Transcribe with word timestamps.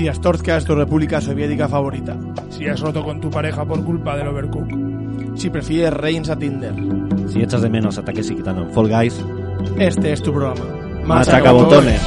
Si 0.00 0.08
Astorga 0.08 0.56
es 0.56 0.64
tu 0.64 0.74
república 0.74 1.20
soviética 1.20 1.68
favorita. 1.68 2.16
Si 2.48 2.66
has 2.66 2.80
roto 2.80 3.04
con 3.04 3.20
tu 3.20 3.28
pareja 3.28 3.66
por 3.66 3.84
culpa 3.84 4.16
del 4.16 4.28
overcook. 4.28 5.36
Si 5.36 5.50
prefieres 5.50 5.92
Reigns 5.92 6.30
a 6.30 6.38
Tinder. 6.38 6.72
Si 7.28 7.42
echas 7.42 7.60
de 7.60 7.68
menos 7.68 7.98
ataques 7.98 8.30
y 8.30 8.36
quitando 8.36 8.62
en 8.62 8.70
Fall 8.70 8.88
Guys, 8.88 9.22
Este 9.76 10.12
es 10.12 10.22
tu 10.22 10.32
programa. 10.32 10.64
machacabotones. 11.04 12.00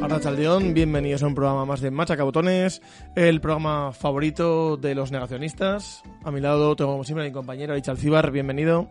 Arrachaldeón, 0.00 0.72
bienvenidos 0.72 1.24
a 1.24 1.26
un 1.26 1.34
programa 1.34 1.64
más 1.64 1.80
de 1.80 1.90
Machacabotones, 1.90 2.80
el 3.16 3.40
programa 3.40 3.90
favorito 3.90 4.76
de 4.76 4.94
los 4.94 5.10
negacionistas. 5.10 6.04
A 6.22 6.30
mi 6.30 6.40
lado 6.40 6.76
tengo 6.76 6.92
como 6.92 7.02
siempre 7.02 7.24
a 7.24 7.28
mi 7.28 7.32
compañero 7.32 7.74
Alcibar, 7.74 8.30
bienvenido. 8.30 8.88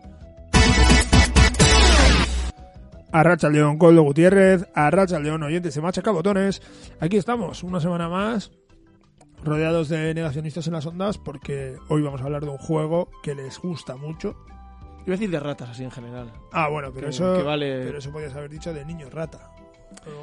Arracha 3.12 3.48
León 3.50 3.76
Coldo 3.78 4.02
Gutiérrez, 4.02 4.66
Arracha 4.74 5.18
León 5.18 5.42
oyentes 5.42 5.74
de 5.74 5.80
Machacabotones. 5.82 6.62
Aquí 7.00 7.16
estamos, 7.18 7.62
una 7.62 7.78
semana 7.80 8.08
más, 8.08 8.52
rodeados 9.44 9.88
de 9.90 10.14
negacionistas 10.14 10.66
en 10.66 10.72
las 10.72 10.86
ondas, 10.86 11.18
porque 11.18 11.76
hoy 11.88 12.02
vamos 12.02 12.22
a 12.22 12.24
hablar 12.24 12.42
de 12.44 12.50
un 12.50 12.58
juego 12.58 13.10
que 13.22 13.34
les 13.34 13.58
gusta 13.58 13.96
mucho. 13.96 14.34
Iba 15.04 15.14
a 15.14 15.18
decir 15.18 15.30
de 15.30 15.40
ratas 15.40 15.70
así 15.70 15.84
en 15.84 15.90
general. 15.90 16.32
Ah, 16.52 16.68
bueno, 16.68 16.90
pero 16.94 17.06
Que- 17.06 17.10
eso, 17.10 17.36
que 17.36 17.42
vale- 17.42 17.84
pero 17.84 17.98
eso 17.98 18.10
podías 18.12 18.34
haber 18.34 18.48
dicho 18.50 18.72
de 18.72 18.84
niño 18.84 19.10
rata. 19.10 19.50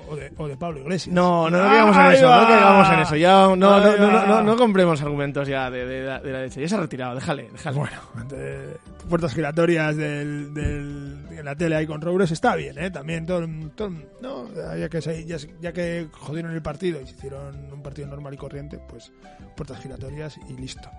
O, 0.09 0.15
de, 0.15 0.31
o 0.37 0.47
de 0.47 0.57
Pablo 0.57 0.79
Iglesias. 0.79 1.13
No, 1.13 1.49
no, 1.49 1.57
no 1.57 1.63
Ah, 1.63 1.67
caigamos 1.67 1.95
en 1.95 2.01
ahí 2.01 2.15
eso, 2.17 2.27
va. 2.27 2.41
no 2.41 2.47
caigamos 2.47 2.89
en 2.93 2.99
eso. 2.99 3.15
Ya, 3.15 3.31
no, 3.47 3.55
no, 3.55 3.79
no, 3.79 3.97
no, 3.97 4.27
no, 4.27 4.43
no 4.43 4.55
compremos 4.57 5.01
argumentos 5.01 5.47
ya 5.47 5.69
de, 5.69 5.85
de, 5.85 6.01
de 6.01 6.07
la 6.09 6.19
derecha. 6.39 6.59
Ya 6.61 6.67
se 6.69 6.75
ha 6.75 6.79
retirado, 6.79 7.15
déjale, 7.15 7.49
déjale. 7.51 7.77
Bueno, 7.77 7.97
de 8.29 8.77
puertas 9.09 9.33
giratorias 9.33 9.95
del, 9.95 10.53
del, 10.53 11.17
en 11.31 11.45
la 11.45 11.55
tele 11.55 11.75
ahí 11.75 11.87
con 11.87 12.01
Roures 12.01 12.31
está 12.31 12.55
bien, 12.55 12.77
¿eh? 12.77 12.91
También 12.91 13.25
todo, 13.25 13.47
todo- 13.75 13.91
no, 14.21 14.47
ya 14.77 14.89
que, 14.89 15.01
se- 15.01 15.25
ya, 15.25 15.37
ya 15.61 15.71
que 15.73 16.07
jodieron 16.11 16.51
el 16.53 16.61
partido 16.61 16.99
y 17.01 17.05
se 17.07 17.13
hicieron 17.13 17.71
un 17.71 17.81
partido 17.81 18.07
normal 18.07 18.33
y 18.33 18.37
corriente, 18.37 18.79
pues 18.89 19.11
puertas 19.55 19.79
giratorias 19.79 20.37
y 20.49 20.53
listo. 20.53 20.89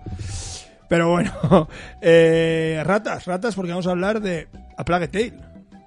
Pero 0.89 1.09
bueno, 1.09 1.31
eh, 2.01 2.81
ratas, 2.85 3.25
ratas, 3.25 3.55
porque 3.55 3.71
vamos 3.71 3.87
a 3.87 3.91
hablar 3.91 4.19
de 4.21 4.47
A 4.77 4.83
Plague 4.83 5.07
Tale. 5.07 5.33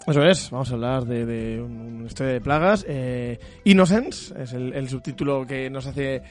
Eso 0.07 0.23
es, 0.23 0.51
vamos 0.51 0.71
a 0.71 0.75
hablar 0.75 1.05
de, 1.07 1.25
de 1.25 1.63
un- 1.63 1.97
una 2.01 2.07
historia 2.07 2.33
de 2.35 2.41
plagas. 2.41 2.85
Eh, 2.89 3.39
Innocence 3.65 4.35
es 4.43 4.53
el, 4.53 4.73
el 4.75 4.89
subtítulo 4.89 5.47
que 5.47 5.71
nos 5.71 5.87
hace. 5.87 6.23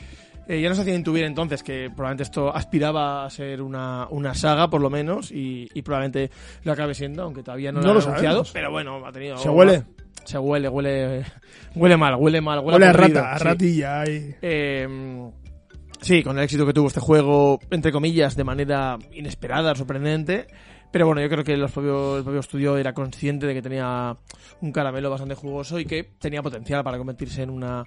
eh, 0.48 0.62
ya 0.62 0.70
nos 0.70 0.78
hacía 0.78 0.94
intuir 0.94 1.24
entonces 1.24 1.64
que 1.64 1.90
probablemente 1.90 2.24
esto 2.24 2.54
aspiraba 2.56 3.26
a 3.26 3.30
ser 3.32 3.62
una, 3.62 4.08
una 4.12 4.36
saga, 4.36 4.70
por 4.70 4.82
lo 4.82 4.90
menos, 4.92 5.32
y, 5.32 5.68
y 5.74 5.82
probablemente 5.82 6.30
lo 6.64 6.72
acabe 6.74 6.94
siendo, 6.94 7.24
aunque 7.24 7.42
todavía 7.42 7.72
no, 7.72 7.82
No 7.82 7.88
lo 7.88 7.94
lo 7.96 8.00
ha 8.02 8.04
anunciado. 8.10 8.44
Pero 8.54 8.70
bueno, 8.72 9.04
ha 9.06 9.12
tenido. 9.12 9.38
¿Se 9.38 9.50
huele? 9.50 9.84
Se 10.24 10.38
huele, 10.38 10.70
huele. 10.70 11.26
Huele 11.76 11.98
mal, 11.98 12.16
huele 12.16 12.40
mal. 12.42 12.60
Huele, 12.60 12.74
Huele 12.76 12.86
a 12.86 12.94
rata, 12.94 13.34
a 13.34 13.38
sí. 13.40 13.44
ratilla 13.44 14.02
ahí. 14.02 14.36
Eh, 14.42 14.88
sí, 16.00 16.22
con 16.24 16.38
el 16.38 16.44
éxito 16.44 16.66
que 16.66 16.74
tuvo 16.74 16.88
este 16.88 17.00
juego, 17.00 17.60
entre 17.72 17.92
comillas, 17.92 18.36
de 18.36 18.44
manera 18.44 18.98
inesperada, 19.14 19.74
sorprendente. 19.76 20.46
Pero 20.94 21.08
bueno, 21.08 21.22
yo 21.22 21.28
creo 21.30 21.44
que 21.44 21.58
los 21.58 21.72
propio- 21.72 22.18
el 22.20 22.24
propio 22.24 22.40
estudio 22.40 22.78
era 22.78 22.94
consciente 22.94 23.48
de 23.48 23.54
que 23.56 23.62
tenía 23.64 24.16
un 24.62 24.72
caramelo 24.72 25.10
bastante 25.10 25.34
jugoso 25.36 25.80
y 25.80 25.86
que 25.86 26.04
tenía 26.20 26.42
potencial 26.44 26.84
para 26.84 26.98
convertirse 26.98 27.42
en 27.42 27.50
una 27.50 27.84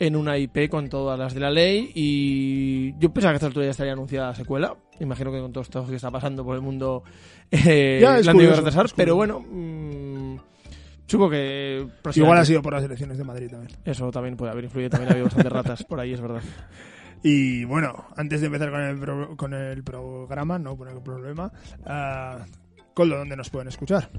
en 0.00 0.16
una 0.16 0.36
IP 0.38 0.68
con 0.70 0.88
todas 0.88 1.18
las 1.18 1.32
de 1.34 1.40
la 1.40 1.50
ley 1.50 1.92
y 1.94 2.92
yo 2.98 3.12
pensaba 3.12 3.32
que 3.32 3.34
a 3.34 3.36
esta 3.36 3.46
altura 3.48 3.66
ya 3.66 3.70
estaría 3.70 3.92
anunciada 3.92 4.28
la 4.28 4.34
secuela. 4.34 4.74
Imagino 4.98 5.30
que 5.30 5.38
con 5.40 5.52
todo 5.52 5.62
esto 5.62 5.86
que 5.86 5.94
está 5.96 6.10
pasando 6.10 6.42
por 6.44 6.56
el 6.56 6.62
mundo 6.62 7.04
eh, 7.50 7.98
Ya, 8.02 8.18
es 8.18 8.24
la 8.26 8.32
han 8.32 8.36
tenido 8.38 8.52
que 8.52 8.56
curioso, 8.56 8.56
retrasar, 8.62 8.86
pero 8.96 9.14
bueno, 9.14 9.40
mm, 9.40 10.36
supongo 11.06 11.30
que 11.30 11.86
Igual 12.16 12.38
ha 12.38 12.44
sido 12.44 12.62
por 12.62 12.72
las 12.72 12.82
elecciones 12.82 13.16
de 13.18 13.24
Madrid 13.24 13.48
también. 13.50 13.78
eso 13.84 14.10
también 14.10 14.36
puede 14.36 14.50
haber 14.52 14.64
influido, 14.64 14.90
también 14.90 15.10
ha 15.10 15.12
habido 15.12 15.26
bastantes 15.26 15.52
ratas 15.52 15.84
por 15.84 16.00
ahí, 16.00 16.14
es 16.14 16.20
verdad. 16.20 16.40
Y 17.22 17.64
bueno, 17.64 18.06
antes 18.16 18.40
de 18.40 18.46
empezar 18.46 18.70
con 18.70 18.80
el, 18.80 18.98
pro- 18.98 19.36
con 19.36 19.52
el 19.54 19.82
programa, 19.84 20.58
no 20.58 20.76
el 20.88 21.02
problema, 21.02 21.52
ah, 21.84 22.38
Coldo, 22.94 23.16
¿dónde 23.18 23.36
nos 23.36 23.50
pueden 23.50 23.68
escuchar? 23.68 24.10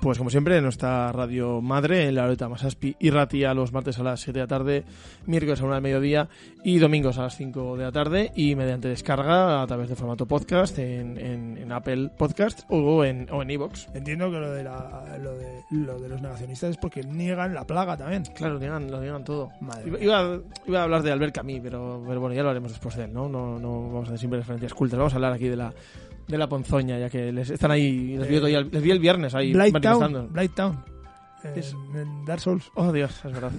Pues 0.00 0.16
como 0.16 0.30
siempre, 0.30 0.56
en 0.56 0.62
nuestra 0.62 1.12
radio 1.12 1.60
madre, 1.60 2.08
en 2.08 2.14
la 2.14 2.22
Loreta 2.22 2.48
Masaspi 2.48 2.96
y 2.98 3.10
Ratia 3.10 3.52
los 3.52 3.70
martes 3.74 3.98
a 3.98 4.02
las 4.02 4.20
7 4.20 4.38
de 4.38 4.44
la 4.44 4.48
tarde, 4.48 4.84
miércoles 5.26 5.60
a 5.60 5.64
1 5.64 5.74
del 5.74 5.82
mediodía 5.82 6.26
y 6.64 6.78
domingos 6.78 7.18
a 7.18 7.24
las 7.24 7.36
5 7.36 7.76
de 7.76 7.84
la 7.84 7.92
tarde 7.92 8.32
y 8.34 8.54
mediante 8.54 8.88
descarga 8.88 9.60
a 9.60 9.66
través 9.66 9.90
de 9.90 9.96
formato 9.96 10.24
podcast 10.24 10.78
en, 10.78 11.18
en, 11.18 11.58
en 11.58 11.70
Apple 11.70 12.12
Podcast 12.16 12.60
o 12.70 13.04
en 13.04 13.28
o 13.30 13.42
en 13.42 13.50
iVoox. 13.50 13.88
Entiendo 13.94 14.30
que 14.30 14.38
lo 14.38 14.50
de, 14.50 14.64
la, 14.64 15.18
lo, 15.22 15.36
de, 15.36 15.64
lo 15.70 16.00
de 16.00 16.08
los 16.08 16.22
negacionistas 16.22 16.70
es 16.70 16.76
porque 16.78 17.02
niegan 17.02 17.52
la 17.52 17.66
plaga 17.66 17.98
también. 17.98 18.22
Claro, 18.34 18.58
digan, 18.58 18.90
lo 18.90 19.02
digan 19.02 19.22
todo. 19.22 19.50
Madre 19.60 19.84
iba, 20.02 20.40
iba 20.66 20.80
a 20.80 20.84
hablar 20.84 21.02
de 21.02 21.12
Albert 21.12 21.34
Camus, 21.34 21.60
pero, 21.62 22.02
pero 22.08 22.20
bueno, 22.20 22.34
ya 22.34 22.42
lo 22.42 22.48
haremos 22.48 22.72
después 22.72 22.96
de 22.96 23.04
él, 23.04 23.12
¿no? 23.12 23.28
No, 23.28 23.58
no 23.58 23.82
vamos 23.82 24.04
a 24.04 24.12
hacer 24.12 24.18
siempre 24.18 24.38
referencias 24.38 24.72
cultas. 24.72 24.98
Vamos 24.98 25.12
a 25.12 25.16
hablar 25.16 25.34
aquí 25.34 25.48
de 25.48 25.56
la, 25.56 25.74
de 26.30 26.38
la 26.38 26.48
ponzoña, 26.48 26.98
ya 26.98 27.10
que 27.10 27.32
les 27.32 27.50
están 27.50 27.70
ahí, 27.70 28.16
les 28.16 28.28
vi, 28.28 28.36
otro 28.36 28.48
día- 28.48 28.60
les 28.62 28.82
vi 28.82 28.90
el 28.90 28.98
viernes 28.98 29.34
ahí 29.34 29.52
Blight. 29.52 29.80
Town, 29.80 30.28
Blight 30.32 30.54
Town. 30.54 30.84
En, 31.44 31.58
Es- 31.58 31.74
en 31.94 32.24
Dark 32.24 32.40
Souls. 32.40 32.70
Oh, 32.74 32.92
Dios, 32.92 33.10
es 33.24 33.32
verdad. 33.32 33.52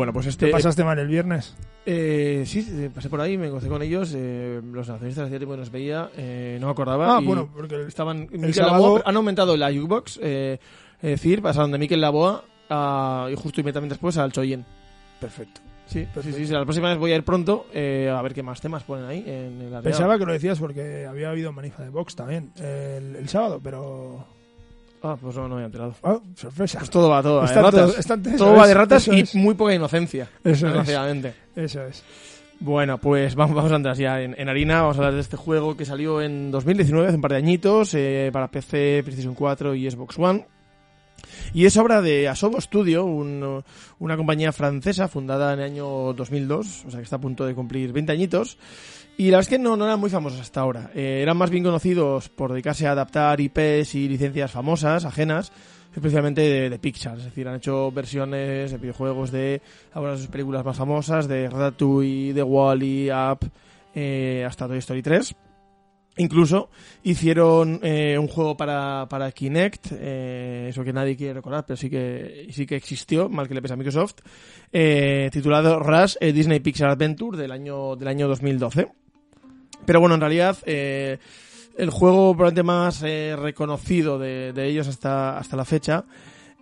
Bueno, 0.00 0.14
pues 0.14 0.24
este... 0.24 0.46
¿Te 0.46 0.52
pasaste 0.52 0.82
mal 0.82 0.98
el 0.98 1.08
viernes? 1.08 1.54
Eh, 1.84 2.44
sí, 2.46 2.62
sí, 2.62 2.88
pasé 2.94 3.10
por 3.10 3.20
ahí, 3.20 3.36
me 3.36 3.48
encontré 3.48 3.68
con 3.68 3.82
ellos. 3.82 4.14
eh, 4.16 4.62
los 4.64 4.88
nacionalistas 4.88 5.26
hacía 5.26 5.36
tiempo 5.36 5.52
que 5.56 5.60
nos 5.60 5.70
veía, 5.70 6.08
eh, 6.16 6.56
no 6.58 6.68
me 6.68 6.72
acordaba. 6.72 7.18
Ah, 7.18 7.20
y 7.20 7.26
bueno, 7.26 7.50
porque 7.54 7.82
estaban. 7.86 8.26
el 8.32 8.54
sábado- 8.54 8.82
Laboa, 8.82 9.02
han 9.04 9.14
aumentado 9.16 9.58
la 9.58 9.68
jukebox. 9.70 10.18
Eh, 10.22 10.58
es 11.02 11.10
decir, 11.10 11.42
pasaron 11.42 11.70
de 11.70 11.76
Mikel 11.76 12.00
Laboa 12.00 12.44
a, 12.70 13.28
y 13.30 13.34
justo 13.34 13.60
inmediatamente 13.60 13.96
después 13.96 14.16
al 14.16 14.32
Choyen. 14.32 14.64
Perfecto. 15.20 15.60
Sí, 15.84 16.06
sí, 16.22 16.32
sí, 16.32 16.46
sí, 16.46 16.52
La 16.54 16.62
próxima 16.64 16.88
vez 16.88 16.96
voy 16.96 17.12
a 17.12 17.16
ir 17.16 17.22
pronto 17.24 17.66
eh, 17.74 18.10
a 18.10 18.22
ver 18.22 18.32
qué 18.32 18.42
más 18.42 18.58
temas 18.62 18.82
ponen 18.84 19.04
ahí 19.04 19.22
en 19.26 19.60
el. 19.60 19.82
Pensaba 19.82 20.18
que 20.18 20.24
lo 20.24 20.32
decías 20.32 20.58
porque 20.58 21.04
había 21.04 21.28
habido 21.28 21.52
manifa 21.52 21.82
de 21.82 21.90
Vox 21.90 22.16
también 22.16 22.52
el, 22.56 23.16
el 23.16 23.28
sábado, 23.28 23.60
pero 23.62 24.24
Ah, 25.02 25.16
pues 25.20 25.34
no, 25.36 25.48
no 25.48 25.56
me 25.56 25.62
he 25.62 25.64
enterado. 25.64 25.94
Oh, 26.02 26.20
sorpresa. 26.34 26.78
Pues 26.78 26.90
todo 26.90 27.08
va, 27.08 27.22
todo 27.22 27.36
va 27.36 27.42
de 27.42 27.46
Están 27.48 27.64
ratas. 27.64 27.98
están- 27.98 28.22
todo 28.22 28.52
va 28.54 28.62
es, 28.62 28.68
de 28.68 28.74
ratas 28.74 29.08
y 29.08 29.20
es. 29.20 29.34
muy 29.34 29.54
poca 29.54 29.74
inocencia. 29.74 30.28
Eso 30.44 30.50
es. 30.52 30.60
desgraciadamente. 30.62 31.34
Eso 31.56 31.82
es. 31.84 32.02
Bueno, 32.60 32.98
pues 32.98 33.34
vamos, 33.34 33.56
vamos 33.56 33.72
a 33.72 33.76
entrar 33.76 33.96
ya 33.96 34.20
en, 34.20 34.34
en 34.38 34.48
harina. 34.50 34.82
Vamos 34.82 34.96
a 34.96 35.00
hablar 35.00 35.14
de 35.14 35.20
este 35.20 35.38
juego 35.38 35.76
que 35.76 35.86
salió 35.86 36.20
en 36.20 36.50
2019, 36.50 37.06
hace 37.08 37.16
un 37.16 37.22
par 37.22 37.30
de 37.30 37.38
añitos, 37.38 37.94
eh, 37.94 38.28
para 38.32 38.48
PC, 38.50 39.00
PlayStation 39.02 39.34
4 39.34 39.74
y 39.74 39.90
Xbox 39.90 40.18
One. 40.18 40.46
Y 41.54 41.64
es 41.64 41.76
obra 41.78 42.02
de 42.02 42.28
Asobo 42.28 42.60
Studio, 42.60 43.04
un- 43.04 43.62
una 43.98 44.16
compañía 44.18 44.52
francesa 44.52 45.08
fundada 45.08 45.54
en 45.54 45.60
el 45.60 45.64
año 45.66 46.12
2002, 46.12 46.84
o 46.86 46.90
sea 46.90 46.98
que 47.00 47.04
está 47.04 47.16
a 47.16 47.20
punto 47.20 47.46
de 47.46 47.54
cumplir 47.54 47.92
20 47.92 48.12
añitos. 48.12 48.58
Y 49.20 49.24
la 49.24 49.36
verdad 49.36 49.52
es 49.52 49.58
que 49.58 49.62
no, 49.62 49.76
no 49.76 49.84
eran 49.84 50.00
muy 50.00 50.08
famosos 50.08 50.40
hasta 50.40 50.62
ahora. 50.62 50.92
Eh, 50.94 51.20
eran 51.20 51.36
más 51.36 51.50
bien 51.50 51.62
conocidos 51.62 52.30
por 52.30 52.52
dedicarse 52.52 52.86
a 52.86 52.92
adaptar 52.92 53.38
IPs 53.38 53.94
y 53.94 54.08
licencias 54.08 54.50
famosas, 54.50 55.04
ajenas, 55.04 55.52
especialmente 55.94 56.70
de, 56.70 56.78
Pixar. 56.78 57.18
Es 57.18 57.24
decir, 57.24 57.46
han 57.46 57.56
hecho 57.56 57.92
versiones 57.92 58.70
de 58.70 58.78
videojuegos 58.78 59.30
de 59.30 59.60
algunas 59.92 60.16
de 60.16 60.22
sus 60.22 60.30
películas 60.30 60.64
más 60.64 60.78
famosas, 60.78 61.28
de 61.28 61.50
Ratatouille, 61.50 62.32
de 62.32 62.42
Wall-E, 62.42 63.12
Up, 63.12 63.40
eh, 63.94 64.42
hasta 64.48 64.66
Toy 64.66 64.78
Story 64.78 65.02
3. 65.02 65.34
Incluso 66.16 66.70
hicieron 67.02 67.78
eh, 67.82 68.16
un 68.18 68.26
juego 68.26 68.56
para, 68.56 69.06
para 69.06 69.30
Kinect, 69.32 69.92
eso 69.92 70.82
que 70.82 70.94
nadie 70.94 71.14
quiere 71.14 71.34
recordar, 71.34 71.66
pero 71.66 71.76
sí 71.76 71.90
que, 71.90 72.46
sí 72.52 72.64
que 72.64 72.76
existió, 72.76 73.28
mal 73.28 73.46
que 73.46 73.52
le 73.52 73.60
pese 73.60 73.74
a 73.74 73.76
Microsoft, 73.76 74.22
titulado 75.30 75.78
Rush 75.78 76.16
Disney 76.20 76.60
Pixar 76.60 76.88
Adventure 76.88 77.36
del 77.36 77.52
año, 77.52 77.96
del 77.96 78.08
año 78.08 78.26
2012. 78.26 78.99
Pero 79.86 80.00
bueno, 80.00 80.14
en 80.14 80.20
realidad 80.20 80.56
eh, 80.66 81.18
el 81.76 81.90
juego 81.90 82.34
probablemente 82.34 82.62
más 82.62 83.02
eh, 83.02 83.36
reconocido 83.38 84.18
de, 84.18 84.52
de 84.52 84.66
ellos 84.66 84.88
hasta, 84.88 85.38
hasta 85.38 85.56
la 85.56 85.64
fecha 85.64 86.04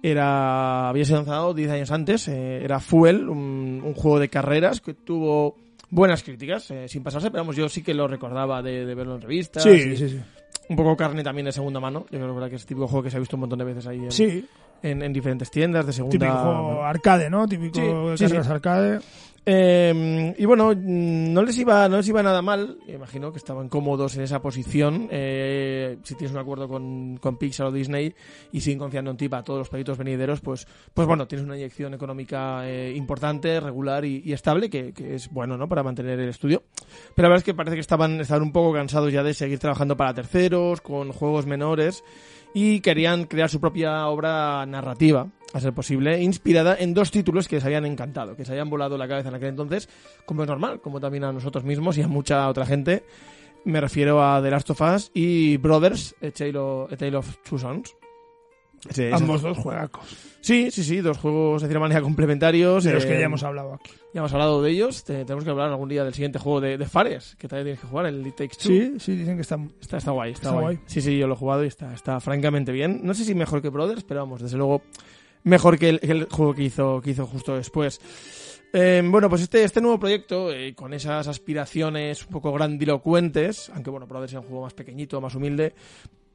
era 0.03 0.89
había 0.89 1.05
sido 1.05 1.19
lanzado 1.19 1.55
10 1.55 1.71
años 1.71 1.91
antes, 1.91 2.29
eh, 2.29 2.63
era 2.63 2.81
Fuel, 2.81 3.29
un, 3.29 3.83
un 3.85 3.95
juego 3.95 4.21
de 4.21 4.29
carreras 4.29 4.81
que 4.81 4.95
tuvo 4.95 5.57
buenas 5.91 6.23
críticas, 6.23 6.71
eh, 6.71 6.89
sin 6.89 7.03
pasarse, 7.03 7.31
pero 7.31 7.43
vamos, 7.43 7.57
yo 7.57 7.69
sí 7.69 7.83
que 7.83 7.95
lo 7.95 8.07
recordaba 8.07 8.63
de, 8.63 8.87
de 8.87 8.95
verlo 8.95 9.17
en 9.17 9.23
revistas. 9.23 9.63
Sí, 9.63 9.71
y 9.71 9.97
sí, 9.97 10.09
sí. 10.11 10.21
Un 10.69 10.77
poco 10.77 10.97
carne 10.97 11.23
también 11.23 11.47
de 11.47 11.53
segunda 11.53 11.81
mano. 11.81 12.05
Yo 12.11 12.19
creo 12.19 12.49
que 12.49 12.57
es 12.57 12.63
el 12.63 12.67
típico 12.69 12.87
juego 12.87 13.03
que 13.03 13.11
se 13.11 13.17
ha 13.17 13.21
visto 13.21 13.37
un 13.37 13.41
montón 13.41 13.59
de 13.59 13.65
veces 13.65 13.87
ahí 13.87 14.05
en, 14.05 14.13
Sí, 14.13 14.47
en, 14.83 15.03
en 15.03 15.13
diferentes 15.13 15.51
tiendas 15.51 15.87
de 15.87 15.93
segunda 15.93 16.13
típico 16.13 16.85
arcade, 16.85 17.31
¿no? 17.31 17.47
Típico 17.47 18.17
Sí, 18.17 18.25
arcade. 18.25 19.01
Eh, 19.51 20.35
y 20.37 20.45
bueno, 20.45 20.75
mm, 20.75 21.33
no 21.33 21.43
les 21.43 21.57
iba, 21.57 21.89
no 21.89 21.97
les 21.97 22.07
iba 22.09 22.23
nada 22.23 22.43
mal. 22.43 22.77
Imagino 22.87 23.33
que 23.33 23.39
estaban 23.39 23.71
cómodos 23.71 24.15
en 24.17 24.23
esa 24.23 24.43
posición. 24.43 25.09
Eh, 25.11 25.97
si 26.03 26.15
tienes 26.17 26.35
un 26.35 26.39
acuerdo 26.39 26.69
con, 26.69 27.17
con 27.17 27.39
Pixar 27.39 27.69
o 27.69 27.73
Disney 27.73 28.15
y 28.53 28.61
siguen 28.61 28.79
confiando 28.79 29.11
en 29.11 29.17
ti 29.17 29.31
para 29.31 29.43
todos 29.45 29.61
los 29.61 29.71
proyectos 29.71 29.97
venideros, 29.97 30.43
pues, 30.43 30.67
pues 30.93 31.07
bueno, 31.09 31.27
tienes 31.27 31.47
una 31.47 31.57
inyección 31.57 31.95
económica 31.95 32.69
eh, 32.69 32.93
importante, 32.95 33.59
regular 33.59 34.05
y, 34.05 34.21
y 34.23 34.35
estable, 34.35 34.69
que, 34.69 34.93
que 34.93 35.15
es 35.15 35.31
bueno, 35.31 35.57
¿no? 35.57 35.67
Para 35.67 35.83
mantener 35.83 36.21
el 36.21 36.29
estudio. 36.29 36.65
Pero 37.15 37.29
la 37.29 37.31
verdad 37.31 37.39
es 37.39 37.45
que 37.45 37.55
parece 37.55 37.77
que 37.77 37.81
estaban, 37.81 38.21
estaban 38.21 38.43
un 38.43 38.53
poco 38.53 38.75
cansados 38.75 39.11
ya 39.11 39.23
de 39.23 39.33
seguir 39.33 39.59
trabajando 39.59 39.97
para 39.97 40.13
terceros, 40.13 40.83
con 40.83 41.11
juegos 41.11 41.47
menores 41.47 42.05
y 42.55 42.81
querían 42.81 43.25
crear 43.25 43.51
su 43.51 43.61
propia 43.61 44.07
obra 44.09 44.65
narrativa, 44.67 45.29
a 45.53 45.61
ser 45.61 45.73
posible, 45.73 46.21
inspirada 46.23 46.77
en 46.79 46.95
dos 46.95 47.11
títulos 47.11 47.49
que 47.49 47.57
les 47.57 47.65
habían 47.65 47.87
encantado, 47.87 48.37
que 48.37 48.45
se 48.45 48.53
habían 48.53 48.71
volado 48.71 48.99
la 48.99 49.09
cabeza 49.09 49.29
en 49.29 49.35
aquel 49.35 49.49
entonces, 49.49 49.89
como 50.27 50.43
es 50.43 50.49
normal, 50.49 50.81
como 50.81 51.01
también 51.01 51.25
a 51.25 51.33
nosotros 51.33 51.65
mismos 51.65 51.97
y 51.99 52.03
a 52.03 52.09
mucha 52.09 52.49
otra 52.49 52.67
gente. 52.67 53.05
Me 53.65 53.81
refiero 53.81 54.23
a 54.23 54.41
The 54.43 54.51
Last 54.51 54.71
of 54.71 54.81
Us 54.81 55.11
y 55.15 55.57
Brothers, 55.57 56.15
of, 56.21 56.93
A 56.93 56.97
Tale 56.97 57.17
of 57.17 57.37
Two 57.49 57.59
Sons. 57.59 57.95
Sí, 58.91 59.11
Ambos 59.13 59.43
dos 59.43 59.59
juegacos. 59.59 60.05
Sí, 60.41 60.71
sí, 60.71 60.85
sí, 60.85 60.99
dos 61.01 61.19
juegos 61.19 61.63
de 61.63 61.69
cierta 61.69 61.81
manera 61.81 62.01
complementarios. 62.01 62.85
De 62.85 62.93
los 62.95 63.05
que 63.05 63.17
eh, 63.17 63.21
ya 63.21 63.27
hemos 63.27 63.43
hablado 63.43 63.75
aquí. 63.75 63.91
ya 64.15 64.21
hemos 64.21 64.33
hablado 64.33 64.63
de 64.63 64.71
ellos. 64.71 65.03
Te- 65.05 65.25
tenemos 65.25 65.45
que 65.45 65.51
hablar 65.51 65.69
algún 65.69 65.89
día 65.89 66.05
del 66.05 66.15
siguiente 66.15 66.39
juego 66.39 66.61
de, 66.61 66.79
de 66.79 66.87
Fares, 66.87 67.35
que 67.39 67.49
también 67.49 67.65
tienes 67.67 67.81
que 67.81 67.87
jugar, 67.89 68.07
el 68.07 68.25
It 68.27 68.37
Takes 68.37 68.57
Two. 68.57 68.69
Sí, 68.69 68.93
sí, 69.01 69.17
dicen 69.17 69.35
que 69.37 69.43
están. 69.43 69.73
Está, 69.81 69.97
está 69.99 70.13
guay, 70.13 70.33
está, 70.33 70.49
Está 70.49 70.61
guay. 70.61 70.77
guay. 70.77 70.87
Sí, 70.87 71.01
sí, 71.01 71.19
yo 71.19 71.27
lo 71.27 71.35
he 71.35 71.37
jugado 71.37 71.65
y 71.65 71.67
está, 71.67 71.93
está 71.93 72.21
francamente 72.21 72.71
bien. 72.73 73.01
No 73.03 73.15
sé 73.15 73.25
si 73.25 73.35
mejor 73.35 73.61
que 73.61 73.69
Brothers, 73.69 74.05
pero 74.05 74.21
vamos, 74.21 74.41
desde 74.41 74.57
luego 74.57 74.83
mejor 75.43 75.77
que 75.79 75.89
el, 75.91 76.01
que 76.01 76.13
el 76.13 76.25
juego 76.27 76.55
que 76.55 76.63
hizo, 76.63 77.01
que 77.03 77.11
hizo 77.11 77.27
justo 77.27 77.57
después. 77.57 78.01
Eh, 78.73 79.03
bueno, 79.05 79.29
pues 79.31 79.43
este, 79.43 79.65
este 79.65 79.81
nuevo 79.81 79.99
proyecto, 79.99 80.53
eh, 80.53 80.75
con 80.75 80.93
esas 80.93 81.27
aspiraciones 81.27 82.23
un 82.27 82.33
poco 82.33 82.53
grandilocuentes, 82.53 83.71
aunque 83.75 83.89
bueno, 83.91 84.07
Brothers 84.07 84.33
era 84.33 84.41
un 84.41 84.47
juego 84.47 84.65
más 84.65 84.75
pequeñito, 84.75 85.21
más 85.23 85.35
humilde, 85.35 85.73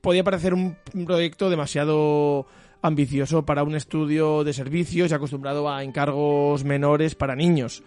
podía 0.03 0.23
parecer 0.25 0.53
un, 0.53 0.75
proyecto 1.05 1.49
demasiado 1.49 2.45
ambicioso 2.81 3.45
para 3.45 3.63
un 3.63 3.73
estudio 3.73 4.43
de 4.43 4.51
servicios 4.51 5.09
y 5.09 5.13
acostumbrado 5.13 5.71
a 5.71 5.81
encargos 5.81 6.65
menores 6.65 7.15
para 7.15 7.37
niños. 7.37 7.83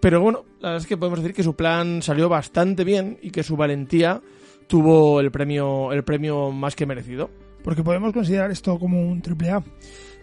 Pero 0.00 0.22
bueno, 0.22 0.46
la 0.60 0.70
verdad 0.70 0.82
es 0.82 0.88
que 0.88 0.96
podemos 0.96 1.20
decir 1.20 1.36
que 1.36 1.42
su 1.42 1.54
plan 1.54 2.00
salió 2.00 2.30
bastante 2.30 2.82
bien 2.82 3.18
y 3.20 3.30
que 3.30 3.42
su 3.42 3.58
valentía 3.58 4.22
tuvo 4.68 5.20
el 5.20 5.30
premio, 5.30 5.92
el 5.92 6.02
premio 6.02 6.50
más 6.50 6.74
que 6.74 6.86
merecido. 6.86 7.28
Porque 7.62 7.84
podemos 7.84 8.14
considerar 8.14 8.50
esto 8.50 8.78
como 8.78 9.06
un 9.06 9.20
triple 9.20 9.50
A. 9.50 9.62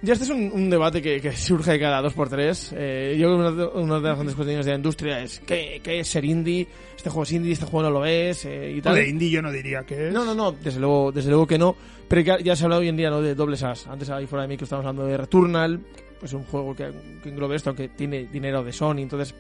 Ya 0.02 0.14
este 0.14 0.26
es 0.26 0.30
un, 0.30 0.52
un 0.54 0.70
debate 0.70 1.02
que, 1.02 1.20
que 1.20 1.32
surge 1.32 1.80
cada 1.80 2.02
dos 2.02 2.14
por 2.14 2.30
tres. 2.30 2.72
Eh, 2.78 3.16
yo 3.20 3.36
creo 3.36 3.72
que 3.74 3.78
una, 3.80 3.96
de- 3.96 4.02
las 4.04 4.16
grandes 4.16 4.36
cuestiones 4.36 4.66
de 4.66 4.72
la 4.72 4.78
industria 4.78 5.22
es 5.24 5.40
¿qué, 5.40 5.82
qué 5.84 6.00
es 6.00 6.08
ser 6.08 6.24
indie? 6.24 6.68
Este 6.96 7.10
juego 7.10 7.24
es 7.24 7.32
indie, 7.32 7.54
este 7.54 7.66
juego 7.66 7.90
no 7.90 8.00
lo 8.00 8.06
es 8.06 8.46
eh, 8.46 8.74
y 8.78 8.82
tal. 8.82 8.94
de 8.96 9.08
indie 9.10 9.30
yo 9.32 9.42
no 9.42 9.52
diría 9.52 9.84
que 9.84 10.08
es. 10.10 10.14
No, 10.14 10.24
no, 10.24 10.36
no, 10.36 10.52
desde 10.52 10.80
luego, 10.80 11.12
desde 11.12 11.30
luego 11.30 11.48
que 11.48 11.58
no. 11.58 11.76
Pero 12.08 12.22
ya, 12.22 12.38
ya 12.40 12.56
se 12.56 12.64
habla 12.66 12.78
hoy 12.78 12.88
en 12.90 12.96
día 12.98 13.10
¿no? 13.10 13.22
de 13.22 13.34
dobles 13.36 13.64
as. 13.64 13.88
Antes 13.88 14.10
ahí 14.12 14.28
fuera 14.28 14.44
de 14.44 14.50
mí 14.50 14.58
que 14.58 14.66
estábamos 14.66 14.88
hablando 14.88 15.10
de 15.10 15.18
Returnal, 15.18 15.80
pues 16.20 16.32
un 16.34 16.44
juego 16.44 16.76
que, 16.76 16.92
que 17.24 17.30
englobe 17.30 17.56
esto, 17.56 17.74
que 17.74 17.90
tiene 17.90 18.26
dinero 18.32 18.64
de 18.64 18.72
Sony, 18.72 19.00
entonces 19.00 19.34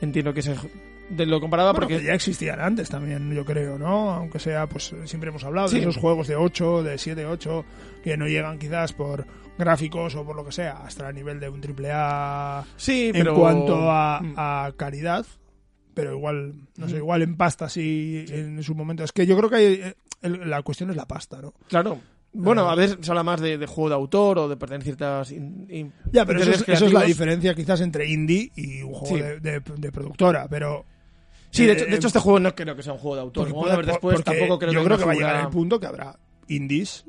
entiendo 0.00 0.32
que 0.32 0.40
se 0.42 0.54
de 1.10 1.26
lo 1.26 1.40
comparaba 1.40 1.72
Bueno, 1.72 1.86
porque 1.88 2.00
que 2.00 2.06
ya 2.06 2.14
existían 2.14 2.60
antes 2.60 2.88
también, 2.88 3.34
yo 3.34 3.44
creo, 3.44 3.76
¿no? 3.78 4.12
Aunque 4.12 4.38
sea, 4.38 4.66
pues 4.68 4.94
siempre 5.06 5.30
hemos 5.30 5.42
hablado 5.44 5.66
Sí. 5.68 5.76
de 5.76 5.80
esos 5.82 5.96
juegos 5.96 6.28
de 6.28 6.36
8, 6.36 6.84
de 6.84 6.96
7, 6.98 7.26
8, 7.26 7.64
que 8.04 8.16
no 8.16 8.26
llegan 8.28 8.58
quizás 8.60 8.92
por 8.92 9.26
gráficos 9.60 10.14
o 10.16 10.24
por 10.24 10.34
lo 10.34 10.44
que 10.44 10.52
sea, 10.52 10.78
hasta 10.84 11.08
el 11.08 11.14
nivel 11.14 11.38
de 11.38 11.48
un 11.48 11.60
triple 11.60 11.90
A 11.92 12.64
sí, 12.76 13.06
en 13.06 13.12
pero 13.12 13.34
cuanto 13.34 13.90
a, 13.90 14.20
Mm. 14.20 14.34
a 14.36 14.72
calidad, 14.76 15.24
pero 15.94 16.12
igual, 16.12 16.54
no 16.76 16.88
sé, 16.88 16.96
igual 16.96 17.22
en 17.22 17.36
pasta 17.36 17.68
sí 17.68 18.24
en 18.28 18.62
su 18.62 18.74
momento. 18.74 19.04
Es 19.04 19.12
que 19.12 19.26
yo 19.26 19.36
creo 19.36 19.50
que 19.50 19.56
hay, 19.56 19.64
eh, 19.74 19.94
el- 20.22 20.48
la 20.50 20.62
cuestión 20.62 20.90
es 20.90 20.96
la 20.96 21.06
pasta, 21.06 21.40
¿no? 21.40 21.52
claro. 21.68 21.98
Bueno, 22.32 22.68
Eh, 22.68 22.70
a 22.70 22.74
veces 22.76 22.98
se 23.00 23.10
habla 23.10 23.24
más 23.24 23.40
de, 23.40 23.58
de 23.58 23.66
juego 23.66 23.88
de 23.88 23.96
autor 23.96 24.38
o 24.38 24.48
de 24.48 24.56
pertenecer 24.56 24.94
ciertas 24.94 25.32
in- 25.32 25.66
in- 25.68 25.92
Ya, 26.12 26.24
pero 26.24 26.38
eso 26.38 26.50
es, 26.52 26.58
intereses 26.60 26.76
eso 26.82 26.86
es 26.86 26.92
la 26.92 27.02
diferencia 27.02 27.54
quizás 27.56 27.80
entre 27.80 28.08
indie 28.08 28.52
y 28.54 28.82
un 28.82 28.92
juego 28.94 29.16
Sí. 29.16 29.20
de, 29.20 29.40
de- 29.40 29.60
de 29.60 29.90
productora, 29.92 30.46
pero... 30.48 30.84
Sí, 31.50 31.66
de 31.66 31.72
hecho, 31.72 31.84
eh, 31.86 31.90
de 31.90 31.96
hecho 31.96 32.06
este 32.06 32.20
juego 32.20 32.38
no 32.38 32.54
creo 32.54 32.76
que 32.76 32.84
sea 32.84 32.92
un 32.92 33.00
juego 33.00 33.16
de 33.16 33.22
autor. 33.22 33.48
Porque 33.48 33.52
vamos 33.58 33.70
a 33.72 33.76
ver 33.78 33.86
después, 33.86 34.22
tampoco 34.22 34.60
creo 34.60 34.72
yo 34.72 34.78
que 34.82 34.84
creo 34.86 34.98
que 34.98 35.04
va 35.06 35.10
a 35.10 35.14
llegar 35.16 35.40
el 35.44 35.48
punto 35.48 35.80
que 35.80 35.86
habrá 35.88 36.16
indies 36.46 37.04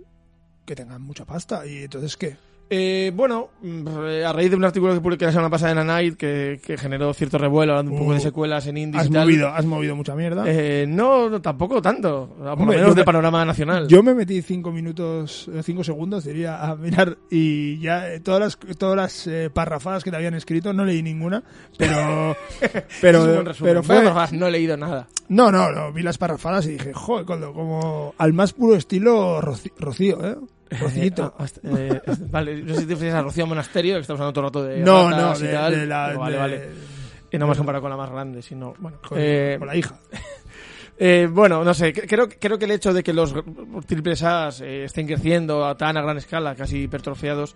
que 0.66 0.76
tengan 0.76 1.02
mucha 1.02 1.26
pasta. 1.26 1.66
Y 1.66 1.84
entonces 1.84 2.18
qué 2.18 2.38
Eh, 2.74 3.12
bueno, 3.14 3.50
mm, 3.62 3.86
a 4.26 4.32
raíz 4.32 4.50
de 4.50 4.56
un 4.56 4.64
artículo 4.64 4.94
que 4.94 5.02
publiqué 5.02 5.26
la 5.26 5.32
semana 5.34 5.50
pasada 5.50 5.74
en 5.74 5.80
A 5.80 5.84
Night 5.84 6.16
que, 6.16 6.62
que 6.66 6.78
generó 6.78 7.14
cierto 7.14 7.38
revuelo 7.38 7.74
hablando 7.74 7.92
un 7.92 7.98
poco 7.98 8.12
Uh, 8.12 8.14
de 8.14 8.20
secuelas 8.22 8.66
en 8.68 8.78
indies 8.78 9.02
has 9.02 9.08
y 9.10 9.12
tal. 9.12 9.24
movido 9.24 9.50
has 9.50 9.66
movido 9.66 9.94
mucha 9.98 10.16
mierda 10.16 10.46
Eh, 10.48 10.86
no, 10.88 11.42
tampoco 11.42 11.82
tanto. 11.82 12.30
Por 12.38 12.60
lo 12.60 12.66
menos 12.66 12.96
de 12.96 13.02
me- 13.02 13.04
panorama 13.06 13.44
nacional. 13.44 13.90
yo 13.90 14.02
me 14.02 14.14
metí 14.16 14.42
cinco 14.42 14.72
minutos 14.72 15.50
eh, 15.54 15.62
cinco 15.64 15.84
segundos 15.84 16.24
diría 16.24 16.64
a 16.64 16.78
mirar 16.78 17.18
y 17.30 17.78
ya 17.82 18.08
eh, 18.10 18.22
todas 18.22 18.40
las 18.40 18.78
todas 18.78 18.96
las 18.96 19.28
eh, 19.28 19.50
parrafadas 19.54 20.04
que 20.06 20.10
te 20.12 20.16
habían 20.16 20.34
escrito 20.36 20.72
no 20.72 20.86
leí 20.86 21.04
ninguna 21.04 21.44
pero 21.78 22.38
pero 23.02 23.44
pero 23.60 23.84
fue 23.84 24.02
no 24.32 24.48
he 24.48 24.52
leído 24.52 24.78
nada. 24.78 25.10
no 25.28 25.52
no 25.52 25.74
no 25.74 25.92
vi 25.92 26.04
las 26.04 26.18
parrafadas 26.18 26.66
y 26.68 26.72
dije 26.72 26.94
joder 26.94 27.26
como 27.26 28.16
al 28.18 28.32
más 28.32 28.54
puro 28.54 28.76
estilo 28.78 29.42
Rocío 29.42 30.26
eh 30.26 30.36
Rocito 30.80 31.36
Eh, 31.64 32.02
eh, 32.06 32.12
vale, 32.30 32.62
no 32.64 32.74
sé 32.74 32.82
si 32.82 32.86
te 32.88 32.94
refieres 32.94 33.16
a 33.16 33.22
Rocío 33.22 33.46
Monasterio, 33.48 33.96
que 33.96 34.02
estamos 34.02 34.22
hablando 34.22 34.34
todo 34.34 34.44
el 34.46 34.50
rato 34.50 34.64
de 34.64 34.80
no 34.86 35.10
no 35.10 35.16
ratas 35.18 35.42
y 35.42 35.48
de, 35.48 35.54
tal. 35.54 35.76
de 35.76 35.86
la 35.86 36.14
vale, 36.14 36.32
de- 36.34 36.40
vale. 36.40 36.70
Y 37.32 37.38
no 37.38 37.46
me 37.46 37.52
has 37.54 37.58
comparado 37.58 37.82
con 37.82 37.92
la 37.92 37.98
más 37.98 38.10
grande, 38.10 38.42
sino... 38.42 38.74
Bueno, 38.80 38.98
con, 39.08 39.18
eh, 39.22 39.56
con 39.60 39.68
la 39.68 39.76
hija 39.76 39.96
Eh, 41.04 41.28
bueno, 41.32 41.64
no 41.64 41.74
sé, 41.74 41.92
cre- 41.96 42.06
creo, 42.08 42.30
creo 42.30 42.60
que 42.60 42.66
el 42.66 42.72
hecho 42.72 42.94
de 42.94 43.02
que 43.02 43.12
los 43.12 43.34
triples 43.88 44.22
A's 44.22 44.62
eh, 44.62 44.84
estén 44.84 45.08
creciendo 45.08 45.66
a 45.66 45.76
tan 45.76 45.98
a 45.98 46.02
gran 46.04 46.18
escala, 46.18 46.54
casi 46.54 46.84
hipertrofiados, 46.84 47.56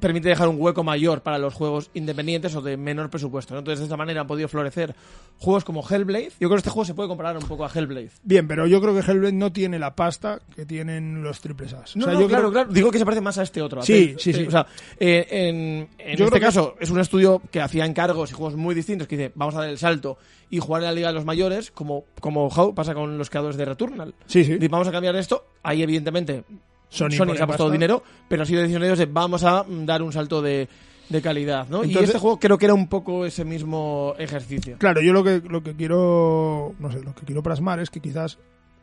permite 0.00 0.28
dejar 0.28 0.48
un 0.48 0.56
hueco 0.58 0.84
mayor 0.84 1.22
para 1.22 1.38
los 1.38 1.54
juegos 1.54 1.90
independientes 1.94 2.54
o 2.54 2.60
de 2.62 2.76
menor 2.76 3.10
presupuesto. 3.10 3.54
¿no? 3.54 3.60
Entonces, 3.60 3.80
de 3.80 3.84
esta 3.86 3.96
manera 3.96 4.20
han 4.20 4.26
podido 4.26 4.48
florecer 4.48 4.94
juegos 5.38 5.64
como 5.64 5.82
Hellblade. 5.88 6.28
Yo 6.38 6.48
creo 6.48 6.50
que 6.50 6.56
este 6.58 6.70
juego 6.70 6.84
se 6.84 6.94
puede 6.94 7.08
comparar 7.08 7.36
un 7.36 7.44
poco 7.46 7.64
a 7.64 7.70
Hellblade. 7.74 8.10
Bien, 8.22 8.46
pero 8.46 8.66
yo 8.66 8.80
creo 8.80 8.94
que 8.94 9.00
Hellblade 9.00 9.32
no 9.32 9.52
tiene 9.52 9.78
la 9.78 9.94
pasta 9.96 10.40
que 10.54 10.66
tienen 10.66 11.22
los 11.22 11.40
triples 11.40 11.72
A's. 11.72 11.96
No, 11.96 12.02
o 12.02 12.04
sea, 12.04 12.14
no, 12.14 12.20
yo 12.20 12.28
claro, 12.28 12.42
creo- 12.50 12.52
claro. 12.52 12.72
Digo 12.72 12.90
que 12.90 12.98
se 12.98 13.04
parece 13.04 13.20
más 13.22 13.38
a 13.38 13.42
este 13.42 13.62
otro. 13.62 13.80
a 13.80 13.84
Sí, 13.84 14.14
sí, 14.18 14.32
sí. 14.32 14.40
Eh, 14.42 14.48
o 14.48 14.50
sea, 14.50 14.66
eh, 14.98 15.26
en, 15.30 15.88
en 15.98 16.16
Yo 16.16 16.26
este 16.26 16.38
que- 16.38 16.44
caso 16.46 16.76
es 16.78 16.90
un 16.90 17.00
estudio 17.00 17.40
que 17.50 17.60
hacía 17.60 17.86
encargos 17.86 18.30
y 18.30 18.34
juegos 18.34 18.56
muy 18.56 18.74
distintos 18.74 19.08
que 19.08 19.16
dice, 19.16 19.32
vamos 19.34 19.54
a 19.54 19.60
dar 19.60 19.68
el 19.70 19.78
salto 19.78 20.18
y 20.50 20.58
jugar 20.58 20.82
en 20.82 20.86
la 20.88 20.92
Liga 20.92 21.08
de 21.08 21.14
los 21.14 21.24
Mayores, 21.24 21.70
como, 21.70 22.04
como 22.20 22.48
How 22.48 22.74
pasa 22.74 22.92
con 22.92 23.16
los 23.16 23.30
creadores 23.30 23.56
de 23.56 23.64
Returnal. 23.64 24.14
Sí, 24.26 24.44
sí. 24.44 24.58
Y 24.60 24.68
vamos 24.68 24.88
a 24.88 24.92
cambiar 24.92 25.14
esto. 25.16 25.46
Ahí, 25.62 25.82
evidentemente, 25.82 26.44
Sony 26.90 27.10
Sony, 27.12 27.18
pone 27.18 27.36
se 27.38 27.42
ha 27.42 27.46
pasta. 27.46 27.70
dinero, 27.70 28.02
pero 28.28 28.42
ha 28.42 28.46
sido 28.46 28.60
decisión 28.60 28.82
de 28.82 28.88
ellos 28.88 28.98
de 28.98 29.06
vamos 29.06 29.42
a 29.44 29.64
dar 29.68 30.02
un 30.02 30.12
salto 30.12 30.42
de, 30.42 30.68
de 31.08 31.22
calidad, 31.22 31.66
¿no? 31.68 31.82
y 31.84 31.96
este 31.96 32.18
juego 32.18 32.38
creo 32.38 32.58
que 32.58 32.66
era 32.66 32.74
un 32.74 32.88
poco 32.88 33.24
ese 33.24 33.44
mismo 33.44 34.14
ejercicio. 34.18 34.76
Claro, 34.78 35.00
yo 35.00 35.12
lo 35.12 35.24
que, 35.24 35.40
lo 35.48 35.62
que 35.62 35.74
quiero, 35.74 36.74
no 36.78 36.92
sé, 36.92 37.00
lo 37.02 37.14
que 37.14 37.24
quiero 37.24 37.42
plasmar 37.42 37.80
es 37.80 37.88
que 37.90 38.00
quizás 38.00 38.38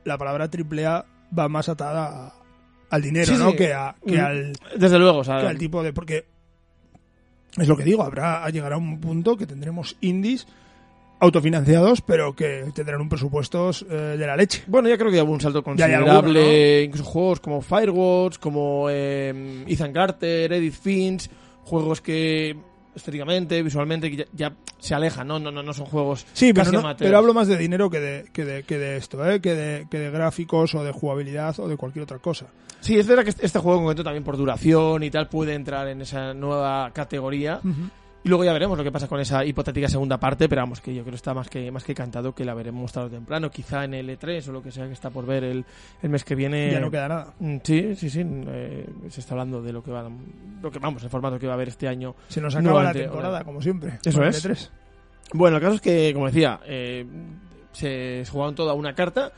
la 0.06 0.18
palabra 0.18 0.50
triple 0.50 0.86
A 0.86 1.06
va 1.38 1.48
más 1.50 1.70
atada 1.70 2.28
a- 2.28 2.34
al 2.90 3.02
dinero, 3.02 3.26
Sí, 3.34 3.38
¿no? 3.38 3.52
sí. 3.52 3.58
Que, 3.58 3.74
a- 3.74 3.96
que 4.06 4.18
Mm. 4.18 4.26
al, 4.26 4.54
Desde 4.78 4.98
luego, 5.00 5.20
o 5.20 5.24
sea, 5.24 5.40
que 5.42 5.48
al 5.48 5.58
tipo 5.58 5.84
de, 5.84 5.92
porque 5.94 6.26
es 7.58 7.68
lo 7.68 7.76
que 7.76 7.84
digo, 7.84 8.04
habrá, 8.04 8.48
llegará 8.50 8.78
un 8.78 9.00
punto 9.02 9.36
que 9.36 9.46
tendremos 9.48 9.98
indies 10.02 10.48
autofinanciados, 11.20 12.02
pero 12.02 12.36
que 12.36 12.66
tendrán 12.74 13.02
un 13.02 13.10
presupuesto 13.10 13.72
eh, 13.90 14.16
de 14.18 14.28
la 14.28 14.36
leche. 14.36 14.64
Bueno, 14.68 14.88
yo 14.90 14.98
creo 14.98 15.12
que 15.12 15.22
hubo 15.22 15.32
un 15.34 15.42
salto 15.42 15.64
Ya 15.76 15.86
hay 15.86 15.92
considerable, 15.94 16.40
alguno, 16.42 16.84
incluso 16.86 17.04
juegos 17.06 17.40
como 17.40 17.62
Firewatch, 17.62 18.38
como 18.40 18.88
eh, 18.90 19.64
Ethan 19.68 19.92
Carter, 19.94 20.54
Edith 20.54 20.76
Finch, 20.80 21.30
juegos 21.64 22.02
que 22.02 22.56
estéticamente, 22.96 23.62
visualmente, 23.62 24.10
que 24.10 24.18
ya, 24.18 24.26
ya 24.34 24.54
se 24.80 24.96
alejan, 24.96 25.28
¿no? 25.28 25.38
No, 25.40 25.52
no, 25.52 25.62
no 25.62 25.72
son 25.74 25.86
juegos 25.86 26.26
Sí, 26.34 26.52
pero, 26.52 26.64
casi 26.66 26.72
no- 26.74 26.80
amateurs. 26.80 27.08
pero 27.08 27.18
hablo 27.20 27.34
más 27.34 27.48
de 27.48 27.58
dinero 27.58 27.90
que 27.92 28.00
de, 28.00 28.26
que 28.34 28.44
de, 28.46 28.64
que 28.64 28.78
de 28.80 28.98
esto, 28.98 29.28
¿eh? 29.30 29.40
que, 29.40 29.54
de, 29.54 29.88
que 29.90 30.00
de 30.00 30.10
gráficos 30.10 30.74
o 30.74 30.84
de 30.84 30.92
jugabilidad 30.92 31.60
o 31.60 31.68
de 31.68 31.78
cualquier 31.78 32.04
otra 32.04 32.18
cosa. 32.20 32.48
Sí, 32.80 32.98
es 32.98 33.06
verdad 33.08 33.24
que 33.24 33.30
este- 33.32 33.46
este 33.46 33.60
juego 33.60 33.78
en 33.80 33.86
concreto 33.86 34.04
también 34.04 34.24
por 34.24 34.36
duración 34.38 35.04
y 35.04 35.12
tal 35.12 35.28
puede 35.30 35.54
entrar 35.54 35.88
en 35.88 36.02
esa 36.02 36.34
nueva 36.34 36.90
categoría. 36.92 37.60
Y 38.28 38.30
luego 38.30 38.44
ya 38.44 38.52
veremos 38.52 38.78
lo 38.78 38.84
que 38.84 38.92
pasa 38.92 39.08
con 39.08 39.22
esa 39.22 39.46
hipotética 39.46 39.88
segunda 39.88 40.20
parte, 40.20 40.50
pero 40.50 40.62
vamos, 40.62 40.82
que 40.82 40.94
yo 40.94 41.02
creo 41.04 41.12
que 41.14 41.16
está 41.16 41.34
más 41.34 41.48
que, 41.50 41.72
más 41.72 41.86
que 41.86 41.96
cantado 41.96 42.36
que 42.36 42.44
la 42.44 42.54
veremos 42.54 42.92
tarde 42.92 43.08
o 43.08 43.10
temprano, 43.12 43.50
quizá 43.50 43.86
en 43.86 43.94
el 43.94 44.10
E3 44.10 44.50
o 44.50 44.52
lo 44.52 44.62
que 44.62 44.70
sea 44.70 44.86
que 44.86 44.92
está 44.92 45.10
por 45.10 45.26
ver 45.26 45.46
el, 45.46 45.64
el 46.02 46.10
mes 46.10 46.26
que 46.26 46.36
viene. 46.36 46.70
Ya 46.74 46.82
no 46.82 46.92
queda 46.92 47.08
nada. 47.08 47.34
Mm, 47.40 47.58
Sí, 47.64 47.96
sí, 47.96 48.10
sí. 48.10 48.26
eh, 48.26 48.86
se 49.08 49.22
está 49.22 49.34
hablando 49.34 49.62
de 49.62 49.72
lo 49.72 49.82
que 49.82 49.92
va, 49.92 50.12
lo 50.62 50.70
que 50.70 50.78
vamos, 50.78 51.02
el 51.04 51.10
formato 51.10 51.40
que 51.40 51.48
va 51.48 51.54
a 51.54 51.56
haber 51.56 51.70
este 51.70 51.88
año. 51.88 52.16
Se 52.28 52.42
nos 52.42 52.54
acaba 52.54 52.84
la 52.84 52.92
temporada, 52.92 53.46
como 53.46 53.62
siempre. 53.62 53.98
Eso 54.04 54.18
con 54.18 54.24
el 54.28 54.36
es. 54.36 54.46
E3. 54.46 54.70
Bueno, 55.32 55.56
el 55.56 55.62
caso 55.64 55.76
es 55.76 55.82
que, 55.82 56.12
como 56.14 56.26
decía, 56.26 56.60
eh, 56.66 57.06
se 57.72 58.26
jugaron 58.30 58.56
todo 58.56 58.70
a 58.72 58.74
una 58.74 58.94
carta, 58.94 59.32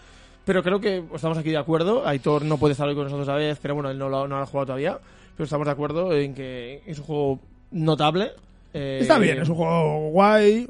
pero 0.45 0.63
creo 0.63 0.81
que 0.81 1.03
estamos 1.13 1.37
aquí 1.37 1.51
de 1.51 1.57
acuerdo. 1.57 2.07
Aitor 2.07 2.43
no 2.43 2.57
puede 2.57 2.71
estar 2.71 2.87
hoy 2.87 2.95
con 2.95 3.03
nosotros 3.03 3.29
a 3.29 3.33
la 3.33 3.37
vez, 3.37 3.59
pero 3.61 3.75
bueno, 3.75 3.91
él 3.91 3.99
no 3.99 4.09
lo, 4.09 4.27
no 4.27 4.37
lo 4.37 4.41
ha 4.41 4.47
jugado 4.47 4.65
todavía. 4.65 4.97
Pero 5.37 5.43
estamos 5.43 5.67
de 5.67 5.73
acuerdo 5.73 6.11
en 6.15 6.33
que 6.33 6.81
es 6.87 6.97
un 6.97 7.05
juego 7.05 7.39
notable. 7.69 8.31
Eh, 8.73 8.99
Está 9.01 9.17
bien, 9.19 9.39
es 9.41 9.49
un 9.49 9.55
juego 9.55 10.09
guay. 10.11 10.67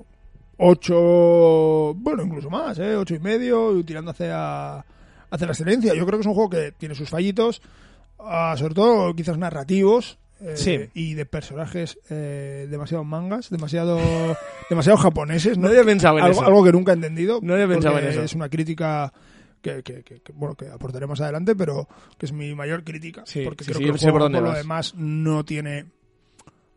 Ocho, 0.62 1.94
bueno, 1.96 2.24
incluso 2.24 2.50
más, 2.50 2.78
¿eh? 2.80 2.96
Ocho 2.96 3.16
y 3.16 3.20
medio, 3.20 3.82
tirando 3.86 4.12
hacia, 4.12 4.78
hacia 4.80 5.48
la 5.48 5.52
excelencia. 5.54 5.94
Yo 5.94 6.06
creo 6.06 6.20
que 6.20 6.22
es 6.22 6.28
un 6.28 6.34
juego 6.34 6.50
que 6.50 6.74
tiene 6.78 6.96
sus 6.96 7.10
fallitos, 7.10 7.62
ah, 8.20 8.56
sobre 8.58 8.74
todo 8.74 9.14
quizás 9.16 9.38
narrativos. 9.38 10.18
eh, 10.42 10.54
Sí. 10.58 10.80
Y 10.94 11.14
de 11.14 11.26
personajes 11.26 11.98
eh, 12.10 12.68
demasiado 12.70 13.04
mangas, 13.06 13.50
demasiado, 13.50 13.98
demasiado 14.70 14.98
japoneses. 14.98 15.58
¿no? 15.58 15.64
No 15.64 15.70
había 15.70 15.84
pensado 15.86 16.18
en 16.18 16.26
algo, 16.26 16.40
eso. 16.42 16.46
algo 16.46 16.64
que 16.64 16.72
nunca 16.74 16.92
he 16.92 16.96
entendido. 16.96 17.40
No 17.42 17.54
había 17.54 17.68
pensado 17.68 17.98
en 18.00 18.08
eso. 18.08 18.22
Es 18.24 18.34
una 18.36 18.50
crítica 18.50 19.14
que, 19.62 19.82
que, 19.84 20.04
que- 20.04 20.22
que, 20.22 20.34
bueno, 20.34 20.56
que 20.56 20.68
aportaré 20.68 21.08
más 21.08 21.22
adelante, 21.22 21.56
pero 21.56 21.88
que 22.18 22.26
es 22.26 22.32
mi 22.34 22.54
mayor 22.54 22.84
crítica. 22.84 23.24
Sí, 23.26 23.44
porque 23.46 23.64
sí, 23.64 23.72
creo 23.72 23.80
sí, 23.80 23.86
que 23.86 23.92
el 23.92 24.12
juego, 24.12 24.30
por 24.30 24.42
lo 24.42 24.52
demás, 24.54 24.94
no 24.96 25.44
tiene 25.46 25.86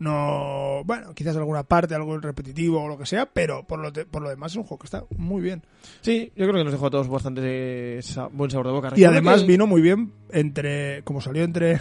no 0.02 0.82
bueno 0.84 1.14
quizás 1.14 1.36
alguna 1.36 1.62
parte 1.62 1.94
algo 1.94 2.18
repetitivo 2.18 2.82
o 2.82 2.88
lo 2.88 2.98
que 2.98 3.06
sea 3.06 3.26
pero 3.26 3.64
por 3.66 3.78
lo, 3.78 3.90
de- 3.90 4.04
por 4.04 4.20
lo 4.22 4.28
demás 4.28 4.52
es 4.52 4.56
un 4.56 4.64
juego 4.64 4.78
que 4.80 4.86
está 4.86 5.04
muy 5.16 5.40
bien 5.40 5.62
Sí, 6.00 6.32
yo 6.36 6.44
creo 6.46 6.58
que 6.58 6.64
nos 6.64 6.72
dejó 6.72 6.86
a 6.86 6.90
todos 6.90 7.08
bastante 7.08 8.00
sa- 8.02 8.26
buen 8.28 8.50
sabor 8.50 8.66
de 8.66 8.72
boca. 8.72 8.92
y 8.96 9.04
además 9.04 9.40
que- 9.42 9.46
vino 9.46 9.66
muy 9.66 9.80
bien 9.82 10.12
entre 10.30 11.02
como 11.04 11.20
salió 11.20 11.44
entre 11.44 11.78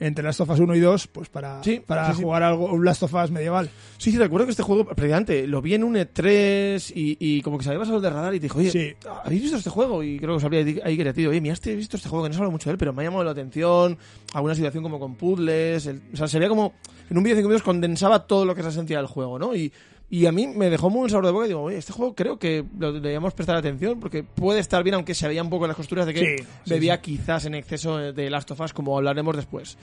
entre 0.00 0.24
Last 0.24 0.40
of 0.40 0.50
Us 0.50 0.60
1 0.60 0.74
y 0.74 0.80
2 0.80 1.06
pues 1.08 1.28
para 1.28 1.62
Sí, 1.62 1.80
para 1.86 2.06
sí, 2.10 2.16
sí. 2.18 2.22
jugar 2.22 2.42
algo 2.42 2.66
un 2.72 2.84
Last 2.84 3.02
of 3.02 3.14
Us 3.14 3.30
medieval 3.30 3.68
Sí, 3.98 4.10
sí, 4.12 4.18
recuerdo 4.18 4.46
que 4.46 4.50
este 4.50 4.62
juego, 4.62 4.84
precisamente, 4.86 5.46
lo 5.46 5.62
vi 5.62 5.74
en 5.74 5.84
un 5.84 5.94
E3 5.94 6.92
y, 6.94 7.16
y 7.18 7.40
como 7.42 7.56
que 7.58 7.64
se 7.64 7.70
había 7.70 7.80
pasado 7.80 8.00
del 8.00 8.12
radar 8.12 8.34
y 8.34 8.38
te 8.40 8.44
dijo, 8.44 8.58
oye, 8.58 8.70
Sí. 8.70 8.92
¿habéis 9.24 9.42
visto 9.42 9.56
este 9.56 9.70
juego? 9.70 10.02
Y 10.02 10.18
creo 10.18 10.30
que 10.32 10.36
os 10.36 10.44
habría 10.44 10.60
ahí 10.84 11.12
tío, 11.14 11.30
oye, 11.30 11.40
mira, 11.40 11.54
este, 11.54 11.72
he 11.72 11.76
visto 11.76 11.96
este 11.96 12.08
juego 12.08 12.24
que 12.24 12.28
no 12.30 12.34
se 12.34 12.40
habla 12.40 12.50
mucho 12.50 12.68
de 12.68 12.72
él, 12.72 12.78
pero 12.78 12.92
me 12.92 13.02
ha 13.02 13.04
llamado 13.06 13.24
la 13.24 13.30
atención, 13.30 13.96
alguna 14.32 14.54
situación 14.54 14.82
como 14.82 14.98
con 14.98 15.14
puzzles, 15.14 15.86
el- 15.86 16.02
o 16.12 16.16
sea, 16.16 16.26
se 16.28 16.38
veía 16.38 16.48
como, 16.48 16.74
en 17.08 17.16
un 17.16 17.22
vídeo 17.22 17.36
de 17.36 17.42
5 17.42 17.48
minutos 17.48 17.62
condensaba 17.64 18.26
todo 18.26 18.44
lo 18.44 18.54
que 18.54 18.60
es 18.60 18.64
la 18.66 18.72
esencia 18.72 18.96
del 18.98 19.06
juego, 19.06 19.38
¿no? 19.38 19.54
Y, 19.54 19.72
y 20.10 20.26
a 20.26 20.32
mí 20.32 20.46
me 20.46 20.70
dejó 20.70 20.90
muy 20.90 21.00
buen 21.00 21.10
sabor 21.10 21.26
de 21.26 21.32
boca 21.32 21.44
y 21.46 21.48
digo, 21.48 21.62
oye, 21.62 21.78
este 21.78 21.92
juego 21.92 22.14
creo 22.14 22.38
que 22.38 22.64
lo 22.78 22.92
deberíamos 22.92 23.34
prestar 23.34 23.56
atención 23.56 23.98
porque 24.00 24.22
puede 24.22 24.60
estar 24.60 24.82
bien, 24.82 24.94
aunque 24.94 25.14
se 25.14 25.26
veía 25.26 25.42
un 25.42 25.50
poco 25.50 25.64
en 25.64 25.68
las 25.68 25.76
costuras 25.76 26.06
de 26.06 26.14
que 26.14 26.20
Sí, 26.20 26.44
sí, 26.64 26.70
bebía 26.70 27.00
quizás 27.00 27.46
en 27.46 27.54
exceso 27.54 27.96
de 27.98 28.30
Last 28.30 28.50
of 28.50 28.60
Us, 28.60 28.72
como 28.72 28.96
hablaremos 28.96 29.34
después. 29.34 29.76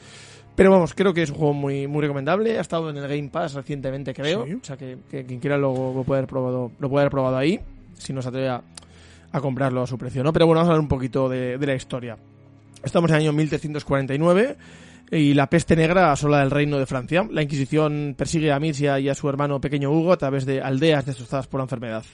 Pero 0.56 0.72
vamos, 0.72 0.94
creo 0.94 1.14
que 1.14 1.24
es 1.24 1.30
un 1.30 1.38
juego 1.38 1.54
muy, 1.54 1.88
muy 1.88 2.02
recomendable. 2.02 2.58
Ha 2.58 2.62
estado 2.62 2.90
en 2.90 2.98
el 2.98 3.08
Game 3.08 3.30
Pass 3.30 3.54
recientemente, 3.54 4.14
creo. 4.14 4.44
O 4.44 4.64
sea, 4.66 4.78
que, 4.78 4.98
que 5.10 5.26
quien 5.26 5.40
quiera 5.40 5.58
lo, 5.58 5.94
lo 5.94 6.04
puede 6.04 6.20
haber 6.20 6.30
probado, 6.30 6.72
lo 6.78 6.90
puede 6.90 7.04
haber 7.04 7.12
probado 7.12 7.38
ahí, 7.38 7.60
si 7.98 8.14
no 8.14 8.22
se 8.22 8.30
atreve 8.30 8.50
a, 8.50 8.62
a 9.32 9.42
comprarlo 9.42 9.82
a 9.82 9.88
su 9.88 9.98
precio, 9.98 10.24
¿no? 10.24 10.32
Pero 10.34 10.46
bueno, 10.46 10.60
vamos 10.60 10.70
a 10.70 10.74
hablar 10.74 10.82
un 10.82 10.90
poquito 10.90 11.30
de, 11.30 11.58
de 11.58 11.66
la 11.68 11.76
historia. 11.76 12.18
Estamos 12.84 13.10
en 13.12 13.16
el 13.16 13.22
año 13.24 13.34
1349 13.34 14.58
y 15.12 15.34
la 15.34 15.50
peste 15.50 15.76
negra 15.76 16.12
asola 16.12 16.42
el 16.42 16.50
reino 16.52 16.80
de 16.80 16.86
Francia. 16.86 17.28
La 17.30 17.42
Inquisición 17.44 18.16
persigue 18.18 18.52
a 18.52 18.60
Misia 18.60 19.00
y 19.00 19.10
a 19.10 19.16
su 19.16 19.28
hermano 19.30 19.60
pequeño 19.60 19.92
Hugo 19.92 20.14
a 20.14 20.18
través 20.18 20.46
de 20.46 20.62
aldeas 20.62 21.06
destrozadas 21.06 21.48
por 21.48 21.60
la 21.60 21.66
enfermedad. 21.66 22.06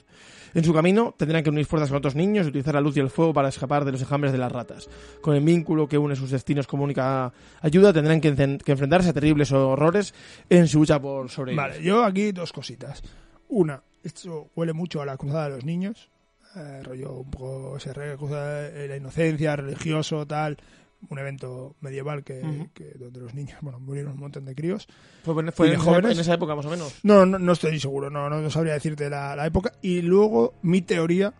En 0.54 0.64
su 0.64 0.72
camino 0.72 1.14
tendrán 1.16 1.42
que 1.44 1.50
unir 1.50 1.66
fuerzas 1.66 1.90
con 1.90 1.98
otros 1.98 2.14
niños 2.14 2.46
y 2.46 2.48
utilizar 2.48 2.74
la 2.74 2.80
luz 2.80 2.96
y 2.96 3.00
el 3.00 3.10
fuego 3.10 3.32
para 3.34 3.50
escapar 3.50 3.84
de 3.84 3.92
los 3.92 4.00
enjambres 4.00 4.32
de 4.32 4.38
las 4.38 4.50
ratas. 4.50 4.88
Con 5.20 5.36
el 5.36 5.44
vínculo 5.44 5.86
que 5.86 5.98
une 5.98 6.16
sus 6.16 6.30
destinos 6.30 6.66
como 6.66 6.84
única 6.84 7.30
ayuda, 7.60 7.92
tendrán 7.92 8.20
que, 8.20 8.34
que 8.34 8.72
enfrentarse 8.72 9.10
a 9.10 9.12
terribles 9.12 9.52
horrores 9.52 10.14
en 10.48 10.66
su 10.66 10.80
lucha 10.80 10.98
por 11.00 11.28
sobrevivir. 11.30 11.60
vale 11.62 11.82
yo 11.82 12.02
aquí 12.04 12.32
dos 12.32 12.52
cositas 12.52 13.02
una 13.50 13.80
esto 14.02 14.48
huele 14.56 14.72
mucho 14.72 15.00
a 15.02 15.06
la 15.06 15.16
cruzada 15.16 15.44
de 15.44 15.50
los 15.56 15.64
niños 15.64 16.08
eh, 16.56 16.82
rollo 16.82 17.12
un 17.12 17.30
poco 17.30 17.76
re- 17.94 18.16
cruzada 18.16 18.62
de 18.70 18.88
la 18.88 18.96
inocencia 18.96 19.54
religioso 19.56 20.26
tal 20.26 20.56
un 21.10 21.18
evento 21.18 21.76
medieval 21.80 22.24
que, 22.24 22.40
donde 22.98 23.20
los 23.20 23.32
niños 23.34 23.56
bueno 23.60 23.78
murieron 23.78 24.12
un 24.14 24.18
montón 24.20 24.44
de 24.44 24.54
críos 24.54 24.88
Fue, 25.22 25.32
fue- 25.34 25.52
fue 25.52 25.66
¿Y 25.66 25.70
de 25.70 25.74
en, 25.76 25.80
esa, 25.80 25.90
jóvenes? 25.90 26.12
en 26.12 26.20
esa 26.20 26.34
época, 26.34 26.54
más 26.56 26.66
o 26.66 26.70
menos. 26.70 26.94
No, 27.04 27.24
no, 27.24 27.38
no 27.38 27.52
estoy 27.52 27.78
seguro, 27.78 28.10
no, 28.10 28.28
no, 28.28 28.40
no 28.40 28.50
sabría 28.50 28.72
decirte 28.74 29.08
la, 29.08 29.36
la 29.36 29.46
época. 29.46 29.72
Y 29.80 30.02
luego 30.02 30.54
mi 30.62 30.82
teoría 30.82 31.34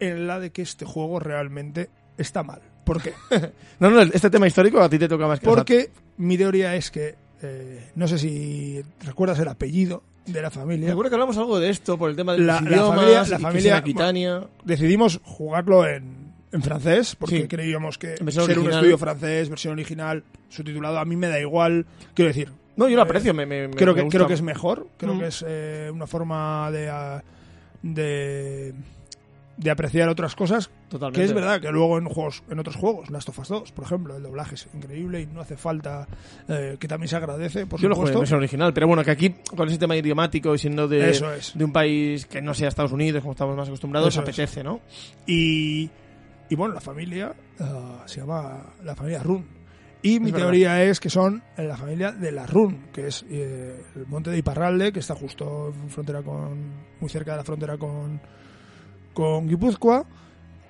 en 0.00 0.26
la 0.26 0.40
de 0.40 0.50
que 0.50 0.62
este 0.62 0.84
juego 0.84 1.20
realmente 1.20 1.90
está 2.16 2.42
mal. 2.42 2.60
¿Por 2.84 3.02
qué? 3.02 3.12
No, 3.80 3.90
no, 3.90 4.00
este 4.00 4.30
tema 4.30 4.46
histórico 4.46 4.80
a 4.80 4.88
ti 4.88 4.98
te 4.98 5.06
toca 5.08 5.26
más 5.26 5.38
que 5.38 5.44
Porque 5.46 5.90
mi 6.16 6.36
teoría 6.38 6.74
es 6.74 6.90
que, 6.90 7.14
eh, 7.42 7.90
no 7.94 8.08
sé 8.08 8.18
si 8.18 8.82
recuerdas 9.04 9.38
el 9.38 9.48
apellido 9.48 10.02
de 10.26 10.42
la 10.42 10.50
familia. 10.50 10.88
Recuerdo 10.88 11.10
que 11.10 11.14
hablamos 11.14 11.36
algo 11.38 11.60
de 11.60 11.68
esto 11.70 11.96
por 11.98 12.10
el 12.10 12.16
tema 12.16 12.32
de 12.32 12.40
La- 12.40 12.54
los 12.60 12.62
la 12.70 12.70
idiomas, 12.76 12.96
familia- 12.96 13.24
la 13.28 13.38
familia- 13.38 13.76
Aquitania. 13.76 14.48
Decidimos 14.64 15.20
jugarlo 15.22 15.86
en, 15.86 16.27
en 16.52 16.62
francés, 16.62 17.14
porque 17.16 17.42
Sí. 17.42 17.48
creíamos 17.48 17.98
que 17.98 18.16
ser 18.16 18.58
un 18.58 18.70
estudio 18.70 18.96
francés, 18.98 19.48
versión 19.48 19.72
original, 19.74 20.22
subtitulado, 20.48 20.98
a 20.98 21.04
mí 21.04 21.14
me 21.16 21.28
da 21.28 21.38
igual. 21.40 21.86
Quiero 22.14 22.28
decir, 22.28 22.50
No, 22.76 22.86
yo 22.88 22.94
lo 22.94 23.02
Eh, 23.02 23.06
aprecio, 23.06 23.34
me, 23.34 23.44
me- 23.44 23.66
me- 23.66 23.74
creo 23.74 23.92
me 23.92 24.04
que 24.04 24.08
creo 24.08 24.28
que 24.28 24.34
es 24.34 24.42
mejor 24.42 24.86
creo 24.98 25.14
Mm. 25.14 25.18
que 25.18 25.26
es 25.26 25.44
eh, 25.48 25.90
una 25.92 26.06
forma 26.06 26.70
de, 26.70 26.88
ah, 26.88 27.22
de 27.82 28.72
de 29.56 29.70
apreciar 29.72 30.08
otras 30.08 30.36
cosas 30.36 30.70
Totalmente. 30.88 31.18
que 31.18 31.24
es 31.24 31.32
verdad 31.32 31.60
que 31.60 31.72
luego 31.72 31.98
en 31.98 32.04
juegos 32.04 32.44
en 32.48 32.60
otros 32.60 32.76
juegos 32.76 33.10
Last 33.10 33.28
of 33.30 33.40
Us 33.40 33.48
2 33.48 33.72
por 33.72 33.84
ejemplo 33.84 34.16
el 34.16 34.22
doblaje 34.22 34.54
es 34.54 34.68
increíble 34.72 35.22
y 35.22 35.26
no 35.26 35.40
hace 35.40 35.56
falta 35.56 36.06
eh, 36.48 36.76
que 36.78 36.86
también 36.86 37.08
se 37.08 37.16
agradece 37.16 37.66
por 37.66 37.80
Yo 37.80 37.88
lo 37.88 37.96
jugué 37.96 38.10
en 38.10 38.12
supuesto 38.14 38.20
versión 38.20 38.38
original, 38.38 38.72
pero 38.72 38.86
bueno, 38.86 39.02
que 39.02 39.10
aquí 39.10 39.34
con 39.56 39.66
ese 39.68 39.78
tema 39.78 39.96
idiomático 39.96 40.54
y 40.54 40.58
siendo 40.58 40.86
de, 40.86 41.10
Eso 41.10 41.32
es. 41.34 41.58
de 41.58 41.64
un 41.64 41.72
país 41.72 42.26
que 42.26 42.40
no 42.40 42.54
sea 42.54 42.68
Estados 42.68 42.92
Unidos, 42.92 43.20
como 43.22 43.32
estamos 43.32 43.56
más 43.56 43.66
acostumbrados, 43.66 44.10
Eso 44.14 44.20
es. 44.22 44.28
apetece, 44.28 44.62
¿no? 44.62 44.78
y 45.26 45.90
y 46.50 46.54
bueno 46.54 46.74
la 46.74 46.80
familia 46.80 47.32
ah, 47.60 48.02
se 48.06 48.20
llama 48.20 48.62
la 48.84 48.94
familia 48.94 49.22
Run 49.22 49.44
y 50.02 50.20
mi 50.20 50.30
verdad. 50.30 50.46
teoría 50.46 50.82
es 50.84 51.00
que 51.00 51.10
son 51.10 51.42
la 51.56 51.76
familia 51.76 52.12
de 52.12 52.30
la 52.30 52.46
Run, 52.46 52.86
que 52.92 53.08
es 53.08 53.24
eh, 53.28 53.82
el 53.96 54.06
monte 54.06 54.30
de 54.30 54.38
Iparralde, 54.38 54.92
que 54.92 55.00
está 55.00 55.14
justo 55.16 55.72
en 55.74 55.90
frontera 55.90 56.22
con 56.22 56.56
muy 57.00 57.10
cerca 57.10 57.32
de 57.32 57.38
la 57.38 57.44
frontera 57.44 57.76
con 57.76 58.20
con 59.12 59.48
Guipúzcoa 59.48 60.06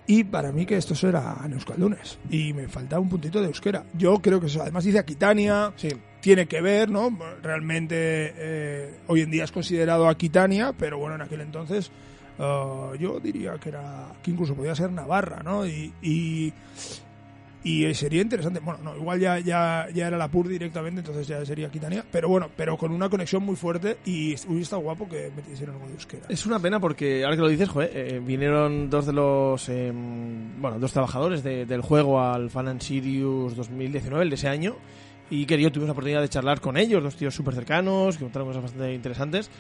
y 0.07 0.25
para 0.25 0.51
mí 0.53 0.65
que 0.65 0.79
estos 0.79 1.05
eran 1.05 1.53
euskaldunes 1.53 2.19
y 2.31 2.55
me 2.55 2.67
falta 2.69 2.99
un 2.99 3.11
puntito 3.11 3.41
de 3.43 3.49
euskera. 3.49 3.85
Yo 3.93 4.15
creo 4.23 4.41
que 4.41 4.47
eso, 4.47 4.63
además 4.63 4.85
dice 4.85 4.99
Aquitania, 4.99 5.71
Sí. 5.77 5.89
tiene 6.23 6.47
que 6.47 6.63
ver, 6.63 6.89
¿no? 6.89 7.11
Realmente 7.43 8.33
eh, 8.35 9.01
hoy 9.09 9.21
en 9.21 9.31
día 9.31 9.45
es 9.45 9.53
considerado 9.53 10.09
Aquitania, 10.09 10.73
pero 10.79 10.97
bueno, 10.97 11.17
en 11.17 11.21
aquel 11.21 11.43
entonces 11.43 11.91
ah, 12.39 12.93
yo 12.99 13.21
diría 13.21 13.55
que 13.59 13.69
era 13.71 14.07
que 14.23 14.31
incluso 14.31 14.55
podía 14.55 14.75
ser 14.75 14.91
Navarra, 14.93 15.43
¿no? 15.43 15.67
Y, 15.67 15.93
y, 16.03 16.53
Y 17.65 17.93
sería 17.93 18.23
interesante. 18.23 18.61
Bueno, 18.61 18.79
no, 18.83 18.97
igual 18.97 19.19
ya, 19.19 19.41
ya, 19.41 19.89
ya 19.93 20.07
era 20.07 20.17
la 20.17 20.29
PUR 20.29 20.47
directamente, 20.49 21.01
entonces 21.01 21.27
ya 21.27 21.45
sería 21.45 21.69
Quitania. 21.69 22.05
Pero 22.11 22.29
bueno, 22.29 22.49
pero 22.57 22.79
con 22.79 22.93
una 22.93 23.09
conexión 23.11 23.43
muy 23.43 23.57
fuerte 23.57 23.99
y 24.07 24.35
hubiera 24.47 24.63
estado 24.63 24.81
guapo 24.83 25.09
que 25.09 25.31
metiesen 25.35 25.71
algo 25.71 25.87
de 25.87 25.93
euskera. 25.95 26.23
Es 26.29 26.47
una 26.47 26.61
pena 26.61 26.79
porque, 26.79 27.25
ahora 27.25 27.37
que 27.37 27.43
lo 27.43 27.49
dices, 27.49 27.69
joder, 27.69 27.91
eh, 27.93 28.21
vinieron 28.25 28.89
dos 28.89 29.07
de 29.07 29.13
los, 29.13 29.69
eh, 29.69 29.93
bueno, 29.93 30.79
dos 30.79 30.93
trabajadores 30.93 31.43
de- 31.43 31.67
del 31.67 31.83
juego 31.83 32.21
al 32.23 32.49
Fan 32.49 32.69
and 32.69 32.81
Sirius 32.81 33.57
2019, 33.57 34.23
el 34.23 34.31
de 34.31 34.37
ese 34.37 34.49
año, 34.49 34.77
y 35.29 35.45
que 35.45 35.61
yo 35.61 35.71
tuve 35.73 35.85
la 35.87 35.93
oportunidad 35.93 36.23
de 36.23 36.29
charlar 36.29 36.61
con 36.61 36.77
ellos, 36.77 37.03
dos 37.03 37.17
tíos 37.17 37.35
súper 37.35 37.55
cercanos, 37.55 38.17
que 38.17 38.23
contaron 38.25 38.49
cosas 38.49 38.63
bastante 38.63 38.95
interesantes. 38.95 39.51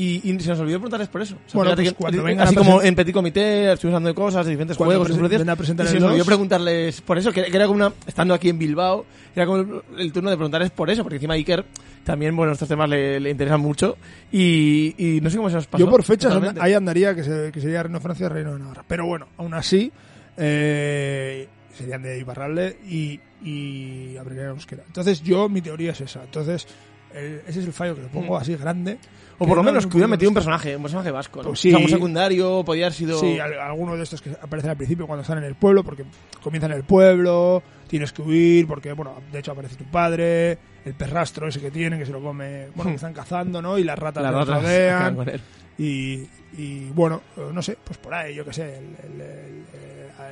Y, 0.00 0.20
y 0.30 0.38
se 0.40 0.50
nos 0.50 0.60
olvidó 0.60 0.78
preguntarles 0.78 1.08
por 1.08 1.22
eso. 1.22 1.34
O 1.34 1.50
sea, 1.50 1.58
Bueno, 1.58 1.74
pues 1.74 1.92
que- 1.92 2.20
vengan 2.22 2.46
así 2.46 2.54
como 2.54 2.80
en 2.80 2.94
Petit 2.94 3.12
Comité, 3.12 3.72
estuvimos 3.72 3.96
hablando 3.96 4.08
de 4.10 4.14
cosas, 4.14 4.46
de 4.46 4.52
diferentes 4.52 4.76
juegos, 4.76 5.08
influencias, 5.10 5.40
y 5.40 5.88
se 5.88 5.94
nos 6.00 6.10
olvidó 6.12 6.24
preguntarles 6.24 7.00
por 7.00 7.18
eso, 7.18 7.32
que, 7.32 7.42
que 7.46 7.56
era 7.56 7.66
como 7.66 7.76
una, 7.84 7.92
estando 8.06 8.32
aquí 8.32 8.48
en 8.48 8.60
Bilbao, 8.60 9.04
era 9.34 9.44
como 9.44 9.58
el, 9.58 9.82
el 9.98 10.12
turno 10.12 10.30
de 10.30 10.36
preguntarles 10.36 10.70
por 10.70 10.88
eso, 10.88 11.02
porque 11.02 11.16
encima 11.16 11.34
Iker 11.34 11.64
también, 12.04 12.36
bueno, 12.36 12.52
estos 12.52 12.68
temas 12.68 12.88
le, 12.88 13.18
le 13.18 13.28
interesan 13.30 13.60
mucho, 13.60 13.96
y, 14.30 14.94
y 14.98 15.20
no 15.20 15.30
sé 15.30 15.36
cómo 15.36 15.48
se 15.50 15.56
nos 15.56 15.66
pasó. 15.66 15.84
Yo 15.84 15.90
por 15.90 16.04
fechas 16.04 16.32
totalmente. 16.32 16.60
ahí 16.62 16.74
andaría 16.74 17.12
que, 17.16 17.24
se- 17.24 17.50
que 17.50 17.60
sería 17.60 17.82
Reino 17.82 17.98
de 17.98 18.02
Francia, 18.04 18.28
Reino 18.28 18.52
de 18.52 18.60
Navarra. 18.60 18.84
Pero 18.86 19.04
bueno, 19.04 19.26
aún 19.36 19.52
así, 19.54 19.90
eh, 20.36 21.48
serían 21.76 22.02
de 22.02 22.18
Ibarralde 22.20 22.78
y, 22.88 23.18
y 23.44 24.16
abrirían 24.16 24.50
euskera. 24.50 24.82
Entonces 24.86 25.22
yo, 25.22 25.48
mi 25.48 25.60
teoría 25.60 25.90
es 25.92 26.00
esa. 26.00 26.22
Entonces, 26.22 26.66
el- 27.14 27.42
ese 27.46 27.60
es 27.60 27.66
el 27.66 27.72
fallo 27.72 27.94
que 27.94 28.02
le 28.02 28.08
pongo 28.08 28.34
Mm. 28.38 28.40
así 28.42 28.56
grande. 28.56 28.98
O 29.40 29.46
por 29.46 29.56
lo 29.56 29.62
no- 29.62 29.70
menos 29.70 29.84
no 29.84 29.90
que 29.90 29.96
hubiera 29.96 30.08
metido 30.08 30.30
un 30.30 30.34
personaje, 30.34 30.74
un 30.74 30.82
personaje 30.82 31.10
vasco, 31.12 31.42
¿no? 31.42 31.48
Pues 31.50 31.60
sí. 31.60 31.68
O 31.68 31.76
sea, 31.76 31.84
un 31.84 31.88
secundario, 31.90 32.64
podía 32.64 32.86
haber 32.86 32.94
sido... 32.94 33.20
Sí, 33.20 33.38
al- 33.38 33.58
alguno 33.60 33.96
de 33.96 34.02
estos 34.02 34.20
que 34.20 34.30
aparecen 34.30 34.70
al 34.70 34.76
principio 34.76 35.06
cuando 35.06 35.22
están 35.22 35.38
en 35.38 35.44
el 35.44 35.54
pueblo, 35.54 35.84
porque 35.84 36.04
comienzan 36.42 36.72
en 36.72 36.78
el 36.78 36.82
pueblo, 36.84 37.62
tienes 37.86 38.12
que 38.12 38.22
huir, 38.22 38.66
porque, 38.66 38.92
bueno, 38.94 39.14
de 39.30 39.38
hecho 39.38 39.52
aparece 39.52 39.76
tu 39.76 39.84
padre, 39.84 40.58
el 40.84 40.94
perrastro 40.94 41.46
ese 41.46 41.60
que 41.60 41.70
tienen, 41.70 42.00
que 42.00 42.06
se 42.06 42.10
lo 42.12 42.20
come, 42.20 42.66
bueno, 42.74 42.90
que 42.90 42.96
están 42.96 43.12
cazando, 43.14 43.62
¿no? 43.62 43.78
Y 43.78 43.84
las 43.84 43.96
ratas 43.98 44.24
Las 44.24 44.34
ratas 44.34 44.62
rodean. 44.62 44.96
acaban 44.96 45.14
con 45.16 45.28
él. 45.28 45.40
Y, 45.78 46.26
y, 46.60 46.90
bueno, 46.92 47.22
eh, 47.36 47.42
no 47.52 47.62
sé, 47.62 47.78
pues 47.84 47.96
por 47.98 48.12
ahí, 48.12 48.34
yo 48.34 48.44
qué 48.44 48.52
sé, 48.52 48.78
el, 48.78 48.84
el- 49.04 49.20
el- 49.20 49.64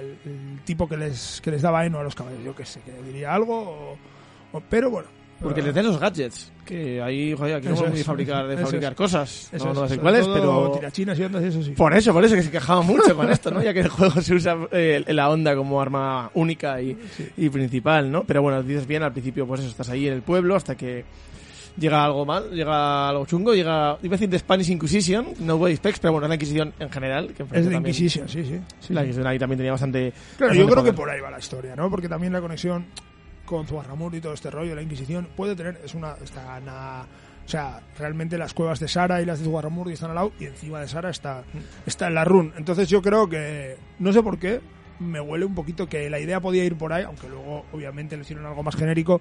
el- 0.00 0.18
el 0.32 0.60
tipo 0.64 0.88
que 0.88 0.96
les, 0.96 1.40
que 1.40 1.52
les 1.52 1.62
daba 1.62 1.86
heno 1.86 2.00
a 2.00 2.02
los 2.02 2.16
caballos, 2.16 2.42
yo 2.44 2.56
qué 2.56 2.66
sé, 2.66 2.80
que 2.80 2.90
diría 3.04 3.32
algo, 3.32 3.56
o- 3.60 3.96
o- 4.52 4.60
pero 4.68 4.90
bueno. 4.90 5.06
Porque 5.40 5.60
les 5.60 5.74
den 5.74 5.84
los 5.86 6.00
gadgets, 6.00 6.50
que 6.64 7.00
ahí, 7.02 7.34
joder, 7.36 7.56
aquí 7.56 7.68
no 7.68 7.76
somos 7.76 7.90
muy 7.90 7.98
de 7.98 8.04
fabricar, 8.04 8.46
de 8.48 8.56
fabricar 8.56 8.92
es. 8.92 8.96
cosas. 8.96 9.50
eso 9.52 9.66
no, 9.66 9.82
no 9.82 9.88
sé 9.88 9.98
cuáles, 9.98 10.26
pero... 10.26 10.72
Tirachinas 10.72 11.18
y 11.18 11.22
ondas 11.24 11.42
y 11.44 11.46
eso 11.48 11.62
sí. 11.62 11.70
Por 11.72 11.92
eso, 11.94 12.12
por 12.14 12.24
eso 12.24 12.34
que 12.34 12.42
se 12.42 12.50
quejaba 12.50 12.80
mucho 12.82 13.14
con 13.14 13.30
esto, 13.30 13.50
¿no? 13.50 13.62
Ya 13.62 13.74
que 13.74 13.80
el 13.80 13.88
juego 13.88 14.18
se 14.22 14.34
usa 14.34 14.56
eh, 14.72 15.04
la 15.08 15.28
onda 15.28 15.54
como 15.54 15.80
arma 15.80 16.30
única 16.34 16.80
y, 16.80 16.96
Sí. 17.16 17.28
y 17.36 17.48
principal, 17.50 18.10
¿no? 18.10 18.24
Pero 18.24 18.40
bueno, 18.40 18.62
dices 18.62 18.86
bien, 18.86 19.02
al 19.02 19.12
principio 19.12 19.46
pues 19.46 19.60
eso, 19.60 19.68
estás 19.70 19.90
ahí 19.90 20.06
en 20.08 20.14
el 20.14 20.22
pueblo 20.22 20.56
hasta 20.56 20.74
que 20.74 21.04
llega 21.78 22.02
algo 22.02 22.24
mal, 22.24 22.50
llega 22.52 23.10
algo 23.10 23.26
chungo, 23.26 23.52
llega, 23.54 23.98
iba 24.02 24.14
a 24.14 24.16
decir 24.16 24.30
The 24.30 24.38
Spanish 24.38 24.70
Inquisition, 24.70 25.34
no 25.40 25.56
way 25.56 25.76
specs, 25.76 25.98
pero 25.98 26.12
bueno, 26.12 26.24
es 26.24 26.28
la 26.30 26.34
Inquisición 26.36 26.72
en 26.80 26.88
general. 26.90 27.26
Que 27.36 27.42
Es 27.42 27.48
de 27.50 27.54
también- 27.60 27.76
Inquisition, 27.82 28.26
sí, 28.26 28.42
sí. 28.42 28.58
sí. 28.80 28.94
La 28.94 29.02
Inquisición 29.02 29.26
ahí 29.26 29.38
también 29.38 29.58
tenía 29.58 29.72
bastante... 29.72 30.10
Claro, 30.38 30.52
bastante 30.52 30.58
yo 30.58 30.66
creo 30.70 30.82
que 30.84 30.92
por 30.94 31.10
ahí 31.10 31.20
va 31.20 31.30
la 31.30 31.38
historia, 31.38 31.76
¿no? 31.76 31.90
Porque 31.90 32.08
también 32.08 32.32
la 32.32 32.40
conexión 32.40 32.86
con 33.46 33.66
Zugarramur 33.66 34.14
y 34.14 34.20
todo 34.20 34.34
este 34.34 34.50
rollo, 34.50 34.74
la 34.74 34.82
Inquisición, 34.82 35.28
puede 35.36 35.56
tener, 35.56 35.80
es 35.84 35.94
una, 35.94 36.12
está 36.22 36.60
na- 36.60 37.06
o 37.44 37.48
sea, 37.48 37.80
realmente 37.98 38.36
las 38.38 38.52
cuevas 38.52 38.80
de 38.80 38.88
Sara 38.88 39.22
y 39.22 39.24
las 39.24 39.38
de 39.38 39.44
Zugarramur 39.44 39.90
están 39.90 40.10
al 40.10 40.16
lado 40.16 40.32
y 40.40 40.46
encima 40.46 40.80
de 40.80 40.88
Sara 40.88 41.10
está, 41.10 41.44
está 41.86 42.08
en 42.08 42.14
la 42.14 42.24
run. 42.24 42.52
Entonces 42.58 42.88
yo 42.88 43.00
creo 43.00 43.28
que, 43.28 43.76
no 44.00 44.12
sé 44.12 44.22
por 44.22 44.38
qué, 44.38 44.60
me 44.98 45.20
huele 45.20 45.44
un 45.44 45.54
poquito 45.54 45.88
que 45.88 46.10
la 46.10 46.18
idea 46.18 46.40
podía 46.40 46.64
ir 46.64 46.76
por 46.76 46.92
ahí, 46.92 47.04
aunque 47.04 47.28
luego 47.28 47.64
obviamente 47.72 48.16
le 48.16 48.22
hicieron 48.22 48.46
algo 48.46 48.62
más 48.64 48.74
genérico 48.76 49.20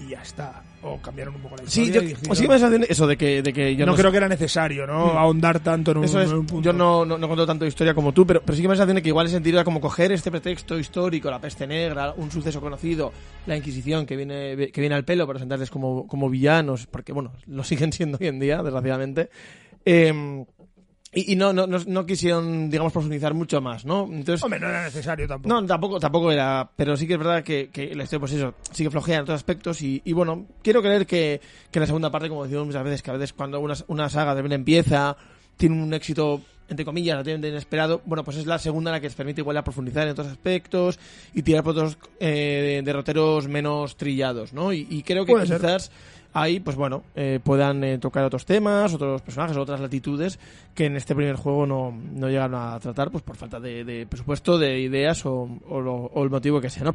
y 0.00 0.10
ya 0.10 0.22
está. 0.22 0.62
O 0.82 0.98
cambiaron 0.98 1.34
un 1.34 1.42
poco 1.42 1.56
la 1.56 1.64
historia. 1.64 1.86
Sí, 1.86 1.92
yo, 1.92 2.00
dijeron- 2.00 2.36
sí 2.36 2.46
me 2.46 2.58
sensación 2.58 2.86
eso 2.88 3.06
de 3.06 3.16
que, 3.16 3.42
de 3.42 3.52
que 3.52 3.74
yo 3.74 3.84
no, 3.84 3.92
no, 3.92 3.98
creo 3.98 4.10
que 4.12 4.16
era 4.18 4.28
necesario, 4.28 4.86
¿no? 4.86 5.14
Mm. 5.14 5.16
Ahondar 5.18 5.58
tanto 5.60 5.90
en 5.90 5.98
un, 5.98 6.04
Eso 6.04 6.20
es, 6.20 6.30
en 6.30 6.36
un 6.36 6.46
punto. 6.46 6.64
yo 6.64 6.72
no, 6.72 7.04
no, 7.04 7.18
no 7.18 7.26
cuento 7.26 7.44
tanto 7.46 7.66
historia 7.66 7.94
como 7.94 8.12
tú, 8.12 8.24
pero, 8.26 8.40
pero 8.42 8.54
sí 8.54 8.62
que 8.62 8.68
me 8.68 8.74
sensación 8.74 8.96
de 8.96 9.02
que 9.02 9.08
igual 9.08 9.26
el 9.26 9.32
sentido 9.32 9.56
era 9.58 9.64
como 9.64 9.80
coger 9.80 10.12
este 10.12 10.30
pretexto 10.30 10.78
histórico, 10.78 11.30
la 11.30 11.40
peste 11.40 11.66
negra, 11.66 12.14
un 12.16 12.30
suceso 12.30 12.60
conocido, 12.60 13.12
la 13.46 13.56
Inquisición 13.56 14.06
que 14.06 14.16
viene, 14.16 14.70
que 14.70 14.80
viene 14.80 14.94
al 14.94 15.04
pelo, 15.04 15.26
para 15.26 15.38
presentarles 15.38 15.70
como, 15.70 16.06
como 16.06 16.30
villanos, 16.30 16.86
porque 16.86 17.12
bueno, 17.12 17.32
lo 17.46 17.64
siguen 17.64 17.92
siendo 17.92 18.18
hoy 18.20 18.28
en 18.28 18.38
día, 18.38 18.62
desgraciadamente. 18.62 19.30
Eh, 19.84 20.44
y 21.12 21.32
y 21.32 21.36
no, 21.36 21.52
no, 21.52 21.66
no, 21.66 21.78
no 21.86 22.06
quisieron, 22.06 22.68
digamos, 22.68 22.92
profundizar 22.92 23.32
mucho 23.34 23.60
más, 23.60 23.84
¿no? 23.84 24.04
Entonces, 24.10 24.42
Hombre, 24.44 24.60
no 24.60 24.68
era 24.68 24.84
necesario 24.84 25.26
tampoco. 25.26 25.54
no, 25.54 25.66
tampoco, 25.66 25.98
tampoco 25.98 26.30
era. 26.30 26.70
Pero 26.76 26.96
sí 26.96 27.06
que 27.06 27.14
es 27.14 27.18
verdad 27.18 27.42
que, 27.42 27.70
que 27.72 27.94
la 27.94 28.04
historia, 28.04 28.20
pues 28.20 28.32
eso, 28.32 28.54
sí 28.72 28.84
que 28.84 28.90
flojea 28.90 29.16
en 29.16 29.22
otros 29.22 29.36
aspectos. 29.36 29.80
Y, 29.82 30.02
y 30.04 30.12
bueno, 30.12 30.46
quiero 30.62 30.82
creer 30.82 31.06
que, 31.06 31.40
que 31.70 31.80
la 31.80 31.86
segunda 31.86 32.10
parte, 32.10 32.28
como 32.28 32.44
decimos 32.44 32.66
muchas 32.66 32.84
veces, 32.84 33.02
que 33.02 33.10
a 33.10 33.14
veces 33.14 33.32
cuando 33.32 33.58
una, 33.60 33.74
una 33.86 34.08
saga 34.08 34.34
de 34.34 34.42
repente 34.42 34.56
empieza, 34.56 35.16
tiene 35.56 35.82
un 35.82 35.94
éxito, 35.94 36.42
entre 36.68 36.84
comillas, 36.84 37.14
relativamente 37.14 37.48
inesperado, 37.48 38.02
bueno, 38.04 38.22
pues 38.22 38.36
es 38.36 38.46
la 38.46 38.58
segunda 38.58 38.90
la 38.90 39.00
que 39.00 39.06
les 39.06 39.14
permite 39.14 39.40
igual 39.40 39.56
a 39.56 39.64
profundizar 39.64 40.04
en 40.04 40.10
otros 40.10 40.26
aspectos 40.26 40.98
y 41.34 41.42
tirar 41.42 41.64
por 41.64 41.72
otros 41.72 41.96
eh, 42.20 42.82
derroteros 42.84 43.48
menos 43.48 43.96
trillados, 43.96 44.52
¿no? 44.52 44.72
Y, 44.74 44.86
y 44.90 45.02
creo 45.02 45.24
que 45.24 45.32
Puede 45.32 45.46
ser. 45.46 45.80
Ahí, 46.40 46.60
pues 46.60 46.76
bueno, 46.76 47.02
eh, 47.14 47.40
puedan 47.42 47.82
eh, 47.84 47.98
tocar 47.98 48.24
otros 48.24 48.44
temas, 48.46 48.94
otros 48.94 49.22
personajes, 49.22 49.56
otras 49.56 49.80
latitudes 49.80 50.38
que 50.74 50.86
en 50.86 50.96
este 50.96 51.14
primer 51.14 51.36
juego 51.36 51.66
no, 51.66 51.90
no 51.92 52.28
llegaron 52.28 52.54
a 52.60 52.78
tratar, 52.80 53.10
pues 53.10 53.22
por 53.22 53.36
falta 53.36 53.58
de, 53.60 53.84
de 53.84 54.06
presupuesto, 54.06 54.58
de 54.58 54.78
ideas 54.80 55.24
o, 55.26 55.48
lo- 55.70 56.10
el 56.22 56.30
motivo 56.30 56.60
que 56.60 56.70
sea, 56.70 56.84
¿no? 56.84 56.94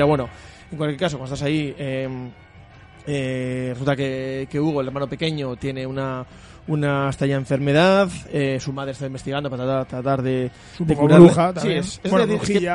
Pero 0.00 0.08
bueno, 0.08 0.30
en 0.72 0.78
cualquier 0.78 0.98
caso, 0.98 1.18
cuando 1.18 1.34
estás 1.34 1.46
ahí, 1.46 1.74
eh, 1.76 2.08
eh, 3.06 3.68
resulta 3.72 3.94
que, 3.94 4.48
que 4.50 4.58
Hugo, 4.58 4.80
el 4.80 4.86
hermano 4.86 5.06
pequeño, 5.06 5.56
tiene 5.56 5.86
una, 5.86 6.24
una 6.70 7.06
extraña 7.08 7.36
enfermedad. 7.36 8.08
eh, 8.32 8.58
su 8.60 8.72
madre 8.72 8.92
está 8.92 9.06
investigando 9.06 9.50
para 9.50 9.64
tratar, 9.64 9.86
tratar 9.86 10.22
de, 10.22 10.50
de 10.78 10.96
curarle. 10.96 11.26
bruja 11.26 11.48
Sí, 11.48 11.54
también. 11.54 11.78
es, 11.78 12.00
es 12.02 12.10
Bueno, 12.10 12.26
decir, 12.26 12.56
es 12.56 12.60
que- 12.60 12.66
de 12.66 12.74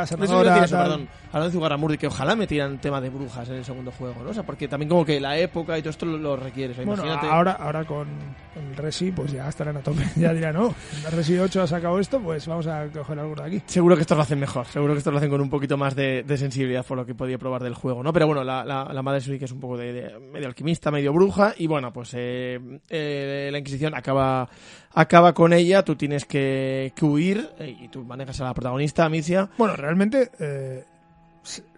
decir 0.49 0.63
eso, 0.63 0.77
perdón. 0.77 1.07
Hablando 1.31 1.49
de 1.49 1.57
Zugarramurdi, 1.57 1.97
que 1.97 2.07
ojalá 2.07 2.33
metieran 2.35 2.79
tema 2.79 3.01
de 3.01 3.09
brujas 3.09 3.49
en 3.49 3.55
el 3.55 3.65
segundo 3.65 3.91
juego, 3.91 4.23
¿no? 4.23 4.29
O 4.29 4.33
sea, 4.33 4.43
porque 4.43 4.69
también 4.69 4.87
como 4.87 5.03
que 5.03 5.19
la 5.19 5.37
época 5.37 5.77
y 5.77 5.81
todo 5.81 5.89
esto 5.89 6.05
lo, 6.05 6.17
lo 6.17 6.37
requiere. 6.37 6.71
O 6.71 6.75
sea, 6.75 6.85
Bueno, 6.85 7.03
imagínate. 7.03 7.27
ahora, 7.33 7.51
ahora 7.53 7.83
con 7.83 8.07
el 8.55 8.75
Resi, 8.77 9.11
pues 9.11 9.33
ya 9.33 9.49
estarán 9.49 9.75
a 9.77 9.81
tope. 9.81 10.03
Ya 10.15 10.33
dirán, 10.33 10.55
no, 10.55 10.73
el 11.05 11.11
Resi 11.11 11.37
8 11.37 11.63
ha 11.63 11.67
sacado 11.67 11.99
esto, 11.99 12.21
pues 12.21 12.47
vamos 12.47 12.67
a 12.67 12.87
coger 12.87 13.19
algo 13.19 13.35
de 13.35 13.43
aquí. 13.43 13.61
Seguro 13.65 13.95
que 13.95 14.01
esto 14.03 14.15
lo 14.15 14.21
hacen 14.21 14.39
mejor, 14.39 14.65
seguro 14.67 14.93
que 14.93 14.99
esto 14.99 15.11
lo 15.11 15.17
hacen 15.17 15.29
con 15.29 15.41
un 15.41 15.49
poquito 15.49 15.75
más 15.77 15.93
de, 15.93 16.23
de 16.23 16.37
sensibilidad 16.37 16.85
por 16.85 16.97
lo 16.97 17.05
que 17.05 17.13
podía 17.15 17.37
probar 17.37 17.61
del 17.63 17.73
juego, 17.73 18.01
¿no? 18.01 18.13
Pero 18.13 18.27
bueno, 18.27 18.43
la, 18.45 18.63
la, 18.63 18.85
la 18.93 19.01
madre 19.01 19.19
sí 19.19 19.37
que 19.37 19.43
es 19.45 19.51
un 19.51 19.59
poco 19.59 19.75
de, 19.77 19.91
de 19.91 20.19
medio 20.31 20.47
alquimista, 20.47 20.89
medio 20.89 21.11
bruja, 21.11 21.53
y 21.57 21.67
bueno, 21.67 21.91
pues 21.91 22.11
eh, 22.13 22.79
eh, 22.89 23.49
la 23.51 23.57
Inquisición 23.57 23.84
acaba, 23.93 24.49
acaba 24.93 25.33
con 25.33 25.53
ella, 25.53 25.83
tú 25.83 25.95
tienes 25.95 26.25
que, 26.25 26.93
que 26.95 27.05
huir, 27.05 27.49
eh, 27.59 27.75
y 27.81 27.87
tú 27.89 28.03
manejas 28.03 28.41
a 28.41 28.45
la 28.45 28.53
protagonista, 28.53 29.05
Amicia. 29.05 29.49
Bueno, 29.57 29.75
realmente 29.75 30.31
eh, 30.39 30.83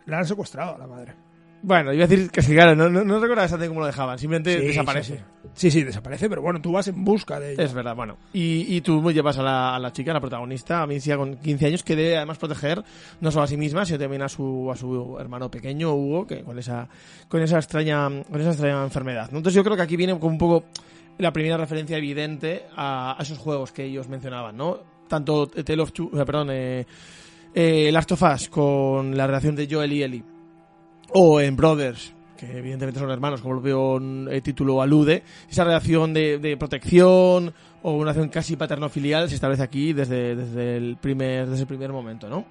la 0.05 0.19
han 0.19 0.25
secuestrado 0.25 0.75
a 0.75 0.77
la 0.77 0.87
madre. 0.87 1.13
Bueno, 1.61 1.91
iba 1.91 2.05
a 2.05 2.07
decir 2.07 2.29
que 2.29 2.41
sí, 2.43 2.53
claro, 2.53 2.75
no, 2.75 2.87
no, 2.87 3.03
no 3.03 3.19
recuerdo 3.19 3.43
exactamente 3.43 3.69
cómo 3.69 3.79
lo 3.79 3.87
dejaban, 3.87 4.19
simplemente 4.19 4.59
Sí, 4.59 4.67
desaparece. 4.67 5.23
Sí 5.53 5.71
sí. 5.71 5.83
desaparece, 5.83 6.29
pero 6.29 6.41
bueno, 6.43 6.61
tú 6.61 6.71
vas 6.71 6.87
en 6.87 7.03
busca 7.03 7.39
de 7.39 7.53
ella. 7.53 7.63
Es 7.63 7.73
verdad, 7.73 7.95
bueno. 7.95 8.17
Y, 8.31 8.75
y 8.75 8.81
tú 8.81 9.11
llevas 9.11 9.39
a 9.39 9.43
la, 9.43 9.75
a 9.75 9.79
la 9.79 9.91
chica, 9.91 10.11
a 10.11 10.13
la 10.13 10.19
protagonista, 10.19 10.83
Amicia, 10.83 11.17
con 11.17 11.35
15 11.37 11.65
años, 11.65 11.83
que 11.83 11.95
debe 11.95 12.15
además 12.15 12.37
proteger 12.37 12.83
no 13.21 13.31
solo 13.31 13.43
a 13.43 13.47
sí 13.47 13.57
misma, 13.57 13.85
sino 13.85 13.97
también 13.97 14.21
a 14.21 14.29
su, 14.29 14.69
a 14.71 14.75
su 14.75 15.17
hermano 15.19 15.49
pequeño, 15.49 15.93
Hugo, 15.95 16.27
que 16.27 16.43
con 16.43 16.59
esa, 16.59 16.87
con 17.27 17.41
esa 17.41 17.57
extraña, 17.57 18.07
con 18.07 18.39
esa 18.39 18.51
extraña 18.51 18.83
enfermedad. 18.83 19.31
¿no? 19.31 19.39
Entonces 19.39 19.55
yo 19.55 19.63
creo 19.63 19.75
que 19.75 19.81
aquí 19.81 19.97
viene 19.97 20.13
como 20.19 20.27
un 20.33 20.37
poco 20.37 20.65
la 21.17 21.33
primera 21.33 21.57
referencia 21.57 21.97
evidente 21.97 22.65
a, 22.75 23.17
esos 23.19 23.37
juegos 23.37 23.71
que 23.71 23.85
ellos 23.85 24.07
mencionaban, 24.07 24.55
¿no? 24.57 24.79
tanto 25.07 25.47
Tale 25.47 25.81
of 25.81 25.93
Two, 25.93 26.11
eh, 26.13 26.25
perdón, 26.25 26.49
eh, 26.51 26.85
eh, 27.53 27.89
Last 27.91 28.11
of 28.11 28.21
Us 28.21 28.49
con 28.49 29.15
la 29.15 29.25
relación 29.25 29.55
de 29.55 29.67
Joel 29.69 29.93
y 29.93 30.03
Ellie, 30.03 30.23
o 31.13 31.39
en 31.39 31.55
Brothers, 31.55 32.13
que 32.37 32.57
evidentemente 32.57 32.99
son 32.99 33.09
hermanos, 33.09 33.41
como 33.41 33.55
el 33.55 33.61
propio 33.61 34.29
eh, 34.29 34.41
título 34.41 34.81
alude, 34.81 35.23
esa 35.49 35.63
relación 35.63 36.13
de, 36.13 36.37
de 36.37 36.57
protección 36.57 37.53
o 37.81 37.91
una 37.93 38.11
relación 38.11 38.29
casi 38.29 38.55
paterno-filial 38.55 39.29
se 39.29 39.35
establece 39.35 39.63
aquí 39.63 39.93
desde, 39.93 40.35
desde, 40.35 40.77
el 40.77 40.97
primer, 40.97 41.47
desde 41.47 41.61
el 41.61 41.67
primer 41.67 41.91
momento, 41.91 42.29
¿no? 42.29 42.45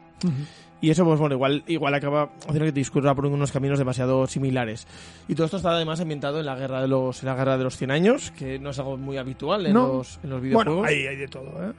Y 0.81 0.91
eso, 0.91 1.05
pues 1.05 1.19
bueno, 1.19 1.35
igual, 1.35 1.65
igual 1.67 1.95
acaba 1.95 2.31
haciendo 2.43 2.65
que 2.67 2.73
discurra 2.73 3.15
por 3.15 3.25
unos 3.27 3.51
caminos 3.51 3.79
demasiado 3.79 4.27
similares. 4.27 4.87
Y 5.27 5.35
todo 5.35 5.47
esto 5.47 5.57
está 5.57 5.71
además 5.71 6.01
ambientado 6.01 6.39
en 6.39 6.47
la 6.47 6.55
guerra 6.55 6.83
de 6.83 6.89
los, 6.89 7.23
en 7.23 7.29
la 7.31 7.35
guerra 7.35 7.57
de 7.57 7.65
los 7.65 7.77
100 7.79 7.91
años, 7.91 8.31
que 8.33 8.59
no 8.59 8.71
es 8.71 8.79
algo 8.79 8.97
muy 8.99 9.17
habitual 9.17 9.65
en, 9.67 9.73
No. 9.73 9.89
los, 9.89 10.21
en 10.23 10.31
los 10.31 10.43
videojuegos. 10.43 10.75
Bueno, 10.83 10.89
ahí 10.89 11.07
hay 11.07 11.17
de 11.17 11.29
todo, 11.29 11.47
¿eh? 11.65 11.73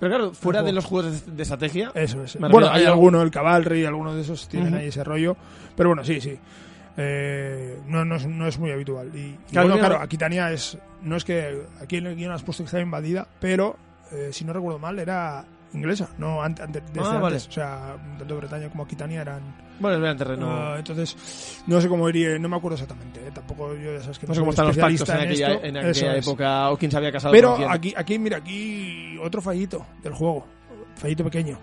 Pero 0.00 0.16
claro, 0.16 0.32
fuera 0.34 0.62
de 0.64 0.72
los 0.72 0.84
juegos 0.84 1.24
de, 1.26 1.32
de 1.32 1.42
estrategia, 1.44 1.92
Eso 1.94 2.24
es. 2.24 2.36
Bueno, 2.36 2.68
hay 2.68 2.84
alguno, 2.84 3.22
el 3.22 3.30
Cavalry, 3.30 3.84
alguno 3.84 4.12
de 4.12 4.22
esos 4.22 4.48
tienen 4.48 4.70
Ujú. 4.72 4.78
ahí 4.82 4.88
ese 4.88 5.04
rollo. 5.04 5.36
Pero 5.76 5.90
bueno, 5.90 6.02
sí, 6.04 6.20
sí. 6.20 6.36
Eh, 6.96 7.78
no, 7.86 8.04
no, 8.04 8.16
es, 8.16 8.26
no 8.26 8.46
es 8.48 8.58
muy 8.58 8.70
habitual. 8.72 9.10
Y, 9.14 9.18
y 9.18 9.38
Claro, 9.52 9.68
bueno, 9.68 9.76
mira- 9.76 9.88
claro, 9.88 10.02
Aquitania 10.02 10.50
es. 10.52 10.76
No 11.02 11.16
es 11.16 11.24
que. 11.24 11.62
Aquí 11.80 11.96
en 11.98 12.06
el 12.06 12.16
guion 12.16 12.32
has 12.32 12.42
puesto 12.42 12.62
que 12.64 12.66
estaba 12.66 12.82
invadida, 12.82 13.26
pero 13.40 13.76
eh, 14.10 14.30
si 14.32 14.44
no 14.44 14.52
recuerdo 14.52 14.78
mal, 14.80 14.98
era 14.98 15.44
inglesa, 15.74 16.08
no 16.18 16.42
ante, 16.42 16.62
ante- 16.62 16.80
desde 16.80 17.00
Ah, 17.00 17.18
vale. 17.18 17.36
antes. 17.36 17.48
O 17.48 17.52
sea, 17.52 17.96
tanto 18.18 18.36
Bretaña 18.36 18.68
como 18.68 18.84
Aquitania 18.84 19.22
eran. 19.22 19.40
bueno, 19.80 20.04
es 20.04 20.10
el 20.12 20.16
terreno. 20.18 20.46
ah, 20.50 20.74
entonces, 20.78 21.62
no 21.66 21.80
sé 21.80 21.88
cómo 21.88 22.08
iría, 22.08 22.38
no 22.38 22.48
me 22.48 22.56
acuerdo 22.56 22.74
exactamente. 22.74 23.20
eh, 23.26 23.30
tampoco 23.32 23.74
yo 23.74 23.92
ya 23.94 24.00
sabes 24.00 24.18
que 24.18 24.26
no 24.26 24.34
sé 24.34 24.36
soy 24.36 24.42
cómo 24.42 24.50
están 24.50 24.66
los 24.66 24.76
pactos 24.76 25.00
especialista 25.00 25.14
en 25.44 25.50
aquella, 25.52 25.68
en 25.68 25.76
aquella 25.76 26.16
es. 26.16 26.26
época 26.26 26.70
o 26.70 26.76
quién 26.76 26.90
se 26.90 26.96
había 26.96 27.12
casado 27.12 27.32
Pero 27.32 27.56
con 27.56 27.70
aquí, 27.70 27.94
aquí, 27.96 28.18
mira, 28.18 28.38
aquí 28.38 29.16
otro 29.22 29.40
fallito 29.42 29.86
del 30.02 30.12
juego. 30.14 30.44
Fallito 30.96 31.24
pequeño. 31.24 31.58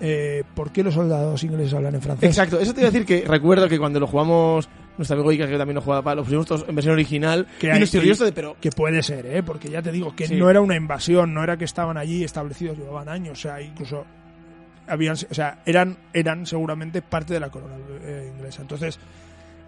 Eh, 0.00 0.42
¿Por 0.54 0.72
qué 0.72 0.82
los 0.82 0.94
soldados 0.94 1.42
ingleses 1.44 1.74
hablan 1.74 1.94
en 1.94 2.02
francés? 2.02 2.28
Exacto, 2.28 2.58
eso 2.58 2.74
te 2.74 2.80
iba 2.80 2.88
a 2.88 2.90
decir 2.92 3.06
que 3.06 3.24
recuerdo 3.26 3.68
que 3.68 3.78
cuando 3.78 4.00
lo 4.00 4.06
jugamos, 4.08 4.68
nuestro 4.98 5.14
amigo 5.16 5.30
Iker 5.30 5.48
que 5.48 5.58
también 5.58 5.74
lo 5.76 5.80
jugaba 5.80 6.02
para 6.02 6.16
los 6.16 6.24
pusimos 6.26 6.46
todos 6.46 6.64
en 6.68 6.74
versión 6.74 6.92
original, 6.94 7.46
Que 7.58 7.74
y 7.74 7.80
nos 7.80 7.90
de, 7.92 8.32
pero 8.32 8.56
Que 8.60 8.70
puede 8.70 9.02
ser, 9.02 9.26
¿eh? 9.26 9.42
Porque 9.42 9.70
ya 9.70 9.80
te 9.82 9.90
digo 9.92 10.14
que 10.14 10.26
Sí. 10.26 10.36
no 10.36 10.50
era 10.50 10.60
una 10.60 10.76
invasión, 10.76 11.32
no 11.34 11.42
era 11.42 11.56
que 11.56 11.64
estaban 11.64 11.96
allí 11.96 12.24
establecidos, 12.24 12.76
llevaban 12.78 13.08
años, 13.08 13.38
o 13.38 13.42
sea, 13.42 13.60
incluso 13.60 14.04
habían, 14.86 15.14
o 15.14 15.34
sea, 15.34 15.60
eran, 15.64 15.96
eran 16.12 16.44
seguramente 16.46 17.00
parte 17.02 17.34
de 17.34 17.40
la 17.40 17.50
corona 17.50 17.76
eh, 18.02 18.30
inglesa. 18.36 18.62
Entonces, 18.62 18.98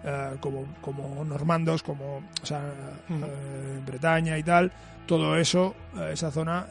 eh, 0.03 0.31
como, 0.39 0.65
como 0.81 1.23
normandos, 1.25 1.81
como, 1.81 2.17
o 2.41 2.45
sea, 2.45 2.61
eh, 3.09 3.79
Bretaña 3.85 4.37
y 4.37 4.43
tal, 4.43 4.71
todo 5.07 5.37
eso, 5.37 5.73
esa 6.11 6.31
zona 6.31 6.67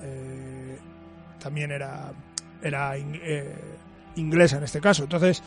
también 1.42 1.70
era, 1.70 2.12
era 2.62 2.96
in- 2.98 3.20
inglesa 4.16 4.58
en 4.58 4.64
este 4.64 4.80
caso. 4.80 5.04
Entonces, 5.04 5.42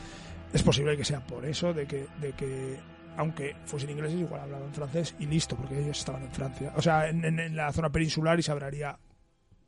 es 0.54 0.64
posible 0.64 0.96
que 0.98 1.04
sea 1.06 1.20
por 1.20 1.46
eso, 1.46 1.74
de 1.74 1.86
que, 1.86 2.08
de 2.22 2.32
que 2.34 2.78
aunque 3.18 3.56
fuesen 3.66 3.90
ingleses, 3.90 4.20
igual 4.20 4.42
hablaban 4.42 4.74
francés 4.74 5.16
y 5.20 5.26
listo, 5.26 5.56
porque 5.58 5.80
ellos 5.80 6.00
estaban 6.00 6.24
en 6.24 6.32
Francia. 6.32 6.72
O 6.76 6.82
sea, 6.82 7.10
en, 7.10 7.26
en- 7.26 7.40
en 7.40 7.56
la 7.56 7.72
zona 7.74 7.90
peninsular 7.92 8.40
y 8.40 8.44
se 8.44 8.52
hablaría 8.52 8.98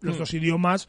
los 0.01 0.15
Mm. 0.15 0.19
dos 0.19 0.33
idiomas, 0.33 0.87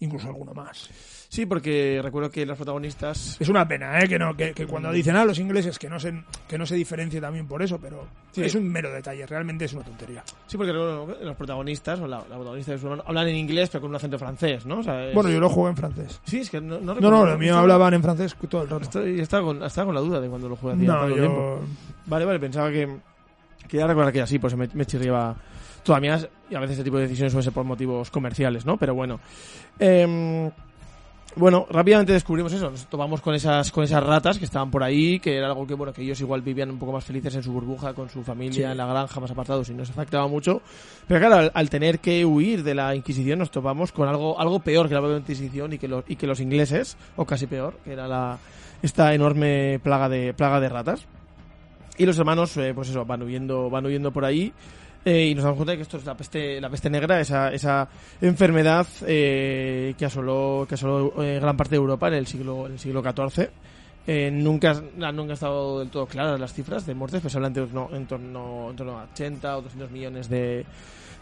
incluso 0.00 0.28
alguno 0.28 0.52
más. 0.54 0.88
sí, 1.28 1.46
porque 1.46 2.00
recuerdo 2.02 2.30
que 2.30 2.44
los 2.46 2.56
protagonistas 2.56 3.36
Es 3.40 3.48
una 3.48 3.68
pena, 3.68 4.00
¿eh? 4.00 4.08
Que, 4.08 4.18
no, 4.18 4.34
que, 4.36 4.52
que 4.52 4.66
cuando 4.66 4.90
dicen 4.90 5.14
a 5.16 5.24
los 5.24 5.38
ingleses 5.38 5.78
que 5.78 5.88
no, 5.88 6.00
se, 6.00 6.22
que 6.48 6.56
no 6.58 6.64
se 6.66 6.74
diferencie 6.74 7.20
también 7.20 7.46
por 7.46 7.62
eso, 7.62 7.78
pero 7.78 8.06
Sí. 8.32 8.42
es 8.42 8.54
un 8.54 8.68
mero 8.68 8.90
detalle, 8.92 9.26
realmente 9.26 9.64
es 9.66 9.72
una 9.74 9.82
tontería. 9.84 10.22
Sí, 10.46 10.56
porque 10.56 10.72
los 10.72 11.36
protagonistas, 11.36 12.00
o 12.00 12.06
la, 12.06 12.18
la 12.18 12.36
protagonista 12.36 12.72
de 12.72 12.78
su 12.78 12.86
hermano, 12.86 13.04
hablan 13.06 13.28
en 13.28 13.36
inglés, 13.36 13.68
pero 13.70 13.82
con 13.82 13.90
un 13.90 13.96
acento 13.96 14.18
francés, 14.18 14.64
¿no? 14.66 14.78
O 14.78 14.82
sea, 14.82 15.08
es- 15.08 15.14
Bueno, 15.14 15.30
yo 15.30 15.38
lo 15.40 15.48
juego 15.48 15.68
en 15.68 15.76
francés. 15.76 16.20
Sí, 16.24 16.38
es 16.40 16.50
que 16.50 16.60
no, 16.60 16.80
no 16.80 16.94
No, 16.94 17.10
no, 17.10 17.24
míos 17.38 17.50
Esto- 17.50 17.58
hablaban 17.58 17.94
en 17.94 18.02
francés 18.02 18.34
todo 18.48 18.62
el 18.62 18.68
rato. 18.70 18.82
Estoy, 18.84 19.20
estaba, 19.20 19.44
con, 19.44 19.62
estaba 19.62 19.86
con 19.86 19.94
la 19.94 20.00
duda 20.00 20.20
de 20.20 20.28
cuando 20.28 20.48
lo 20.48 20.56
jugué 20.56 20.74
hacía 20.74 20.86
No, 20.92 21.06
tiempo. 21.06 21.24
yo... 21.26 21.60
Vale, 22.06 22.24
vale, 22.24 22.40
pensaba 22.40 22.70
que. 22.70 22.88
Que 23.68 23.76
ya 23.76 23.86
recordar 23.86 24.10
que 24.12 24.18
era 24.18 24.24
así, 24.24 24.38
pues 24.40 24.56
me, 24.56 24.68
me 24.74 24.84
chirriaba 24.84 25.36
todavía. 25.82 26.18
Y 26.48 26.54
a 26.54 26.60
veces 26.60 26.72
este 26.78 26.84
tipo 26.84 26.96
de 26.96 27.04
decisiones 27.04 27.32
suelen 27.32 27.44
ser 27.44 27.52
por 27.52 27.64
motivos 27.64 28.10
comerciales, 28.10 28.64
¿no? 28.66 28.76
Pero 28.76 28.94
bueno. 28.94 29.20
Em, 29.78 30.50
bueno, 31.36 31.64
rápidamente 31.70 32.12
descubrimos 32.12 32.52
eso. 32.52 32.70
Nos 32.70 32.86
topamos 32.86 33.20
con 33.20 33.34
esas, 33.36 33.70
con 33.70 33.84
esas 33.84 34.02
ratas 34.02 34.36
que 34.36 34.44
estaban 34.44 34.68
por 34.68 34.82
ahí, 34.82 35.20
que 35.20 35.36
era 35.36 35.46
algo 35.46 35.64
que, 35.64 35.74
bueno, 35.74 35.92
que 35.92 36.02
ellos 36.02 36.20
igual 36.20 36.42
vivían 36.42 36.70
un 36.70 36.78
poco 36.78 36.90
más 36.90 37.04
felices 37.04 37.32
en 37.36 37.42
su 37.44 37.52
burbuja, 37.52 37.94
con 37.94 38.10
su 38.10 38.24
familia, 38.24 38.52
Sí. 38.52 38.62
en 38.64 38.76
la 38.76 38.86
granja, 38.86 39.20
más 39.20 39.30
apartados 39.30 39.68
y 39.70 39.74
no 39.74 39.84
se 39.84 39.92
afectaba 39.92 40.26
mucho. 40.26 40.60
Pero 41.06 41.20
claro, 41.20 41.36
al, 41.36 41.52
al 41.54 41.70
tener 41.70 42.00
que 42.00 42.24
huir 42.24 42.64
de 42.64 42.74
la 42.74 42.96
Inquisición, 42.96 43.38
nos 43.38 43.52
topamos 43.52 43.92
con 43.92 44.08
algo, 44.08 44.40
algo 44.40 44.58
peor 44.58 44.88
que 44.88 44.94
la 44.94 45.00
propia 45.00 45.18
Inquisición 45.18 45.72
y 45.72 45.78
que, 45.78 45.86
los, 45.86 46.02
y 46.08 46.16
que 46.16 46.26
los 46.26 46.40
ingleses, 46.40 46.96
o 47.14 47.24
casi 47.24 47.46
peor, 47.46 47.74
que 47.84 47.92
era 47.92 48.08
la, 48.08 48.38
esta 48.82 49.14
enorme 49.14 49.78
plaga 49.84 50.08
de, 50.08 50.34
plaga 50.34 50.58
de 50.58 50.68
ratas. 50.68 51.06
Y 51.96 52.06
los 52.06 52.18
hermanos, 52.18 52.56
eh, 52.56 52.72
pues 52.74 52.88
eso, 52.88 53.04
van 53.04 53.22
huyendo, 53.22 53.70
van 53.70 53.86
huyendo 53.86 54.10
por 54.10 54.24
ahí. 54.24 54.52
Eh, 55.04 55.26
y 55.26 55.34
nos 55.34 55.44
damos 55.44 55.56
cuenta 55.56 55.72
de 55.72 55.76
que 55.78 55.82
esto 55.82 55.96
es 55.96 56.04
la 56.04 56.14
peste, 56.16 56.60
la 56.60 56.68
peste 56.70 56.90
negra, 56.90 57.20
esa, 57.20 57.52
esa 57.52 57.88
enfermedad 58.20 58.86
eh, 59.06 59.94
que 59.98 60.04
asoló, 60.04 60.66
que 60.68 60.74
asoló 60.74 61.22
eh, 61.22 61.38
gran 61.40 61.56
parte 61.56 61.70
de 61.70 61.76
Europa 61.76 62.08
en 62.08 62.14
el 62.14 62.26
siglo, 62.26 62.66
en 62.66 62.72
el 62.72 62.78
siglo 62.78 63.02
XIV. 63.02 63.48
Eh, 64.06 64.30
nunca, 64.32 64.74
nunca 64.96 65.08
han 65.08 65.30
estado 65.30 65.78
del 65.80 65.90
todo 65.90 66.06
claras 66.06 66.40
las 66.40 66.52
cifras 66.54 66.86
de 66.86 66.94
muertes, 66.94 67.20
pues 67.20 67.32
se 67.32 67.38
habla 67.38 67.48
en 67.48 67.54
torno, 67.54 67.88
en 67.92 68.06
torno, 68.06 68.70
en 68.70 68.76
torno 68.76 68.98
a 68.98 69.04
80 69.12 69.56
o 69.58 69.62
200 69.62 69.90
millones 69.90 70.28
de, 70.28 70.64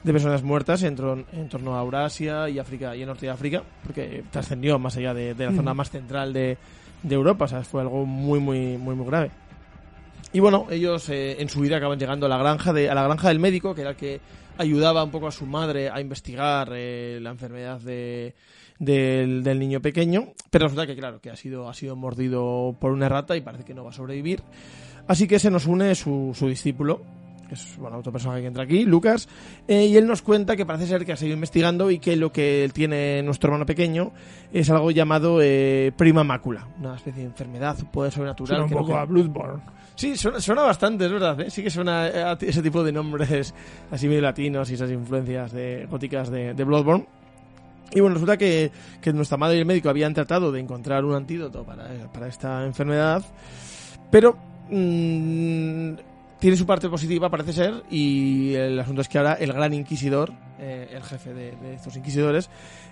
de 0.03 0.12
personas 0.12 0.43
muertas 0.43 0.83
en, 0.85 0.95
torno- 0.97 1.25
en 1.33 1.49
torno 1.49 1.77
a 1.77 1.83
Eurasia 1.83 2.49
y 2.49 2.59
África 2.59 2.95
y 2.97 3.03
el 3.03 3.09
norte 3.09 3.27
de 3.27 3.33
África, 3.33 3.62
porque 3.85 4.23
trascendió 4.31 4.79
más 4.79 4.97
allá 4.97 5.12
de, 5.12 5.35
de 5.35 5.47
la 5.47 5.53
zona 5.53 5.75
más 5.75 5.91
central 5.91 6.33
de, 6.33 6.57
de 7.03 7.14
Europa, 7.14 7.45
o 7.47 7.49
sea, 7.49 7.62
fue 7.64 7.83
algo 7.83 8.07
muy, 8.07 8.38
muy, 8.38 8.79
muy, 8.79 8.95
muy 8.95 9.07
grave. 9.07 9.31
Y 10.33 10.41
bueno, 10.41 10.67
ellos 10.71 11.09
eh, 11.09 11.41
en 11.41 11.49
su 11.49 11.61
vida 11.61 11.79
acaban 11.79 11.99
llegando 11.99 12.27
a 12.27 12.29
la 12.29 12.38
granja 12.38 12.73
de, 12.73 12.91
a 12.91 12.95
la 12.95 13.03
granja 13.03 13.29
del 13.29 13.38
médico, 13.38 13.75
que 13.75 13.81
era 13.81 13.91
el 13.91 13.97
que 13.97 14.21
ayudaba 14.59 15.03
un 15.05 15.11
poco 15.11 15.29
a 15.29 15.33
su 15.33 15.47
madre 15.47 15.88
a 15.88 16.01
investigar 16.01 16.71
eh, 16.75 17.19
la 17.23 17.31
enfermedad 17.31 17.81
de, 17.81 18.35
del, 18.79 19.43
del 19.43 19.59
niño 19.59 19.81
pequeño. 19.81 20.35
Pero 20.51 20.67
resulta 20.67 20.87
que, 20.87 20.97
claro, 20.97 21.21
que 21.21 21.31
ha 21.31 21.37
sido, 21.37 21.69
ha 21.69 21.75
sido 21.75 21.97
mordido 21.97 22.77
por 22.79 22.93
una 22.93 23.09
rata 23.09 23.37
y 23.37 23.41
parece 23.41 23.64
que 23.64 23.75
no 23.75 23.85
va 23.85 23.91
a 23.91 23.95
sobrevivir. 23.95 24.43
Así 25.07 25.27
que 25.27 25.38
se 25.38 25.51
nos 25.51 25.67
une 25.67 25.95
su, 25.95 26.33
su 26.35 26.47
discípulo, 26.49 27.01
que 27.49 27.55
es 27.55 27.79
bueno, 27.79 27.97
otro 27.97 28.12
personaje 28.12 28.43
que 28.43 28.49
entra 28.49 28.64
aquí, 28.64 28.85
Lucas, 28.85 29.27
eh, 29.67 29.87
y 29.87 29.97
él 29.97 30.07
nos 30.07 30.21
cuenta 30.21 30.55
que 30.55 30.67
parece 30.67 30.87
ser 30.87 31.07
que 31.07 31.12
ha 31.12 31.17
seguido 31.17 31.37
investigando 31.37 31.91
y 31.91 31.99
que 31.99 32.17
lo 32.17 32.31
que 32.31 32.69
tiene 32.75 33.23
nuestro 33.23 33.49
hermano 33.49 33.64
pequeño 33.64 34.12
es 34.53 34.69
algo 34.69 34.91
llamado 34.91 35.41
eh, 35.41 35.93
prima 35.97 36.25
mácula, 36.25 36.69
una 36.79 36.97
especie 36.97 37.23
de 37.23 37.29
enfermedad, 37.31 37.79
un 37.81 37.91
poder 37.91 38.12
sobrenatural. 38.12 38.49
Suena 38.49 38.64
un 38.64 38.69
que 38.69 38.77
poco 38.77 38.99
a 38.99 39.07
Bloodborne. 39.07 39.62
Sí, 39.99 40.17
suena, 40.17 40.41
suena 40.41 40.63
bastante, 40.63 41.07
es 41.07 41.11
verdad. 41.11 41.41
¿eh? 41.41 41.51
Sí 41.51 41.61
que 41.61 41.71
suena 41.71 42.05
a 42.05 42.39
ese 42.41 42.63
tipo 42.63 42.85
de 42.85 42.93
nombres 42.93 43.53
así 43.91 44.07
medio 44.07 44.21
latinos 44.21 44.71
y 44.71 44.75
esas 44.75 44.93
influencias 44.93 45.51
de, 45.51 45.89
góticas 45.91 46.31
de, 46.31 46.55
de 46.55 46.65
Bloodborne. 46.65 47.05
Y 47.91 47.99
bueno, 47.99 48.15
resulta 48.15 48.37
que, 48.37 48.71
que 49.01 49.13
nuestra 49.13 49.37
madre 49.37 49.57
y 49.57 49.59
el 49.59 49.67
médico 49.67 49.89
habían 49.89 50.15
tratado 50.15 50.53
de 50.53 50.61
encontrar 50.61 51.05
un 51.05 51.15
antídoto 51.15 51.65
para, 51.65 51.89
para 52.13 52.29
esta 52.29 52.65
enfermedad, 52.65 53.25
pero 54.09 54.39
mm, 54.71 55.95
tiene 56.38 56.57
su 56.57 56.66
parte 56.66 56.88
positiva, 56.88 57.29
parece 57.31 57.53
ser, 57.53 57.83
y 57.90 58.55
el 58.55 58.79
asunto 58.79 59.01
es 59.01 59.09
que 59.09 59.18
ahora 59.18 59.35
el 59.35 59.53
gran 59.53 59.74
inquisidor, 59.74 60.33
eh, 60.59 60.88
el 60.92 61.03
jefe 61.03 61.35
de, 61.35 61.57
de 61.57 61.74
estos 61.74 61.96
inquisidores, 61.96 62.48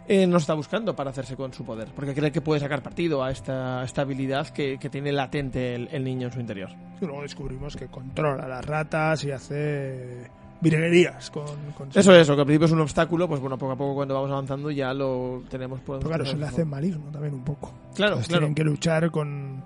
eh, 0.08 0.26
nos 0.26 0.42
está 0.42 0.54
buscando 0.54 0.94
para 0.96 1.10
hacerse 1.10 1.36
con 1.36 1.52
su 1.52 1.64
poder, 1.64 1.88
porque 1.94 2.14
cree 2.14 2.32
que 2.32 2.40
puede 2.40 2.60
sacar 2.60 2.82
partido 2.82 3.22
a 3.22 3.30
esta, 3.30 3.84
esta 3.84 4.02
habilidad 4.02 4.48
que, 4.48 4.78
que 4.78 4.88
tiene 4.90 5.12
latente 5.12 5.74
el, 5.74 5.88
el 5.92 6.02
niño 6.04 6.26
en 6.28 6.32
su 6.32 6.40
interior. 6.40 6.70
Y 7.00 7.04
luego 7.04 7.22
descubrimos 7.22 7.76
que 7.76 7.86
controla 7.86 8.48
las 8.48 8.64
ratas 8.64 9.22
y 9.24 9.30
hace 9.30 10.28
virguerías 10.60 11.30
con, 11.30 11.44
con 11.76 11.88
Eso 11.94 12.14
es, 12.14 12.26
lo 12.28 12.34
que 12.34 12.40
al 12.40 12.46
principio 12.46 12.66
es 12.66 12.72
un 12.72 12.80
obstáculo, 12.80 13.28
pues 13.28 13.40
bueno, 13.40 13.58
poco 13.58 13.72
a 13.72 13.76
poco 13.76 13.94
cuando 13.94 14.14
vamos 14.14 14.30
avanzando 14.30 14.70
ya 14.70 14.92
lo 14.94 15.42
tenemos 15.50 15.80
por 15.80 15.98
Pero 15.98 16.08
claro, 16.08 16.24
se 16.26 16.36
le 16.36 16.46
hace 16.46 16.64
maligno 16.64 17.10
también 17.12 17.34
un 17.34 17.44
poco. 17.44 17.72
Claro, 17.94 18.12
Entonces 18.14 18.28
claro. 18.28 18.40
Tienen 18.46 18.54
que 18.54 18.64
luchar 18.64 19.10
con, 19.10 19.62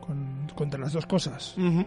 con- 0.00 0.46
contra 0.54 0.78
las 0.78 0.92
dos 0.92 1.06
cosas. 1.06 1.56
Ujú. 1.58 1.84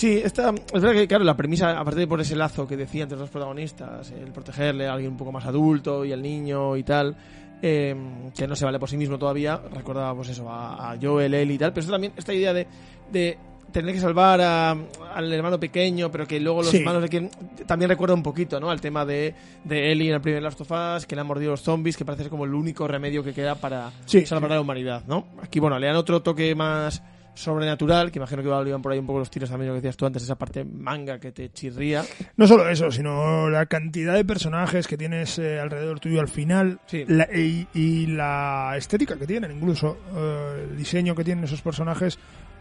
Sí, 0.00 0.18
esta, 0.24 0.48
es 0.50 0.72
verdad 0.80 0.92
que, 0.92 1.06
claro, 1.06 1.24
la 1.24 1.36
premisa, 1.36 1.78
aparte 1.78 2.00
de 2.00 2.06
por 2.06 2.18
ese 2.22 2.34
lazo 2.34 2.66
que 2.66 2.74
decía 2.74 3.02
entre 3.02 3.18
los 3.18 3.24
dos 3.26 3.30
protagonistas, 3.30 4.10
el 4.12 4.32
protegerle 4.32 4.86
a 4.88 4.94
alguien 4.94 5.10
un 5.12 5.18
poco 5.18 5.30
más 5.30 5.44
adulto 5.44 6.06
y 6.06 6.12
al 6.14 6.22
niño 6.22 6.74
y 6.78 6.82
tal, 6.84 7.14
eh, 7.60 7.94
que 8.34 8.48
no 8.48 8.56
se 8.56 8.64
vale 8.64 8.78
por 8.78 8.88
sí 8.88 8.96
mismo 8.96 9.18
todavía, 9.18 9.60
recordaba 9.74 10.14
pues 10.14 10.30
eso, 10.30 10.48
a, 10.48 10.92
a 10.92 10.96
Joel, 10.98 11.34
él 11.34 11.50
y 11.50 11.58
tal, 11.58 11.72
pero 11.74 11.80
esto 11.80 11.92
también, 11.92 12.14
esta 12.16 12.32
idea 12.32 12.54
de, 12.54 12.66
de 13.12 13.36
tener 13.72 13.94
que 13.94 14.00
salvar 14.00 14.40
a- 14.40 14.70
al 14.70 15.30
hermano 15.34 15.60
pequeño, 15.60 16.10
pero 16.10 16.26
que 16.26 16.40
luego 16.40 16.60
los 16.62 16.70
Sí. 16.70 16.78
hermanos 16.78 17.02
de 17.02 17.08
quien 17.10 17.28
también 17.66 17.90
recuerda 17.90 18.14
un 18.14 18.22
poquito, 18.22 18.58
¿no? 18.58 18.70
Al 18.70 18.80
tema 18.80 19.04
de, 19.04 19.34
de 19.64 19.92
Ellie 19.92 20.08
en 20.08 20.14
el 20.14 20.20
primer 20.22 20.42
Last 20.42 20.62
of 20.62 20.70
Us, 20.96 21.04
que 21.04 21.14
le 21.14 21.20
han 21.20 21.26
mordido 21.26 21.50
los 21.50 21.60
zombies, 21.60 21.98
que 21.98 22.06
parece 22.06 22.22
ser 22.22 22.30
como 22.30 22.46
el 22.46 22.54
único 22.54 22.88
remedio 22.88 23.22
que 23.22 23.34
queda 23.34 23.54
para 23.54 23.90
Sí, 24.06 24.24
salvar 24.24 24.52
a 24.52 24.54
la 24.54 24.60
humanidad, 24.62 25.02
¿no? 25.06 25.26
Aquí, 25.42 25.60
bueno, 25.60 25.78
le 25.78 25.88
dan 25.88 25.96
otro 25.96 26.22
toque 26.22 26.54
más 26.54 27.02
sobrenatural, 27.34 28.10
que 28.10 28.18
imagino 28.18 28.42
que 28.42 28.48
iban 28.68 28.82
por 28.82 28.92
ahí 28.92 28.98
un 28.98 29.06
poco 29.06 29.18
los 29.20 29.30
tiros 29.30 29.48
también, 29.50 29.68
lo 29.68 29.74
que 29.74 29.80
decías 29.80 29.96
tú 29.96 30.06
antes, 30.06 30.22
esa 30.22 30.36
parte 30.36 30.64
manga 30.64 31.18
que 31.18 31.32
te 31.32 31.50
chirría. 31.52 32.04
No 32.36 32.46
solo 32.46 32.68
eso, 32.68 32.90
sino 32.90 33.48
la 33.48 33.66
cantidad 33.66 34.14
de 34.14 34.24
personajes 34.24 34.86
que 34.86 34.96
tienes 34.96 35.38
eh, 35.38 35.58
alrededor 35.60 36.00
tuyo 36.00 36.20
al 36.20 36.28
final 36.28 36.80
Sí. 36.86 37.04
la- 37.08 37.28
y, 37.34 37.66
y 37.74 38.06
la 38.08 38.74
estética 38.76 39.16
que 39.16 39.26
tienen, 39.26 39.52
incluso 39.52 39.96
eh, 40.14 40.66
el 40.70 40.76
diseño 40.76 41.14
que 41.14 41.24
tienen 41.24 41.44
esos 41.44 41.62
personajes. 41.62 42.18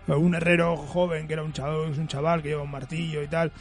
eh, 0.07 0.13
Un 0.13 0.35
herrero 0.35 0.77
joven 0.77 1.27
que 1.27 1.33
era 1.33 1.43
un 1.43 1.51
chaval, 1.53 1.91
un 1.97 2.07
chaval 2.07 2.41
que 2.41 2.49
lleva 2.49 2.63
un 2.63 2.71
martillo 2.71 3.21
y 3.21 3.27
tal. 3.27 3.51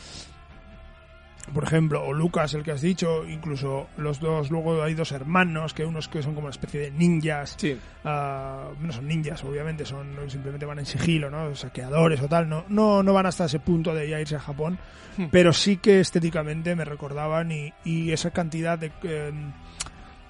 Por 1.55 1.65
ejemplo, 1.65 2.05
o 2.05 2.13
Lucas, 2.13 2.55
el 2.55 2.63
que 2.63 2.73
has 2.73 2.81
dicho, 2.81 3.27
incluso 3.27 3.89
los 3.97 4.21
dos, 4.21 4.51
luego 4.51 4.83
hay 4.83 4.95
dos 4.95 5.13
hermanos, 5.13 5.75
que 5.75 5.85
unos 5.85 6.09
que 6.09 6.23
son 6.23 6.35
como 6.35 6.47
una 6.47 6.51
especie 6.53 6.81
de 6.81 6.91
ninjas, 6.91 7.55
Sí. 7.59 7.79
Ah, 8.05 8.69
no 8.81 8.93
son 8.93 9.07
ninjas, 9.09 9.43
obviamente, 9.45 9.85
son 9.85 10.09
simplemente 10.29 10.67
van 10.67 10.79
en 10.81 10.87
sigilo, 10.87 11.31
¿no? 11.31 11.55
Saqueadores 11.55 12.21
o 12.23 12.29
tal, 12.29 12.49
no, 12.49 12.65
no, 12.69 13.03
no 13.03 13.13
van 13.13 13.27
hasta 13.27 13.47
ese 13.47 13.61
punto 13.61 13.95
de 13.95 14.09
ya 14.09 14.21
irse 14.21 14.37
a 14.37 14.41
Japón, 14.41 14.79
Hmm. 15.17 15.27
pero 15.33 15.53
sí 15.53 15.79
que 15.79 15.99
estéticamente 16.01 16.77
me 16.77 16.85
recordaban 16.85 17.51
y, 17.51 17.73
y 17.85 18.13
esa 18.13 18.31
cantidad 18.31 18.79
de 18.79 18.93
eh, 19.03 19.33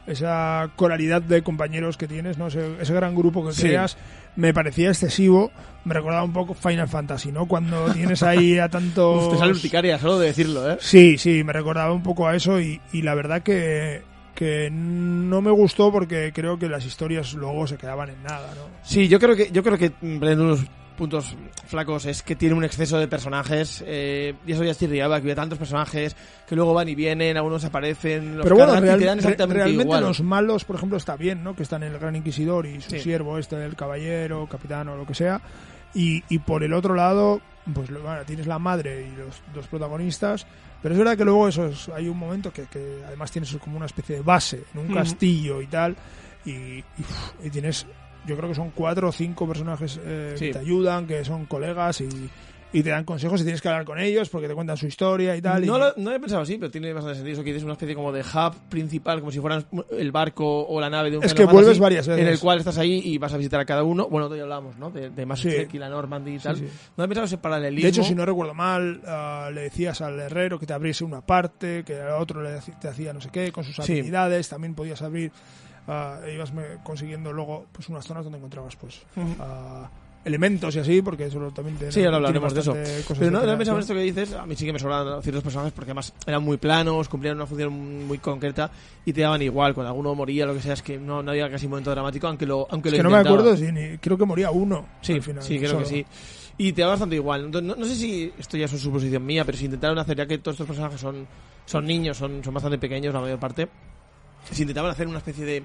esa 0.06 0.70
coralidad 0.76 1.20
de 1.20 1.42
compañeros 1.42 1.98
que 1.98 2.08
tienes, 2.08 2.38
¿no? 2.38 2.46
Ese, 2.46 2.80
ese 2.80 2.94
gran 2.94 3.14
grupo 3.14 3.46
que 3.46 3.52
Sí. 3.52 3.62
creas, 3.62 3.98
me 4.38 4.54
parecía 4.54 4.90
excesivo, 4.90 5.50
me 5.84 5.94
recordaba 5.94 6.22
un 6.22 6.32
poco 6.32 6.54
Final 6.54 6.86
Fantasy, 6.88 7.32
¿no? 7.32 7.46
Cuando 7.46 7.92
tienes 7.92 8.22
ahí 8.22 8.56
a 8.56 8.68
tantos... 8.70 9.26
Uf, 9.26 9.32
te 9.32 9.38
sale 9.38 9.50
urticaria 9.50 9.98
solo 9.98 10.16
de 10.20 10.28
decirlo, 10.28 10.70
¿eh? 10.70 10.78
Sí, 10.80 11.18
sí, 11.18 11.42
me 11.42 11.52
recordaba 11.52 11.92
un 11.92 12.04
poco 12.04 12.28
a 12.28 12.36
eso 12.36 12.60
y, 12.60 12.80
y 12.92 13.02
la 13.02 13.16
verdad 13.16 13.42
que, 13.42 14.02
que 14.36 14.70
no 14.70 15.42
me 15.42 15.50
gustó 15.50 15.90
porque 15.90 16.32
creo 16.32 16.56
que 16.56 16.68
las 16.68 16.86
historias 16.86 17.34
luego 17.34 17.66
se 17.66 17.78
quedaban 17.78 18.10
en 18.10 18.22
nada, 18.22 18.54
¿no? 18.54 18.62
Sí, 18.84 19.08
yo 19.08 19.18
creo 19.18 19.34
que, 19.34 19.50
yo 19.50 19.64
creo 19.64 19.76
que 19.76 19.90
mm, 20.00 20.18
de 20.20 20.36
los 20.36 20.60
puntos 20.98 21.34
flacos 21.66 22.04
es 22.04 22.22
que 22.22 22.36
tiene 22.36 22.54
un 22.54 22.64
exceso 22.64 22.98
de 22.98 23.08
personajes 23.08 23.82
eh, 23.86 24.34
y 24.46 24.52
eso 24.52 24.62
ya 24.64 24.74
chirriaba, 24.74 25.16
que 25.16 25.22
había 25.22 25.34
tantos 25.36 25.58
personajes 25.58 26.14
que 26.46 26.54
luego 26.54 26.74
van 26.74 26.88
y 26.90 26.94
vienen, 26.94 27.36
algunos 27.38 27.64
aparecen, 27.64 28.36
los 28.36 28.44
Pero 28.44 28.56
bueno, 28.56 28.72
real- 28.78 29.00
realmente 29.00 29.82
igual. 29.82 30.02
los 30.02 30.20
malos, 30.20 30.64
por 30.64 30.76
ejemplo, 30.76 30.98
está 30.98 31.16
bien, 31.16 31.42
¿no? 31.42 31.56
Que 31.56 31.62
están 31.62 31.82
en 31.84 31.92
el 31.94 31.98
Gran 31.98 32.16
Inquisidor 32.16 32.66
y 32.66 32.80
su 32.82 32.90
Sí. 32.90 33.00
siervo 33.00 33.38
este 33.38 33.56
del 33.56 33.74
caballero, 33.76 34.46
capitán 34.50 34.88
o 34.88 34.96
lo 34.96 35.06
que 35.06 35.14
sea. 35.14 35.40
Y, 35.94 36.22
y 36.28 36.38
por 36.40 36.62
el 36.62 36.74
otro 36.74 36.94
lado, 36.94 37.40
pues 37.72 37.90
bueno, 37.90 38.18
tienes 38.26 38.46
la 38.46 38.58
madre 38.58 39.06
y 39.08 39.16
los 39.16 39.40
dos 39.54 39.66
protagonistas. 39.68 40.46
Pero 40.82 40.94
es 40.94 40.98
verdad 40.98 41.16
que 41.16 41.24
luego 41.24 41.48
eso 41.48 41.66
es- 41.66 41.88
hay 41.88 42.08
un 42.08 42.18
momento 42.18 42.52
que, 42.52 42.64
que 42.66 43.02
además 43.06 43.30
tienes 43.32 43.56
como 43.56 43.76
una 43.78 43.86
especie 43.86 44.16
de 44.16 44.22
base 44.22 44.64
en 44.74 44.80
un 44.80 44.86
Ujú. 44.86 44.94
castillo 44.94 45.62
y 45.62 45.66
tal. 45.66 45.96
Y, 46.44 46.82
y 47.42 47.50
tienes, 47.50 47.86
yo 48.28 48.36
creo 48.36 48.48
que 48.48 48.54
son 48.54 48.70
cuatro 48.74 49.08
o 49.08 49.12
cinco 49.12 49.48
personajes 49.48 49.98
eh, 50.04 50.34
Sí. 50.36 50.46
que 50.46 50.52
te 50.52 50.58
ayudan, 50.60 51.06
que 51.06 51.24
son 51.24 51.46
colegas 51.46 52.00
y, 52.02 52.08
y 52.70 52.82
te 52.82 52.90
dan 52.90 53.04
consejos 53.04 53.40
y 53.40 53.44
tienes 53.44 53.62
que 53.62 53.68
hablar 53.68 53.86
con 53.86 53.98
ellos 53.98 54.28
porque 54.28 54.46
te 54.46 54.54
cuentan 54.54 54.76
su 54.76 54.86
historia 54.86 55.34
y 55.34 55.40
tal. 55.40 55.64
y- 55.64 55.66
No 55.66 55.78
lo, 55.78 55.94
no 55.96 56.12
he 56.12 56.20
pensado 56.20 56.42
así, 56.42 56.58
pero 56.58 56.70
tiene 56.70 56.92
bastante 56.92 57.16
sentido 57.16 57.32
eso 57.32 57.42
que 57.42 57.56
es 57.56 57.62
una 57.62 57.72
especie 57.72 57.94
como 57.94 58.12
de 58.12 58.20
hub 58.20 58.54
principal, 58.68 59.20
como 59.20 59.32
si 59.32 59.40
fueran 59.40 59.64
el 59.90 60.12
barco 60.12 60.66
o 60.66 60.78
la 60.78 60.90
nave 60.90 61.10
de 61.10 61.16
un 61.16 61.24
Es 61.24 61.32
que 61.32 61.46
vuelves 61.46 61.78
varias 61.78 62.06
veces. 62.06 62.22
En 62.22 62.28
el 62.30 62.38
cual 62.38 62.58
estás 62.58 62.76
ahí 62.76 63.00
y 63.02 63.16
vas 63.16 63.32
a 63.32 63.38
visitar 63.38 63.58
a 63.58 63.64
cada 63.64 63.84
uno. 63.84 64.06
Bueno, 64.10 64.34
ya 64.36 64.42
hablamos, 64.42 64.76
¿no? 64.76 64.90
De, 64.90 65.08
de 65.08 65.24
Mass 65.24 65.40
Sí. 65.40 65.48
Effect 65.48 65.74
y 65.74 65.78
la 65.78 65.88
Normandy 65.88 66.34
y 66.34 66.38
tal. 66.38 66.56
sí. 66.56 66.68
No 66.96 67.04
he 67.04 67.08
pensado 67.08 67.24
ese 67.24 67.38
paralelismo. 67.38 67.84
De 67.84 67.88
hecho, 67.88 68.02
si 68.02 68.14
no 68.14 68.26
recuerdo 68.26 68.52
mal, 68.52 69.00
ah, 69.06 69.50
le 69.50 69.62
decías 69.62 70.02
al 70.02 70.20
herrero 70.20 70.58
que 70.58 70.66
te 70.66 70.74
abriese 70.74 71.04
una 71.04 71.22
parte, 71.22 71.84
que 71.84 71.94
al 71.98 72.20
otro 72.20 72.42
le 72.42 72.50
te 72.78 72.88
hacía 72.88 73.14
no 73.14 73.22
sé 73.22 73.30
qué, 73.32 73.50
con 73.50 73.64
sus 73.64 73.76
Sí. 73.76 73.92
habilidades, 73.92 74.46
también 74.50 74.74
podías 74.74 75.00
abrir, 75.00 75.32
ah, 75.88 76.20
ibas 76.32 76.52
me- 76.52 76.76
consiguiendo 76.84 77.32
luego 77.32 77.66
pues 77.72 77.88
unas 77.88 78.04
zonas 78.06 78.22
donde 78.24 78.38
encontrabas 78.38 78.76
pues 78.76 79.00
ah, 79.40 79.90
elementos 80.24 80.76
y 80.76 80.78
así, 80.80 81.00
porque 81.00 81.26
eso 81.26 81.38
también 81.52 81.76
te, 81.78 81.90
Sí, 81.90 82.00
ahora 82.04 82.18
tiene 82.18 82.38
hablaremos 82.38 82.54
de 82.54 82.60
eso. 82.60 82.72
Pero 83.18 83.30
no, 83.30 83.40
de 83.40 83.64
no 83.64 83.78
esto 83.78 83.94
que 83.94 84.00
dices. 84.00 84.32
A 84.34 84.44
mí 84.44 84.54
sí 84.56 84.66
que 84.66 84.72
me 84.74 84.78
sobraban 84.78 85.22
ciertos 85.22 85.42
personajes 85.42 85.72
porque 85.72 85.90
además 85.92 86.12
eran 86.26 86.42
muy 86.42 86.58
planos, 86.58 87.08
cumplían 87.08 87.36
una 87.36 87.46
función 87.46 88.06
muy 88.06 88.18
concreta 88.18 88.70
y 89.06 89.12
te 89.12 89.22
daban 89.22 89.40
igual. 89.40 89.72
Cuando 89.74 89.88
alguno 89.90 90.14
moría, 90.14 90.44
lo 90.44 90.52
que 90.54 90.60
sea, 90.60 90.74
es 90.74 90.82
que 90.82 90.98
no, 90.98 91.22
no 91.22 91.30
había 91.30 91.50
casi 91.50 91.66
momento 91.66 91.90
dramático, 91.92 92.26
aunque 92.26 92.44
lo, 92.44 92.66
aunque 92.70 92.90
Es 92.90 92.92
lo 92.94 92.98
que 92.98 93.02
no 93.04 93.10
me 93.10 93.16
intentaba. 93.18 93.40
acuerdo, 93.40 93.56
si 93.56 93.72
ni- 93.72 93.96
creo 93.98 94.18
que 94.18 94.24
moría 94.26 94.50
uno 94.50 94.86
Sí, 95.00 95.14
al 95.14 95.22
final. 95.22 95.42
sí, 95.42 95.56
creo 95.58 95.70
solo. 95.70 95.82
que 95.84 95.88
sí. 95.88 96.06
Y 96.58 96.72
te 96.72 96.82
da 96.82 96.88
bastante 96.88 97.14
igual. 97.14 97.44
Entonces, 97.46 97.68
no, 97.68 97.76
no 97.76 97.84
sé 97.86 97.94
si 97.94 98.32
esto 98.36 98.56
ya 98.58 98.64
es 98.66 98.72
una 98.72 98.80
suposición 98.82 99.24
mía, 99.24 99.44
pero 99.46 99.56
si 99.56 99.64
intentaron 99.66 99.98
hacer, 99.98 100.16
ya 100.18 100.26
que 100.26 100.38
todos 100.38 100.56
estos 100.56 100.66
personajes 100.66 101.00
son, 101.00 101.26
son 101.64 101.86
niños, 101.86 102.16
son, 102.18 102.42
son 102.44 102.52
bastante 102.52 102.76
pequeños 102.76 103.14
la 103.14 103.20
mayor 103.20 103.38
parte, 103.38 103.68
si 104.50 104.62
intentaban 104.62 104.90
hacer 104.90 105.06
una 105.06 105.18
especie 105.18 105.44
de 105.44 105.62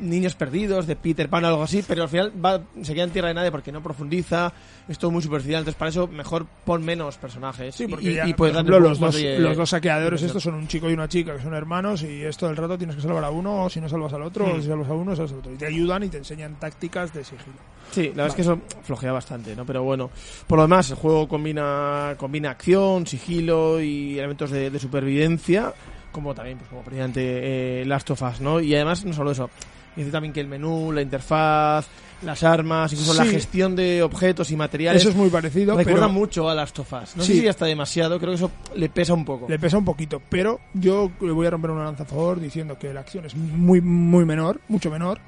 niños 0.00 0.34
perdidos, 0.34 0.88
de 0.88 0.96
Peter 0.96 1.28
Pan 1.28 1.44
o 1.44 1.48
algo 1.48 1.62
así, 1.62 1.84
pero 1.86 2.02
al 2.02 2.08
final 2.08 2.32
va, 2.44 2.60
se 2.82 2.92
queda 2.92 3.04
en 3.04 3.10
tierra 3.10 3.28
de 3.28 3.34
nadie 3.34 3.52
porque 3.52 3.70
no 3.70 3.80
profundiza, 3.84 4.52
es 4.88 4.98
todo 4.98 5.12
muy 5.12 5.22
superficial, 5.22 5.60
entonces 5.60 5.78
para 5.78 5.90
eso 5.90 6.08
mejor 6.08 6.44
pon 6.64 6.84
menos 6.84 7.18
personajes. 7.18 7.72
Sí, 7.76 7.86
porque 7.86 8.10
y, 8.10 8.14
ya, 8.14 8.26
y 8.26 8.34
por 8.34 8.48
ejemplo, 8.48 8.80
los 8.80 8.98
dos, 8.98 9.14
de- 9.14 9.38
los 9.38 9.56
dos 9.56 9.70
saqueadores 9.70 10.20
estos 10.22 10.42
son 10.42 10.54
un 10.54 10.66
chico 10.66 10.90
y 10.90 10.94
una 10.94 11.06
chica 11.08 11.36
que 11.36 11.42
son 11.42 11.54
hermanos 11.54 12.02
y 12.02 12.24
esto 12.24 12.48
del 12.48 12.56
rato 12.56 12.76
tienes 12.76 12.96
que 12.96 13.02
salvar 13.02 13.22
a 13.22 13.30
uno 13.30 13.64
o 13.64 13.70
si 13.70 13.80
no 13.80 13.88
salvas 13.88 14.12
al 14.12 14.22
otro, 14.22 14.44
Hmm. 14.46 14.58
o 14.58 14.60
si 14.60 14.66
salvas 14.66 14.88
a 14.88 14.92
uno, 14.94 15.14
salvas 15.14 15.32
al 15.32 15.38
otro. 15.38 15.52
Y 15.52 15.56
te 15.56 15.66
ayudan 15.66 16.02
y 16.02 16.08
te 16.08 16.16
enseñan 16.18 16.58
tácticas 16.58 17.14
de 17.14 17.22
sigilo. 17.22 17.52
Sí, 17.92 18.04
la 18.08 18.24
verdad 18.24 18.28
es 18.28 18.34
que 18.34 18.42
eso 18.42 18.58
flojea 18.82 19.12
bastante, 19.12 19.54
¿no? 19.54 19.64
Pero 19.64 19.84
bueno, 19.84 20.10
por 20.48 20.56
lo 20.58 20.62
demás, 20.62 20.90
el 20.90 20.96
juego 20.96 21.28
combina, 21.28 22.14
combina 22.16 22.50
acción, 22.50 23.06
sigilo 23.06 23.80
y 23.80 24.18
elementos 24.18 24.50
de, 24.50 24.68
de 24.70 24.78
supervivencia, 24.80 25.72
como 26.12 26.34
también, 26.34 26.58
pues 26.58 26.68
como 26.70 26.82
precisamente 26.82 27.80
eh, 27.82 27.84
Last 27.84 28.10
of 28.10 28.22
Us, 28.22 28.40
¿no? 28.40 28.60
Y 28.60 28.74
además, 28.74 29.04
no 29.04 29.12
solo 29.12 29.32
eso, 29.32 29.50
dice 29.96 30.10
también 30.10 30.32
que 30.32 30.40
el 30.40 30.46
menú, 30.48 30.92
la 30.92 31.02
interfaz, 31.02 31.88
las 32.22 32.42
armas, 32.44 32.92
incluso 32.92 33.14
la 33.14 33.24
gestión 33.24 33.74
de 33.74 34.00
objetos 34.02 34.50
y 34.52 34.56
materiales, 34.56 35.02
Eso 35.02 35.10
es 35.10 35.16
muy 35.16 35.28
parecido, 35.28 35.76
recuerda 35.76 36.02
pero 36.02 36.12
mucho 36.12 36.48
a 36.48 36.54
Last 36.54 36.78
of 36.78 36.92
Us. 36.92 37.16
No 37.16 37.24
Sí. 37.24 37.34
sé 37.34 37.40
si 37.40 37.48
hasta 37.48 37.66
demasiado, 37.66 38.18
creo 38.20 38.30
que 38.30 38.36
eso 38.36 38.52
le 38.76 38.88
pesa 38.88 39.12
un 39.14 39.24
poco. 39.24 39.46
le 39.48 39.58
pesa 39.58 39.76
un 39.78 39.84
poquito. 39.84 40.22
Pero 40.28 40.60
yo 40.72 41.10
le 41.20 41.32
voy 41.32 41.46
a 41.48 41.50
romper 41.50 41.72
una 41.72 41.84
lanza 41.84 42.04
a 42.04 42.06
favor 42.06 42.38
diciendo 42.40 42.78
que 42.78 42.92
la 42.94 43.00
acción 43.00 43.24
es 43.26 43.34
muy, 43.34 43.80
muy 43.80 44.24
menor, 44.24 44.60
mucho 44.68 44.88
menor. 44.90 45.18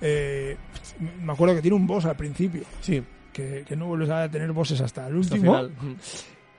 Eh, 0.00 0.56
me 1.22 1.32
acuerdo 1.32 1.54
que 1.54 1.60
tiene 1.62 1.76
un 1.76 1.86
boss 1.86 2.06
al 2.06 2.16
principio, 2.16 2.62
Sí, 2.80 3.02
que, 3.32 3.64
que 3.68 3.76
no 3.76 3.86
vuelves 3.86 4.08
a 4.10 4.28
tener 4.30 4.50
bosses 4.52 4.80
hasta 4.80 5.06
el 5.06 5.20
hasta 5.20 5.34
último. 5.34 5.52
final. 5.52 5.70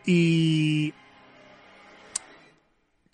Y 0.06 0.93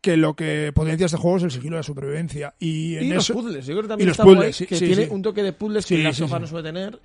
que 0.02 0.16
lo 0.18 0.34
que 0.36 0.72
potencia 0.74 1.06
este 1.06 1.18
juego 1.18 1.38
es 1.38 1.44
el 1.44 1.52
sigilo 1.52 1.76
de 1.76 1.80
la 1.80 1.84
supervivencia 1.84 2.54
y 2.60 2.96
en 2.96 3.04
Y 3.06 3.10
los 3.10 3.30
puzzles, 3.30 3.66
yo 3.66 3.74
creo 3.74 3.82
que 3.84 3.88
también 3.90 4.08
y 4.08 4.10
los 4.10 4.14
está 4.14 4.24
puzzles, 4.24 4.40
guay, 4.44 4.54
sí, 4.54 4.66
que 4.66 4.76
sí, 4.76 4.86
tiene 4.88 5.06
sí. 5.06 5.10
un 5.12 5.22
toque 5.22 5.44
de 5.44 5.54
puzzles 5.54 5.86
que 5.86 5.98
la 5.98 6.14
sí. 6.14 6.22
no 6.26 6.48
suele 6.48 6.70
tener. 6.70 7.00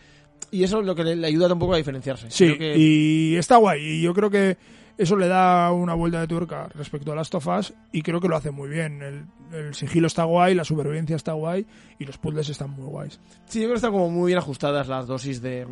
Y 0.50 0.62
eso 0.62 0.80
es 0.80 0.86
lo 0.86 0.94
que 0.94 1.02
le, 1.04 1.16
le 1.16 1.26
ayuda 1.26 1.52
un 1.52 1.58
poco 1.58 1.74
a 1.74 1.76
diferenciarse. 1.76 2.30
sí 2.30 2.56
que- 2.56 2.76
y 2.76 3.36
está 3.36 3.56
guay 3.56 3.82
y 3.82 4.02
yo 4.02 4.14
creo 4.14 4.30
que 4.30 4.56
eso 4.96 5.16
le 5.16 5.26
da 5.26 5.72
una 5.72 5.94
vuelta 5.94 6.20
de 6.20 6.28
tuerca 6.28 6.68
respecto 6.74 7.10
a 7.10 7.16
Last 7.16 7.34
of 7.34 7.46
Us 7.48 7.72
y 7.90 8.02
creo 8.02 8.20
que 8.20 8.28
lo 8.28 8.36
hace 8.36 8.52
muy 8.52 8.68
bien 8.68 9.02
el, 9.02 9.24
el 9.58 9.74
sigilo 9.74 10.06
está 10.06 10.22
guay 10.22 10.54
la 10.54 10.62
supervivencia 10.62 11.16
está 11.16 11.32
guay 11.32 11.66
y 11.98 12.04
los 12.04 12.16
puzzles 12.18 12.48
están 12.48 12.70
muy 12.70 12.86
guays 12.86 13.18
Sí, 13.46 13.58
yo 13.58 13.64
creo 13.64 13.70
que 13.74 13.76
están 13.78 13.90
como 13.90 14.08
muy 14.08 14.28
bien 14.28 14.38
ajustadas 14.38 14.86
las 14.86 15.08
dosis 15.08 15.42
de, 15.42 15.66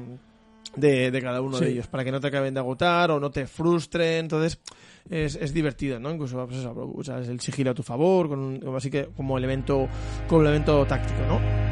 de, 0.77 1.11
de 1.11 1.23
cada 1.23 1.41
uno 1.41 1.59
Sí. 1.59 1.65
de 1.67 1.71
ellos, 1.73 1.87
para 1.87 2.05
que 2.05 2.13
no 2.13 2.21
te 2.21 2.29
acaben 2.29 2.55
de 2.55 2.61
agotar 2.61 3.11
o 3.11 3.21
no 3.21 3.31
te 3.31 3.47
frustren. 3.47 4.21
Entonces, 4.25 4.59
es, 5.11 5.37
es 5.37 5.53
divertido, 5.53 5.99
¿no? 6.01 6.11
Incluso 6.13 6.45
pues 6.47 6.59
eso, 6.61 6.73
usas 6.95 7.29
el 7.29 7.41
sigilo 7.41 7.73
a 7.73 7.75
tu 7.75 7.83
favor, 7.83 8.29
con 8.29 8.39
un- 8.39 8.77
así 8.77 8.91
que 8.91 9.07
como 9.17 9.37
elemento, 9.39 9.89
como 10.29 10.43
elemento 10.43 10.85
táctico, 10.87 11.21
¿no? 11.29 11.72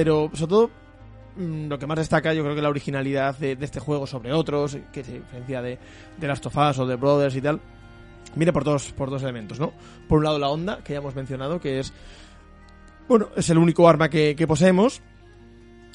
Pero 0.00 0.30
sobre 0.32 0.48
todo 0.48 0.70
mm, 1.36 1.68
lo 1.68 1.78
que 1.78 1.86
más 1.86 1.98
destaca 1.98 2.32
yo 2.32 2.42
creo 2.42 2.54
que 2.54 2.62
la 2.62 2.70
originalidad 2.70 3.36
de, 3.36 3.58
este 3.60 3.80
juego 3.80 4.06
sobre 4.06 4.32
otros, 4.32 4.78
que 4.90 5.04
se 5.04 5.12
diferencia 5.12 5.60
de, 5.60 5.78
Last 6.22 6.46
of 6.46 6.56
Us 6.56 6.78
o 6.78 6.86
de 6.86 6.96
Brothers 6.96 7.36
y 7.36 7.42
tal, 7.42 7.60
viene 8.34 8.50
por 8.50 8.64
dos, 8.64 8.92
por 8.92 9.10
dos 9.10 9.22
elementos, 9.22 9.60
¿no? 9.60 9.74
Por 10.08 10.16
un 10.16 10.24
lado 10.24 10.38
la 10.38 10.48
onda, 10.48 10.82
que 10.82 10.94
ya 10.94 11.00
hemos 11.00 11.14
mencionado, 11.14 11.60
que 11.60 11.80
es, 11.80 11.92
bueno, 13.08 13.28
es 13.36 13.50
el 13.50 13.58
único 13.58 13.86
arma 13.86 14.08
que, 14.08 14.34
que 14.34 14.46
poseemos, 14.46 15.02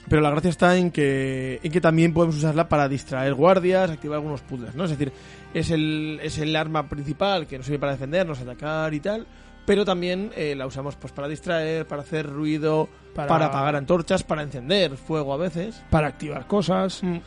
pero 0.07 0.21
la 0.21 0.29
gracia 0.29 0.51
está 0.51 0.77
en 0.77 0.91
que, 0.91 1.59
en 1.63 1.71
que 1.71 1.81
también 1.81 2.13
podemos 2.13 2.35
usarla 2.35 2.69
para 2.69 2.87
distraer 2.87 3.33
guardias, 3.33 3.89
activar 3.89 4.17
algunos 4.17 4.41
puzzles, 4.41 4.75
¿no? 4.75 4.83
Es 4.83 4.91
decir, 4.91 5.11
es 5.51 5.71
el, 5.71 6.19
es 6.21 6.37
el 6.37 6.55
arma 6.55 6.87
principal 6.87 7.47
que 7.47 7.57
nos 7.57 7.65
sirve 7.65 7.79
para 7.79 7.93
defendernos, 7.93 8.39
atacar 8.39 8.93
y 8.93 8.99
tal, 8.99 9.25
pero 9.65 9.83
también 9.85 10.31
eh, 10.35 10.55
la 10.55 10.65
usamos 10.67 10.95
pues 10.95 11.11
para 11.13 11.27
distraer, 11.27 11.85
para 11.87 12.01
hacer 12.03 12.27
ruido, 12.29 12.87
Para- 13.13 13.27
para, 13.27 13.45
apagar 13.47 13.75
antorchas, 13.75 14.23
para 14.23 14.43
encender 14.43 14.95
fuego 14.97 15.33
a 15.33 15.37
veces. 15.37 15.81
para 15.89 16.07
activar 16.07 16.45
cosas. 16.47 17.01
Mm. 17.03 17.17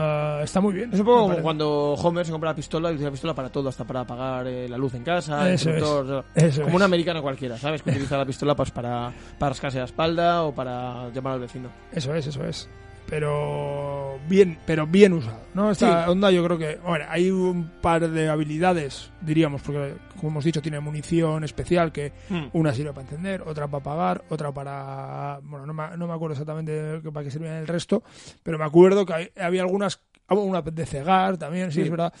Ah, 0.00 0.40
está 0.44 0.60
muy 0.60 0.74
bien. 0.74 0.92
Es 0.92 1.00
un 1.00 1.06
poco 1.06 1.22
como 1.22 1.38
cuando 1.38 1.94
Homer 1.94 2.24
se 2.24 2.30
compra 2.30 2.50
la 2.50 2.54
pistola 2.54 2.88
y 2.90 2.92
utiliza 2.92 3.06
la 3.08 3.12
pistola 3.12 3.34
para 3.34 3.48
todo, 3.50 3.68
hasta 3.68 3.84
para 3.84 4.00
apagar 4.00 4.46
eh, 4.46 4.68
la 4.68 4.78
luz 4.78 4.94
en 4.94 5.02
casa, 5.02 5.48
el 5.48 5.54
Eso 5.54 5.70
es. 5.70 5.82
como 5.82 6.68
es. 6.68 6.74
un 6.74 6.82
americano 6.82 7.20
cualquiera, 7.20 7.58
¿sabes? 7.58 7.82
Que 7.82 7.90
utiliza 7.92 8.16
la 8.16 8.24
pistola 8.24 8.54
pues 8.54 8.70
para, 8.70 9.12
para 9.38 9.50
rascarse 9.50 9.78
la 9.78 9.86
espalda 9.86 10.44
o 10.44 10.54
para 10.54 11.08
llamar 11.10 11.32
al 11.32 11.40
vecino. 11.40 11.68
Eso 11.90 12.14
es, 12.14 12.28
eso 12.28 12.44
es. 12.44 12.68
Pero 13.08 14.18
bien, 14.28 14.58
pero 14.66 14.86
bien 14.86 15.14
usado, 15.14 15.40
¿no? 15.54 15.70
Esta 15.70 16.04
Sí. 16.04 16.10
onda 16.10 16.30
yo 16.30 16.44
creo 16.44 16.58
que, 16.58 16.76
bueno, 16.76 17.06
hay 17.08 17.30
un 17.30 17.70
par 17.80 18.08
de 18.08 18.28
habilidades, 18.28 19.10
diríamos, 19.22 19.62
porque 19.62 19.94
como 20.16 20.28
hemos 20.32 20.44
dicho 20.44 20.60
tiene 20.60 20.78
munición 20.80 21.42
especial 21.42 21.90
que 21.90 22.12
una 22.52 22.74
sirve 22.74 22.90
para 22.92 23.02
encender, 23.06 23.42
otra 23.42 23.66
para 23.66 23.80
apagar, 23.80 24.24
otra 24.28 24.52
para, 24.52 25.40
bueno, 25.42 25.64
no 25.64 25.72
me, 25.72 25.96
no 25.96 26.06
me 26.06 26.12
acuerdo 26.12 26.32
exactamente 26.34 27.00
para 27.12 27.24
qué 27.24 27.30
servían 27.30 27.54
el 27.54 27.66
resto, 27.66 28.02
pero 28.42 28.58
me 28.58 28.64
acuerdo 28.64 29.06
que 29.06 29.14
hay- 29.14 29.30
había 29.40 29.62
algunas, 29.62 30.00
una 30.28 30.60
de 30.60 30.84
cegar 30.86 31.38
también, 31.38 31.70
sí, 31.72 31.76
Sí. 31.76 31.82
es 31.82 31.90
verdad. 31.90 32.12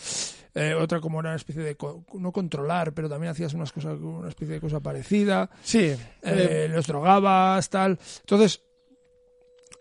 Eh, 0.54 0.74
otra 0.74 1.00
como 1.00 1.20
era 1.20 1.28
una 1.28 1.36
especie 1.36 1.62
de 1.62 1.76
co- 1.76 2.04
no 2.14 2.32
controlar, 2.32 2.92
pero 2.94 3.08
también 3.10 3.30
hacías 3.32 3.52
unas 3.52 3.70
cosas, 3.72 3.98
una 4.00 4.28
especie 4.28 4.54
de 4.54 4.60
cosa 4.60 4.80
parecida. 4.80 5.50
Sí, 5.62 5.94
eh, 6.22 6.68
los 6.72 6.86
drogabas, 6.86 7.68
tal. 7.68 7.98
Entonces, 8.20 8.62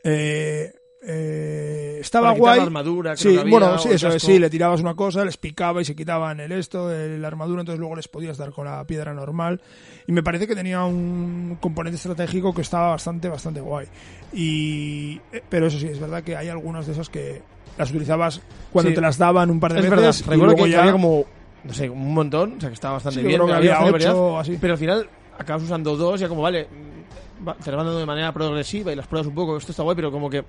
eh, 0.04 0.74
eh, 1.10 1.98
estaba 2.02 2.28
para 2.30 2.38
guay. 2.39 2.58
la 2.58 2.63
armadura, 2.63 3.15
creo 3.15 3.32
Sí, 3.32 3.34
que 3.36 3.39
había, 3.41 3.52
bueno, 3.52 3.78
sí, 3.78 3.89
eso 3.91 4.20
sí, 4.20 4.39
le 4.39 4.50
tirabas 4.50 4.82
una 4.82 4.93
cosa, 4.93 5.24
les 5.24 5.38
picaba 5.38 5.82
y 5.82 5.86
se 5.86 5.96
quitaban 5.96 6.39
el 6.41 6.52
esto, 6.52 6.91
el- 6.91 7.22
la 7.22 7.28
armadura, 7.30 7.62
entonces 7.62 7.80
luego 7.80 7.96
les 7.96 8.08
podías 8.10 8.38
dar 8.38 8.52
con 8.52 8.65
la 8.65 8.84
piedra 8.86 9.13
normal. 9.13 9.62
Y 10.06 10.12
me 10.12 10.22
parece 10.22 10.48
que 10.48 10.56
tenía 10.56 10.84
un 10.84 11.58
componente 11.62 11.96
estratégico 11.96 12.54
que 12.54 12.62
estaba 12.62 12.89
bastante, 12.89 13.30
bastante 13.30 13.62
guay. 13.62 13.88
Y, 14.34 15.20
eh, 15.32 15.41
pero 15.48 15.67
eso 15.67 15.80
sí, 15.80 15.88
es 15.88 16.00
verdad 16.00 16.24
que 16.24 16.36
hay 16.36 16.50
algunas 16.50 16.86
de 16.86 16.91
esas 16.93 17.10
que 17.10 17.41
las 17.78 17.89
utilizabas 17.89 18.41
cuando 18.72 18.89
Sí. 18.89 18.96
te 18.96 19.02
las 19.02 19.17
daban 19.17 19.50
un 19.50 19.60
par 19.60 19.72
de 19.74 19.80
Es 19.80 19.89
veces. 19.89 19.98
verdad, 19.98 20.15
recuerdo 20.32 20.46
luego 20.54 20.63
que 20.65 20.72
ya 20.72 20.80
había 20.82 20.91
como, 20.91 21.26
no 21.63 21.74
sé, 21.74 21.89
un 21.89 22.13
montón, 22.13 22.56
o 22.58 22.60
sea 22.60 22.70
que 22.70 22.74
estaba 22.76 22.96
bastante 22.96 23.22
Sí, 23.22 23.26
bien. 23.28 23.38
creo 23.39 23.48
que 23.48 23.54
había 23.54 23.82
ocho 23.84 24.39
así. 24.39 24.58
Pero 24.60 24.74
al 24.74 24.80
final 24.80 25.10
acabas 25.39 25.63
usando 25.63 25.96
dos, 25.96 26.20
ya 26.20 26.28
como, 26.28 26.41
vale, 26.41 26.67
va- 27.48 27.54
te 27.56 27.72
las 27.72 27.78
van 27.78 27.86
dando 27.86 28.00
de 28.00 28.06
manera 28.06 28.34
progresiva 28.34 28.91
y 28.91 28.96
las 28.96 29.08
pruebas 29.08 29.28
un 29.28 29.36
poco, 29.36 29.58
esto 29.58 29.72
está 29.72 29.84
guay, 29.84 29.96
pero 29.96 30.12
como 30.12 30.30
que 30.30 30.43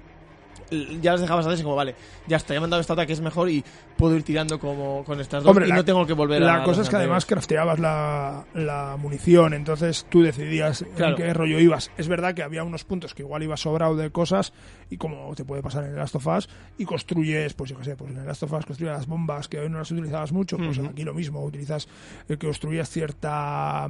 ya 1.01 1.13
las 1.13 1.21
dejabas 1.21 1.47
antes 1.47 1.61
y 1.61 1.63
como, 1.63 1.77
vale, 1.77 1.95
ya 2.27 2.37
está, 2.37 2.55
ya 2.55 2.61
me 2.61 2.65
han 2.65 2.71
dado 2.71 2.81
esta 2.81 2.93
ataque, 2.93 3.13
es 3.13 3.21
mejor 3.21 3.49
y 3.51 3.65
puedo 3.97 4.15
ir 4.17 4.23
tirando 4.23 4.59
como 4.59 5.03
con 5.05 5.21
estas 5.21 5.43
dos 5.43 5.51
Hombre, 5.51 5.67
y 5.67 5.69
la- 5.71 5.77
no 5.77 5.85
tengo 5.85 6.07
que 6.07 6.13
volver 6.13 6.43
a 6.43 6.59
La 6.59 6.63
cosa 6.65 6.83
es 6.83 6.89
que 6.89 6.97
además 6.97 7.27
crafteabas 7.27 7.79
la, 7.79 8.45
la 8.55 8.97
munición, 8.99 9.55
entonces 9.55 10.07
tú 10.09 10.23
decidías 10.23 10.85
Claro. 10.97 11.17
en 11.17 11.23
qué 11.23 11.35
rollo 11.35 11.59
ibas. 11.59 11.91
Es 11.97 12.09
verdad 12.09 12.35
que 12.35 12.43
había 12.43 12.63
unos 12.65 12.85
puntos 12.85 13.15
que 13.15 13.23
igual 13.23 13.43
ibas 13.43 13.61
sobrado 13.61 13.97
de 13.97 14.11
cosas 14.11 14.53
y 14.91 14.97
como 14.97 15.35
te 15.35 15.45
puede 15.45 15.63
pasar 15.63 15.85
en 15.85 15.91
el 15.91 15.97
Last 15.97 16.15
of 16.17 16.27
Us 16.27 16.49
y 16.79 16.85
construyes, 16.85 17.55
pues 17.55 17.71
yo 17.71 17.79
qué 17.79 17.85
sé, 17.85 17.97
pues 17.97 18.11
en 18.13 18.19
el 18.19 18.27
Last 18.27 18.43
of 18.43 18.53
Us 18.53 18.67
construías 18.67 18.97
las 18.99 19.07
bombas 19.07 19.49
que 19.49 19.59
hoy 19.59 19.69
no 19.69 19.79
las 19.79 19.91
utilizabas 19.91 20.33
mucho, 20.33 20.57
pues 20.59 20.79
aquí 20.79 21.03
lo 21.05 21.15
mismo, 21.15 21.43
utilizas, 21.45 21.87
eh, 22.29 22.37
que 22.37 22.47
construías 22.47 22.89
cierta 22.91 23.89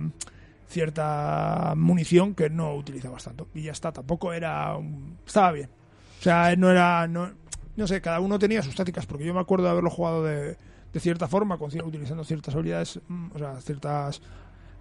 cierta 0.68 1.72
munición 1.76 2.34
que 2.34 2.50
no 2.50 2.74
utilizabas 2.74 3.24
tanto 3.24 3.48
y 3.54 3.62
ya 3.62 3.72
está, 3.72 3.90
tampoco 3.92 4.32
era 4.32 4.76
un- 4.76 5.16
estaba 5.26 5.52
bien. 5.52 5.70
O 6.18 6.22
sea, 6.22 6.54
no 6.56 6.70
era 6.70 7.06
no, 7.06 7.30
no 7.76 7.86
sé, 7.86 8.00
cada 8.00 8.20
uno 8.20 8.38
tenía 8.38 8.62
sus 8.62 8.74
tácticas 8.74 9.06
porque 9.06 9.24
yo 9.24 9.32
me 9.32 9.40
acuerdo 9.40 9.66
de 9.66 9.70
haberlo 9.70 9.90
jugado 9.90 10.24
de, 10.24 10.56
de 10.92 11.00
cierta 11.00 11.28
forma, 11.28 11.58
con, 11.58 11.70
utilizando 11.82 12.24
ciertas 12.24 12.54
habilidades, 12.54 13.00
mm, 13.06 13.26
o 13.34 13.38
sea, 13.38 13.60
ciertas 13.60 14.20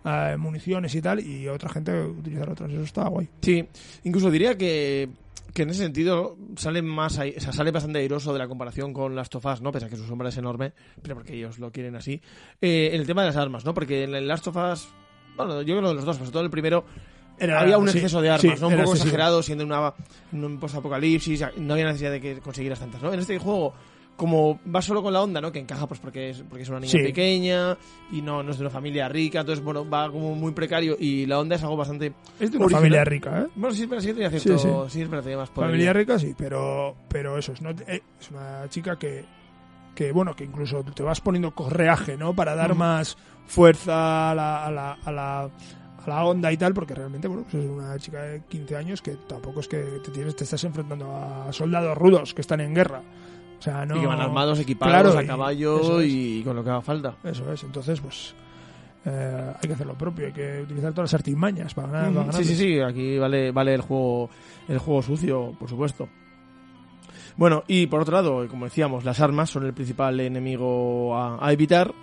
eh, 0.04 0.36
municiones 0.38 0.96
y 0.96 1.02
tal, 1.02 1.20
y 1.20 1.48
otra 1.48 1.70
gente 1.70 2.02
utilizar 2.02 2.50
otras. 2.50 2.72
Eso 2.72 2.84
está 2.84 3.08
guay. 3.08 3.30
Sí, 3.42 3.68
incluso 4.04 4.32
diría 4.32 4.58
que, 4.58 5.10
que 5.54 5.64
en 5.64 5.70
ese 5.70 5.84
sentido 5.84 6.38
sale 6.56 6.82
más 6.82 7.20
sale 7.40 7.72
bastante 7.72 8.00
airoso 8.00 8.34
de 8.34 8.40
la 8.40 8.48
comparación 8.48 8.94
con 8.94 9.16
las 9.16 9.30
Us, 9.34 9.62
¿no? 9.62 9.72
Pese 9.72 9.86
a 9.86 9.90
que 9.90 9.98
su 9.98 10.06
sombra 10.06 10.30
es 10.30 10.38
enorme, 10.38 10.74
pero 11.02 11.16
porque 11.16 11.36
ellos 11.36 11.60
lo 11.60 11.72
quieren 11.72 11.96
así. 11.96 12.22
Eh, 12.62 12.92
el 12.94 13.06
tema 13.06 13.22
de 13.22 13.28
las 13.28 13.38
armas, 13.38 13.66
¿no? 13.66 13.74
Porque 13.74 14.04
en 14.04 14.32
of 14.32 14.56
Us, 14.56 14.88
bueno, 15.36 15.62
yo 15.62 15.78
creo 15.78 15.90
que 15.90 15.96
los 15.96 16.06
dos, 16.06 16.18
sobre 16.18 16.32
todo 16.32 16.44
el 16.44 16.50
primero, 16.50 16.86
Era- 17.40 17.60
había 17.62 17.78
un 17.78 17.88
sí, 17.88 17.98
exceso 17.98 18.22
de 18.22 18.30
armas, 18.30 18.42
sí, 18.42 18.48
¿no? 18.62 18.68
Un 18.68 18.74
poco 18.74 18.84
excesivo. 18.84 18.96
exagerado, 19.06 19.44
siendo 19.44 19.64
una, 19.64 19.94
un 20.32 20.60
post-apocalipsis, 20.60 21.46
no 21.58 21.74
había 21.74 21.86
necesidad 21.86 22.12
de 22.12 22.22
que 22.22 22.40
consiguieras 22.40 22.80
tantas, 22.80 23.02
¿no? 23.02 23.14
En 23.14 23.20
este 23.20 23.38
juego, 23.38 23.74
como 24.16 24.60
va 24.74 24.82
solo 24.82 25.04
con 25.04 25.14
la 25.14 25.22
onda, 25.22 25.40
¿no? 25.40 25.52
Que 25.52 25.60
encaja 25.60 25.86
pues 25.88 26.00
porque 26.00 26.32
es, 26.32 26.42
porque 26.50 26.64
es 26.64 26.70
una 26.70 26.80
niña 26.80 26.92
Sí. 26.92 26.98
pequeña 27.04 27.78
y 28.12 28.24
no, 28.24 28.42
no 28.42 28.50
es 28.50 28.58
de 28.58 28.64
una 28.64 28.72
familia 28.72 29.08
rica, 29.08 29.42
entonces, 29.42 29.64
bueno, 29.64 29.88
va 29.88 30.10
como 30.12 30.34
muy 30.34 30.52
precario 30.54 30.98
y 31.00 31.28
la 31.28 31.38
onda 31.38 31.56
es 31.56 31.62
algo 31.64 31.78
bastante... 31.78 32.14
Es 32.40 32.50
de 32.52 32.58
una 32.58 32.66
original. 32.66 32.82
familia 32.82 33.04
rica, 33.06 33.42
¿eh? 33.42 33.48
Bueno, 33.56 33.76
sí, 33.76 33.86
pero 33.86 34.02
sí 34.02 34.08
tenía 34.14 34.32
cierto... 34.32 34.58
Sí, 34.58 34.68
Sí, 34.68 34.94
sí. 34.94 35.02
es 35.04 35.10
verdad, 35.10 35.24
tenía 35.24 35.38
más 35.38 35.50
poder. 35.52 35.70
Familia 35.70 35.94
rica 35.94 36.18
sí, 36.18 36.34
pero, 36.36 36.96
pero 37.08 37.38
eso, 37.38 37.52
es, 37.52 37.62
no, 37.62 37.70
eh, 37.70 38.02
es 38.20 38.32
una 38.32 38.68
chica 38.70 38.98
que, 38.98 39.24
que, 39.94 40.12
bueno, 40.12 40.36
que 40.36 40.44
incluso 40.46 40.84
te 40.84 41.04
vas 41.04 41.22
poniendo 41.22 41.52
correaje, 41.54 42.18
¿no? 42.18 42.34
Para 42.34 42.56
dar 42.56 42.74
más 42.74 43.16
fuerza 43.46 44.32
a 44.32 44.36
la, 44.36 44.66
a 44.66 44.72
la, 44.72 44.98
a 45.06 45.12
la, 45.12 45.50
a 46.08 46.16
la 46.16 46.26
onda 46.26 46.52
y 46.52 46.58
tal, 46.58 46.74
porque 46.74 46.96
realmente, 46.96 47.28
bueno, 47.28 47.44
pues 47.50 47.64
es 47.64 47.70
una 47.70 47.98
chica 48.00 48.22
de 48.24 48.42
15 48.48 48.76
años 48.76 49.02
que 49.02 49.18
tampoco 49.28 49.60
es 49.60 49.68
que 49.68 49.78
te, 50.04 50.12
tienes, 50.12 50.36
te 50.36 50.44
estás 50.44 50.64
enfrentando 50.64 51.16
a 51.16 51.52
soldados 51.54 51.98
rudos 51.98 52.34
que 52.34 52.42
están 52.42 52.60
en 52.62 52.74
guerra. 52.74 53.02
O 53.60 53.62
sea, 53.62 53.86
no... 53.86 53.98
Y 53.98 54.02
que 54.02 54.08
van 54.08 54.22
armados, 54.22 54.60
equipados, 54.60 55.14
Claro, 55.14 55.20
a 55.20 55.26
caballo 55.26 56.00
es. 56.02 56.08
y 56.12 56.44
con 56.44 56.56
lo 56.56 56.64
que 56.64 56.70
haga 56.70 56.82
falta. 56.82 57.16
Eso 57.24 57.52
es, 57.52 57.64
entonces, 57.64 58.00
pues... 58.00 58.36
eh, 59.06 59.54
hay 59.56 59.68
que 59.68 59.74
hacer 59.74 59.88
lo 59.88 59.98
propio, 59.98 60.28
hay 60.28 60.34
que 60.34 60.62
utilizar 60.62 60.92
todas 60.94 61.12
las 61.12 61.20
artimañas 61.20 61.74
para 61.74 61.88
ganar. 61.90 62.14
para 62.14 62.32
Sí, 62.34 62.44
sí, 62.44 62.56
sí, 62.56 62.80
aquí 62.80 63.18
vale, 63.18 63.52
vale 63.52 63.74
el 63.74 63.82
juego 63.82 64.30
el 64.68 64.78
juego 64.80 65.02
sucio, 65.02 65.54
por 65.60 65.70
supuesto. 65.70 66.08
Bueno, 67.36 67.64
y 67.68 67.86
por 67.88 68.02
otro 68.02 68.16
lado, 68.16 68.48
como 68.48 68.66
decíamos, 68.66 69.04
las 69.06 69.20
armas 69.20 69.50
son 69.50 69.66
el 69.66 69.74
principal 69.74 70.20
enemigo 70.20 71.16
a, 71.16 71.38
a 71.46 71.54
evitar. 71.54 71.94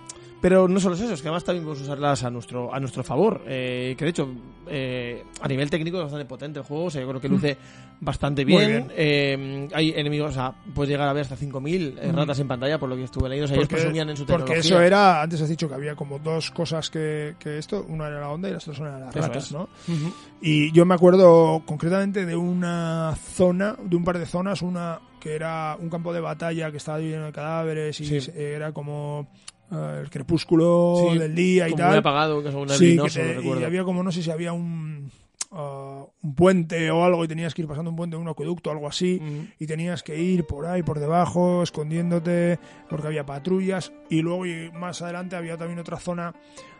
Pero 0.45 0.67
no 0.67 0.79
solo 0.79 0.93
es 0.93 1.01
eso, 1.01 1.13
es 1.15 1.23
que 1.23 1.27
además 1.27 1.43
también 1.43 1.63
podemos 1.65 1.81
usarlas 1.83 2.23
a 2.23 2.29
nuestro, 2.29 2.71
a 2.71 2.79
nuestro 2.79 3.03
favor. 3.03 3.41
Eh, 3.47 3.95
que 3.97 4.05
de 4.05 4.11
hecho, 4.11 4.29
eh, 4.67 5.23
a 5.41 5.47
nivel 5.47 5.71
técnico 5.71 5.97
es 5.97 6.03
bastante 6.03 6.25
potente 6.25 6.59
el 6.59 6.65
juego. 6.65 6.83
O 6.85 6.89
sea, 6.91 7.01
yo 7.01 7.07
creo 7.09 7.19
que 7.19 7.27
luce 7.29 7.57
bastante 7.99 8.45
bien. 8.45 8.67
bien. 8.69 8.91
Eh, 8.95 9.67
hay 9.73 9.93
enemigos, 9.95 10.29
o 10.29 10.33
sea, 10.35 10.53
puedes 10.75 10.91
llegar 10.91 11.07
a 11.07 11.13
ver 11.13 11.23
hasta 11.23 11.35
5.000 11.35 11.97
eh, 11.99 12.11
Mm. 12.11 12.15
ratas 12.15 12.37
en 12.39 12.47
pantalla, 12.47 12.77
por 12.77 12.89
lo 12.89 12.95
que 12.95 13.05
estuve 13.05 13.27
leyendo. 13.27 13.45
O 13.45 13.47
sea, 13.47 13.57
ellos 13.57 13.67
presumían 13.69 14.07
en 14.11 14.17
su 14.17 14.23
tecnología. 14.23 14.55
porque 14.55 14.59
eso 14.67 14.79
era, 14.79 15.23
antes 15.23 15.41
has 15.41 15.49
dicho 15.49 15.67
que 15.67 15.73
había 15.73 15.95
como 15.95 16.19
dos 16.19 16.51
cosas 16.51 16.91
que, 16.91 17.33
que 17.39 17.57
esto, 17.57 17.83
una 17.89 18.05
era 18.07 18.19
la 18.19 18.29
onda 18.29 18.47
y 18.47 18.53
las 18.53 18.67
otras 18.67 18.81
eran 18.81 18.99
las 19.01 19.15
Eso 19.15 19.27
ratas, 19.27 19.45
es. 19.45 19.51
¿no? 19.51 19.61
Ujú. 19.87 20.13
Y 20.41 20.71
yo 20.73 20.85
me 20.85 20.93
acuerdo 20.93 21.63
concretamente 21.65 22.23
de 22.23 22.35
una 22.35 23.15
zona, 23.33 23.75
de 23.83 23.95
un 23.95 24.03
par 24.03 24.19
de 24.19 24.27
zonas, 24.27 24.61
una 24.61 24.99
que 25.19 25.33
era 25.33 25.75
un 25.79 25.89
campo 25.89 26.13
de 26.13 26.19
batalla 26.19 26.69
que 26.69 26.77
estaba 26.77 26.99
lleno 26.99 27.25
de 27.25 27.31
cadáveres 27.31 27.99
y 27.99 28.21
Sí. 28.21 28.31
era 28.35 28.71
como 28.73 29.27
el 29.71 30.09
crepúsculo 30.09 30.95
Sí, 31.11 31.17
del 31.17 31.35
día 31.35 31.67
y 31.67 31.71
Como 31.71 31.79
tal. 31.83 31.89
muy 31.89 31.97
apagado, 31.97 32.41
que 32.43 32.49
es 32.49 32.55
un 32.55 32.69
Sí, 32.69 32.97
que 32.97 33.09
te- 33.09 33.41
y 33.43 33.63
había 33.63 33.83
como, 33.83 34.03
no 34.03 34.11
sé 34.11 34.21
si 34.23 34.29
había 34.31 34.53
un, 34.53 35.09
ah, 35.51 36.05
un 36.21 36.35
puente 36.35 36.91
o 36.91 37.03
algo 37.03 37.23
y 37.23 37.27
tenías 37.27 37.53
que 37.53 37.61
ir 37.63 37.67
pasando 37.67 37.89
un 37.89 37.95
puente, 37.95 38.15
un 38.15 38.27
acueducto 38.27 38.69
o 38.69 38.73
algo 38.73 38.87
así 38.87 39.21
y 39.59 39.65
tenías 39.67 40.03
que 40.03 40.19
ir 40.19 40.45
por 40.45 40.65
ahí, 40.65 40.83
por 40.83 40.99
debajo, 40.99 41.63
escondiéndote 41.63 42.59
porque 42.89 43.07
había 43.07 43.25
patrullas 43.25 43.91
y 44.09 44.21
luego 44.21 44.45
y 44.45 44.71
más 44.71 45.01
adelante 45.01 45.35
había 45.35 45.57
también 45.57 45.79
otra 45.79 45.97
zona 45.97 46.33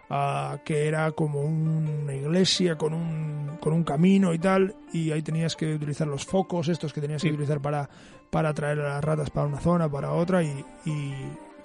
ah, 0.09 0.59
que 0.63 0.87
era 0.87 1.11
como 1.11 1.41
una 1.41 2.13
iglesia 2.13 2.77
con 2.77 2.93
un, 2.93 3.57
con 3.59 3.73
un 3.73 3.83
camino 3.83 4.33
y 4.33 4.39
tal 4.39 4.75
y 4.93 5.11
ahí 5.11 5.21
tenías 5.23 5.55
que 5.55 5.73
utilizar 5.73 6.07
los 6.07 6.25
focos 6.25 6.67
estos 6.67 6.93
que 6.93 7.01
tenías 7.01 7.21
Sí. 7.21 7.29
que 7.29 7.33
utilizar 7.33 7.59
para, 7.61 7.89
para 8.29 8.49
atraer 8.49 8.79
a 8.81 8.89
las 8.95 9.03
ratas 9.03 9.29
para 9.31 9.47
una 9.47 9.59
zona, 9.59 9.89
para 9.89 10.11
otra 10.11 10.43
y, 10.43 10.63
y 10.85 11.13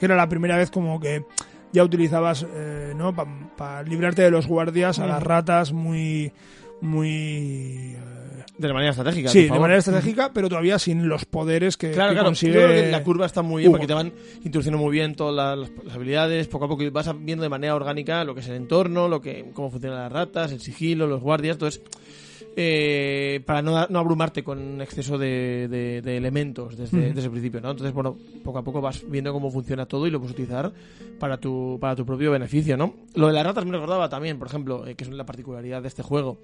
que 0.01 0.07
era 0.07 0.17
la 0.17 0.29
primera 0.29 0.57
vez 0.57 0.73
como 0.73 0.99
que 0.99 1.23
ya 1.73 1.85
utilizabas, 1.85 2.45
eh, 2.53 2.95
¿no? 2.97 3.15
Para 3.15 3.85
librarte 3.85 4.23
de 4.23 4.31
los 4.33 4.49
guardias 4.49 4.99
a 4.99 5.05
Mm. 5.05 5.09
las 5.09 5.23
ratas 5.23 5.73
muy, 5.73 6.33
muy... 6.81 7.95
eh, 7.95 7.97
De 8.59 8.73
manera 8.73 8.91
estratégica. 8.91 9.29
Sí, 9.31 9.45
de 9.49 9.59
manera 9.59 9.79
estratégica, 9.79 10.33
pero 10.35 10.49
todavía 10.49 10.79
sin 10.79 11.09
los 11.09 11.25
poderes 11.25 11.77
que, 11.77 11.93
Claro, 11.93 12.11
que 12.11 12.15
claro. 12.17 12.29
consigue. 12.29 12.55
Yo 12.55 12.67
creo 12.67 12.83
que 12.85 12.91
la 12.91 13.03
curva 13.05 13.27
está 13.27 13.43
muy 13.43 13.61
bien 13.63 13.69
Hugo. 13.71 13.79
porque 13.79 13.87
te 13.87 13.95
van 13.95 14.13
introduciendo 14.45 14.79
muy 14.79 14.91
bien 14.93 15.15
todas 15.15 15.35
las, 15.35 15.71
las- 15.71 15.85
las 15.85 15.95
habilidades. 15.95 16.49
Poco 16.49 16.65
a 16.65 16.69
poco 16.69 16.83
vas 16.91 17.11
viendo 17.25 17.43
de 17.43 17.49
manera 17.49 17.75
orgánica 17.75 18.25
lo 18.25 18.35
que 18.35 18.41
es 18.41 18.49
el 18.49 18.57
entorno, 18.57 19.09
lo 19.09 19.21
que 19.21 19.51
cómo 19.55 19.71
funcionan 19.71 19.99
las 20.01 20.13
ratas, 20.13 20.53
el 20.53 20.61
sigilo, 20.61 21.07
los 21.07 21.21
guardias. 21.21 21.55
Entonces, 21.57 21.83
eh, 22.57 23.41
para 23.47 23.63
no, 23.63 23.87
no 23.89 23.99
abrumarte 23.99 24.43
con 24.43 24.81
exceso 24.81 25.17
de, 25.19 25.69
de- 25.69 26.03
de 26.03 26.17
elementos 26.17 26.77
desde, 26.77 27.13
desde 27.13 27.25
el 27.27 27.31
principio, 27.31 27.61
¿no? 27.61 27.71
Entonces, 27.71 27.95
bueno, 27.95 28.17
poco 28.43 28.59
a 28.59 28.63
poco 28.65 28.81
vas 28.81 29.03
viendo 29.09 29.33
cómo 29.33 29.51
funciona 29.51 29.87
todo 29.87 30.07
y 30.07 30.11
lo 30.11 30.19
puedes 30.19 30.33
utilizar 30.35 30.73
para 31.19 31.39
tu, 31.39 31.79
para 31.81 31.95
tu 31.97 32.05
propio 32.05 32.31
beneficio, 32.33 32.77
¿no? 32.77 32.95
Lo 33.15 33.29
de 33.29 33.33
las 33.35 33.45
ratas 33.47 33.65
me 33.65 33.73
recordaba 33.73 34.09
también, 34.09 34.39
por 34.39 34.49
ejemplo, 34.49 34.87
eh, 34.87 34.95
que 34.95 35.05
es 35.05 35.11
la 35.11 35.25
particularidad 35.25 35.81
de 35.83 35.89
este 35.89 36.03
juego, 36.03 36.39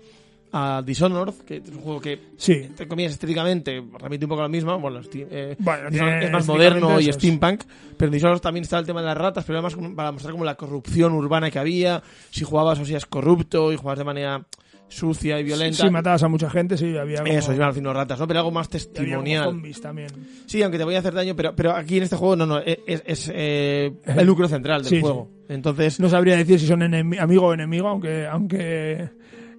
a 0.53 0.81
Dishonored, 0.87 1.35
que 1.45 1.57
es 1.57 1.69
un 1.71 1.81
juego 1.81 2.01
que, 2.01 2.21
Sí. 2.37 2.53
entre 2.53 2.87
comillas, 2.87 3.13
estéticamente 3.13 3.83
remite 3.99 4.25
un 4.27 4.29
poco 4.29 4.43
a 4.43 4.45
lo 4.45 4.49
mismo, 4.49 4.79
bueno, 4.79 5.03
Steam- 5.03 5.27
eh, 5.29 5.57
Bueno, 5.59 5.89
es 5.89 6.31
más 6.31 6.47
moderno 6.47 7.01
y 7.01 7.09
es. 7.09 7.17
steampunk, 7.17 7.63
pero 7.97 8.07
en 8.09 8.13
Dishonored 8.13 8.41
también 8.41 8.63
está 8.63 8.79
el 8.79 8.87
tema 8.87 9.01
de 9.01 9.07
las 9.07 9.19
ratas, 9.19 9.45
pero 9.45 9.59
además 9.59 9.77
para 9.97 10.13
mostrar 10.13 10.33
como 10.33 10.45
la 10.45 10.55
corrupción 10.55 11.13
urbana 11.15 11.51
que 11.51 11.59
había, 11.59 12.01
si 12.31 12.45
jugabas 12.45 12.79
o 12.79 12.85
si 12.85 12.93
eras 12.93 13.07
corrupto 13.07 13.73
y 13.73 13.77
jugabas 13.77 13.99
de 13.99 14.05
manera 14.05 14.47
sucia 14.89 15.39
y 15.41 15.45
violenta. 15.45 15.85
Si 15.85 15.91
matabas 15.91 16.23
a 16.23 16.29
mucha 16.29 16.49
gente, 16.51 16.77
sí, 16.77 16.97
había 16.97 17.19
como, 17.23 17.33
Eso, 17.33 17.53
iban 17.53 17.71
haciendo 17.71 17.93
ratas, 17.93 18.19
¿no? 18.21 18.27
Pero 18.27 18.41
algo 18.41 18.51
más 18.53 18.69
y 18.73 18.77
había 18.77 18.93
testimonial. 18.93 19.45
zombies 19.45 19.81
también. 19.81 20.09
Sí, 20.47 20.63
aunque 20.63 20.79
te 20.79 20.85
voy 20.85 20.95
a 20.95 21.01
hacer 21.01 21.15
daño, 21.15 21.35
pero, 21.37 21.55
pero 21.57 21.73
aquí 21.73 21.97
en 21.99 22.05
este 22.05 22.17
juego 22.17 22.37
no, 22.37 22.47
no, 22.47 22.59
es, 22.59 22.79
es, 23.05 23.31
eh, 23.35 23.93
el 24.05 24.27
núcleo 24.27 24.49
central 24.49 24.83
del 24.83 24.91
Sí, 24.91 25.01
juego. 25.01 25.29
Entonces, 25.49 26.01
No 26.01 26.09
sabría 26.09 26.37
decir 26.37 26.59
si 26.61 26.67
son 26.67 26.83
amigo 26.83 27.47
o 27.47 27.55
enemigo, 27.55 27.89
aunque, 27.89 28.27
aunque, 28.27 29.09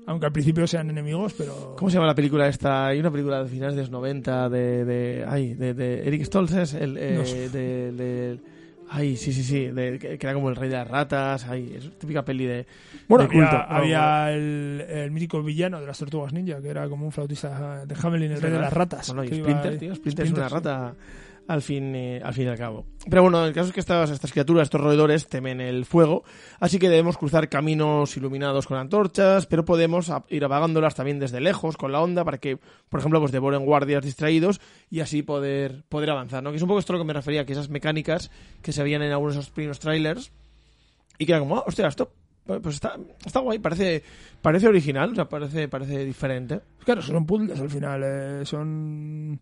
aunque 0.05 0.25
al 0.25 0.31
principio 0.31 0.65
sean 0.67 0.89
enemigos, 0.89 1.33
pero... 1.37 1.75
¿cómo 1.77 1.89
se 1.89 1.95
llama 1.95 2.07
la 2.07 2.15
película 2.15 2.47
esta? 2.47 2.87
Hay 2.87 2.99
una 2.99 3.11
película 3.11 3.43
de 3.43 3.49
finales 3.49 3.75
de 3.75 3.81
los 3.81 3.91
90 3.91 4.49
de, 4.49 4.85
de, 4.85 5.25
ay, 5.27 5.53
de, 5.53 5.73
de 5.73 6.07
Eric 6.07 6.23
Stoltz, 6.23 6.53
¿es? 6.53 6.73
El, 6.73 6.97
eh, 6.97 7.15
No 7.17 7.25
sé. 7.25 7.49
de, 7.49 7.91
de- 7.91 8.39
ay, 8.89 9.17
sí, 9.17 9.33
sí, 9.33 9.43
sí, 9.43 9.67
de- 9.67 9.99
que 9.99 10.17
era 10.19 10.33
como 10.33 10.49
el 10.49 10.55
rey 10.55 10.69
de 10.69 10.75
las 10.77 10.87
ratas, 10.87 11.45
ay, 11.47 11.73
es 11.77 11.91
típica 11.99 12.23
peli 12.23 12.45
de, 12.45 12.65
Bueno, 13.07 13.25
de 13.25 13.33
culto. 13.33 13.55
había, 13.55 14.31
el, 14.33 14.85
el 14.87 15.11
mítico 15.11 15.41
villano 15.43 15.79
de 15.79 15.87
las 15.87 15.97
Tortugas 15.99 16.33
Ninja, 16.33 16.61
que 16.61 16.69
era 16.69 16.87
como 16.89 17.05
un 17.05 17.11
flautista 17.11 17.85
de 17.85 17.95
Hamelin, 18.01 18.31
el 18.31 18.41
rey 18.41 18.51
de 18.51 18.59
las 18.59 18.73
ratas. 18.73 19.07
Bueno, 19.07 19.23
y 19.23 19.27
iba 19.35 19.49
Splinter, 19.49 19.77
tío, 19.79 19.95
Splinter 19.95 20.25
es 20.25 20.31
una 20.31 20.47
sí. 20.49 20.55
rata 20.55 20.95
al 21.47 21.61
fin, 21.61 21.95
eh, 21.95 22.21
al 22.23 22.33
fin 22.33 22.45
y 22.45 22.47
al 22.47 22.57
cabo. 22.57 22.85
Pero 23.09 23.23
bueno, 23.23 23.45
el 23.45 23.53
caso 23.53 23.67
es 23.69 23.73
que 23.73 23.79
estas, 23.79 24.31
criaturas, 24.31 24.65
estos 24.65 24.81
roedores, 24.81 25.27
temen 25.27 25.61
el 25.61 25.85
fuego, 25.85 26.23
así 26.59 26.77
que 26.77 26.89
debemos 26.89 27.17
cruzar 27.17 27.49
caminos 27.49 28.15
iluminados 28.17 28.67
con 28.67 28.77
antorchas, 28.77 29.45
pero 29.45 29.65
podemos 29.65 30.11
ir 30.29 30.43
apagándolas 30.43 30.95
también 30.95 31.19
desde 31.19 31.39
lejos 31.39 31.77
con 31.77 31.91
la 31.91 32.01
onda 32.01 32.25
para 32.25 32.37
que, 32.37 32.57
por 32.89 32.99
ejemplo, 32.99 33.19
pues 33.19 33.31
devoren 33.31 33.65
guardias 33.65 34.03
distraídos 34.03 34.59
y 34.89 34.99
así 34.99 35.23
poder, 35.23 35.83
poder 35.89 36.09
avanzar, 36.09 36.43
¿no? 36.43 36.51
Que 36.51 36.57
es 36.57 36.61
un 36.61 36.67
poco 36.67 36.79
esto 36.79 36.93
a 36.93 36.97
lo 36.97 37.03
que 37.03 37.07
me 37.07 37.13
refería, 37.13 37.45
que 37.45 37.53
esas 37.53 37.69
mecánicas 37.69 38.29
que 38.61 38.71
se 38.71 38.83
veían 38.83 39.01
en 39.01 39.11
algunos 39.11 39.35
de 39.35 39.41
esos 39.41 39.51
primeros 39.51 39.79
trailers 39.79 40.31
y 41.17 41.25
que 41.25 41.31
era 41.31 41.39
como, 41.39 41.57
ah, 41.57 41.63
hostia, 41.65 41.87
esto 41.87 42.11
pues 42.47 42.75
está, 42.75 42.97
está 43.25 43.39
guay, 43.41 43.59
parece, 43.59 44.01
parece 44.41 44.67
original, 44.67 45.11
o 45.11 45.15
sea, 45.15 45.27
parece, 45.27 45.67
parece 45.67 46.05
diferente. 46.05 46.61
Claro, 46.83 47.01
son 47.01 47.25
puzzles 47.25 47.59
al 47.59 47.69
final, 47.69 48.01
eh, 48.05 48.45
son 48.45 49.39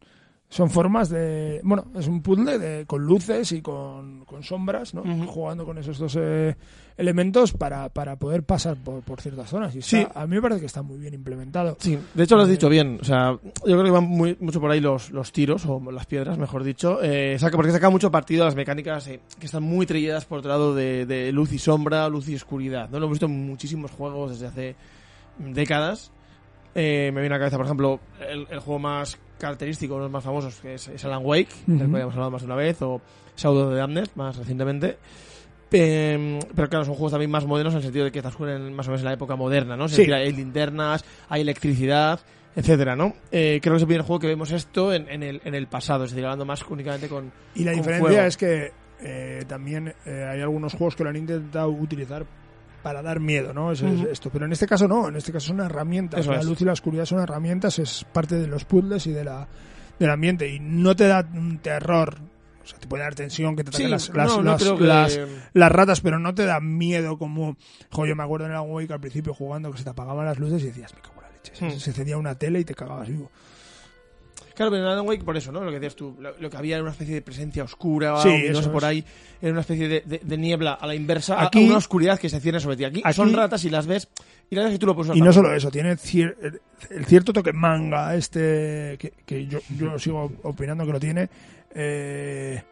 son 0.48 0.70
formas 0.70 1.10
de 1.10 1.60
bueno 1.64 1.86
es 1.96 2.08
un 2.08 2.22
puzzle 2.22 2.58
de, 2.60 2.86
con 2.86 3.04
luces 3.04 3.52
y 3.52 3.62
con, 3.62 4.24
con 4.26 4.44
sombras 4.44 4.94
no 4.94 5.04
jugando 5.28 5.66
con 5.66 5.78
esos 5.80 5.98
dos 5.98 6.16
eh, 6.20 6.56
elementos 6.98 7.52
para, 7.52 7.90
para 7.90 8.16
poder 8.16 8.44
pasar 8.44 8.78
por, 8.78 9.02
por 9.02 9.20
ciertas 9.20 9.50
zonas 9.50 9.76
y 9.76 9.80
está- 9.80 9.90
Sí. 9.90 10.08
a 10.14 10.28
mí 10.28 10.36
me 10.36 10.42
parece 10.44 10.60
que 10.62 10.68
está 10.68 10.82
muy 10.84 10.98
bien 11.00 11.14
implementado 11.16 11.76
Sí, 11.80 11.98
de 12.14 12.24
hecho 12.24 12.36
lo 12.38 12.44
has 12.44 12.50
dicho 12.50 12.70
bien. 12.70 13.00
O 13.02 13.04
sea, 13.04 13.32
yo 13.44 13.62
creo 13.64 13.84
que 13.84 13.90
van 13.92 14.04
muy, 14.06 14.38
mucho 14.40 14.62
por 14.62 14.70
ahí 14.72 14.80
los, 14.80 15.10
los 15.12 15.32
tiros, 15.32 15.66
o 15.66 15.82
las 15.92 16.06
piedras, 16.06 16.38
mejor 16.38 16.64
dicho. 16.64 17.00
Eh, 17.04 17.38
saca, 17.40 17.58
porque 17.58 17.72
saca 17.72 17.90
mucho 17.90 18.12
partido 18.12 18.44
a 18.44 18.46
las 18.46 18.56
mecánicas 18.56 19.08
eh, 19.08 19.20
que 19.40 19.48
están 19.48 19.64
muy 19.64 19.86
trilladas 19.86 20.26
por 20.26 20.40
otro 20.40 20.50
lado 20.50 20.76
de, 20.76 21.06
de 21.06 21.32
luz 21.32 21.52
y 21.52 21.58
sombra, 21.60 22.08
luz 22.08 22.30
y 22.30 22.36
oscuridad. 22.36 22.90
¿no? 22.90 23.00
Lo 23.00 23.06
hemos 23.08 23.16
visto 23.16 23.26
en 23.26 23.46
muchísimos 23.48 23.92
juegos 23.92 24.32
desde 24.32 24.48
hace 24.48 24.76
décadas. 25.40 26.12
Eh, 26.76 27.12
me 27.14 27.22
viene 27.22 27.36
a 27.36 27.38
la 27.38 27.44
cabeza, 27.44 27.58
por 27.58 27.66
ejemplo, 27.66 28.00
el, 28.30 28.48
el 28.50 28.60
juego 28.60 28.80
más 28.80 29.18
característico, 29.38 29.96
uno 29.96 30.04
de 30.04 30.08
los 30.08 30.14
más 30.14 30.24
famosos, 30.24 30.56
que 30.62 30.76
es, 30.76 30.88
es 30.88 31.04
Alan 31.06 31.22
Wake, 31.26 31.50
del 31.68 31.82
Ujú. 31.84 31.90
cual 31.92 32.02
hemos 32.04 32.14
hablado 32.14 32.32
más 32.32 32.42
de 32.42 32.46
una 32.46 32.56
vez, 32.56 32.82
o 32.82 33.02
Shadow 33.38 33.64
of 33.68 33.70
the 33.72 33.76
Damned, 33.78 34.08
más 34.16 34.38
recientemente. 34.38 34.98
Eh, 35.72 36.40
pero 36.56 36.70
claro, 36.70 36.86
son 36.86 36.94
juegos 36.94 37.12
también 37.12 37.32
más 37.32 37.46
modernos 37.46 37.74
en 37.74 37.78
el 37.78 37.84
sentido 37.84 38.06
de 38.06 38.12
que 38.12 38.22
transcurren 38.22 38.74
más 38.74 38.88
o 38.88 38.92
menos 38.92 39.02
en 39.02 39.06
la 39.06 39.14
época 39.14 39.36
moderna, 39.36 39.76
¿no? 39.76 39.86
Es 39.86 39.92
Sí. 39.92 39.98
decir, 39.98 40.14
hay 40.14 40.32
linternas, 40.32 41.04
hay 41.28 41.42
electricidad, 41.42 42.20
etcétera, 42.56 42.96
¿no? 42.96 43.14
Eh, 43.32 43.60
creo 43.62 43.74
que 43.74 43.78
es 43.78 43.82
el 43.82 43.88
primer 43.88 44.06
juego 44.06 44.20
que 44.20 44.28
vemos 44.28 44.52
esto 44.52 44.94
en, 44.94 45.10
en 45.10 45.24
el, 45.24 45.42
en 45.44 45.54
el 45.56 45.68
pasado, 45.68 46.06
es 46.06 46.12
decir, 46.12 46.24
hablando 46.24 46.46
más 46.46 46.64
únicamente 46.70 47.10
con... 47.10 47.32
y 47.56 47.64
la 47.66 47.72
con 47.72 47.82
diferencia 47.82 48.10
fuego. 48.10 48.28
es 48.28 48.38
que 48.38 48.72
eh, 49.02 49.44
también 49.48 49.94
eh, 50.06 50.26
hay 50.32 50.40
algunos 50.42 50.74
juegos 50.74 50.96
que 50.96 51.04
lo 51.04 51.10
han 51.10 51.18
intentado 51.18 51.70
utilizar 51.70 52.26
para 52.86 53.02
dar 53.02 53.20
miedo, 53.20 53.52
¿no? 53.52 53.72
Eso 53.72 53.88
es 53.88 54.02
esto. 54.12 54.30
Pero 54.32 54.46
en 54.46 54.52
este 54.52 54.68
caso 54.68 54.88
no, 54.88 55.08
en 55.08 55.16
este 55.16 55.32
caso 55.32 55.48
son 55.48 55.60
herramientas. 55.60 56.20
Eso 56.20 56.32
la 56.34 56.40
es. 56.42 56.46
luz 56.46 56.62
y 56.62 56.66
la 56.66 56.74
oscuridad 56.74 57.06
son 57.06 57.20
herramientas, 57.20 57.80
es 57.80 58.06
parte 58.14 58.36
de 58.36 58.46
los 58.46 58.64
puzzles 58.64 59.08
y 59.08 59.12
de 59.12 59.24
la, 59.24 59.48
del 59.98 60.10
ambiente. 60.12 60.48
Y 60.54 60.60
no 60.60 60.96
te 60.96 61.08
da 61.08 61.28
un 61.34 61.58
terror. 61.58 62.20
O 62.64 62.68
sea, 62.68 62.78
te 62.78 62.86
puede 62.88 63.02
dar 63.02 63.16
tensión 63.16 63.56
que 63.56 63.64
te 63.64 63.70
ataquen 63.70 63.90
las, 63.90 64.10
las, 64.14 64.28
no, 64.28 64.38
no 64.44 64.52
las- 64.52 64.62
creo 64.62 64.78
que- 64.78 64.84
las- 64.84 65.20
las 65.54 65.72
ratas, 65.72 66.02
pero 66.02 66.20
no 66.20 66.36
te 66.36 66.46
da 66.46 66.60
miedo 66.60 67.18
como... 67.18 67.58
Jo, 67.92 68.06
yo 68.06 68.16
me 68.16 68.22
acuerdo 68.24 68.46
en 68.46 68.52
el 68.52 68.60
Wake 68.60 68.94
al 68.94 69.00
principio 69.00 69.34
jugando 69.34 69.72
que 69.72 69.80
se 69.80 69.84
te 69.84 69.90
apagaban 69.90 70.24
las 70.26 70.38
luces 70.38 70.62
y 70.62 70.68
decías, 70.68 70.94
me 70.94 71.02
cago 71.02 71.16
en 71.16 71.22
la 71.24 71.32
leche. 71.32 71.56
Se- 71.56 71.66
Hmm. 71.66 71.80
Se 71.80 71.92
cedía 71.92 72.18
una 72.18 72.36
tele 72.36 72.60
y 72.60 72.66
te 72.66 72.76
cagabas 72.76 73.08
vivo. 73.10 73.32
Claro, 74.56 74.72
pero 74.72 74.84
en 74.84 74.90
Alan 74.92 75.06
Wake, 75.08 75.24
por 75.24 75.36
eso, 75.38 75.52
¿no? 75.52 75.60
Lo 75.64 75.70
que 75.70 75.76
decías 75.80 75.96
tú, 75.96 76.16
lo, 76.20 76.32
lo 76.40 76.50
que 76.50 76.58
había 76.58 76.76
era 76.76 76.84
una 76.84 76.92
especie 76.94 77.14
de 77.16 77.22
presencia 77.22 77.64
oscura, 77.64 78.20
Sí, 78.22 78.30
ominosa 78.30 78.60
eso 78.62 78.72
por 78.72 78.86
ahí, 78.86 79.04
era 79.42 79.52
una 79.52 79.62
especie 79.62 79.88
de, 79.88 80.02
de- 80.06 80.22
de 80.24 80.38
niebla 80.38 80.74
a 80.74 80.88
la 80.88 80.96
inversa, 80.96 81.44
Aquí- 81.44 81.64
a 81.64 81.68
una 81.68 81.78
oscuridad 81.78 82.18
que 82.18 82.30
se 82.30 82.40
cierne 82.40 82.60
sobre 82.60 82.78
ti. 82.78 82.86
Aquí, 82.86 83.02
Aquí- 83.04 83.14
son 83.16 83.34
ratas 83.34 83.64
y 83.66 83.70
las 83.70 83.86
ves, 83.86 84.08
y 84.50 84.56
las 84.56 84.66
ves 84.66 84.76
y 84.76 84.80
tú 84.80 84.86
lo 84.88 84.96
puedes 84.96 85.16
Y 85.16 85.22
no 85.22 85.32
solo 85.34 85.54
eso, 85.54 85.70
tiene 85.70 85.94
cier- 85.98 86.36
el, 86.42 86.62
el 86.90 87.06
cierto 87.06 87.34
toque 87.34 87.52
manga 87.54 88.16
este 88.16 88.98
que, 89.00 89.14
que 89.26 89.46
yo, 89.46 89.60
yo 89.78 90.00
sigo 90.00 90.32
opinando 90.44 90.86
que 90.86 90.92
lo 90.94 91.00
tiene. 91.00 91.30
eh, 91.74 92.64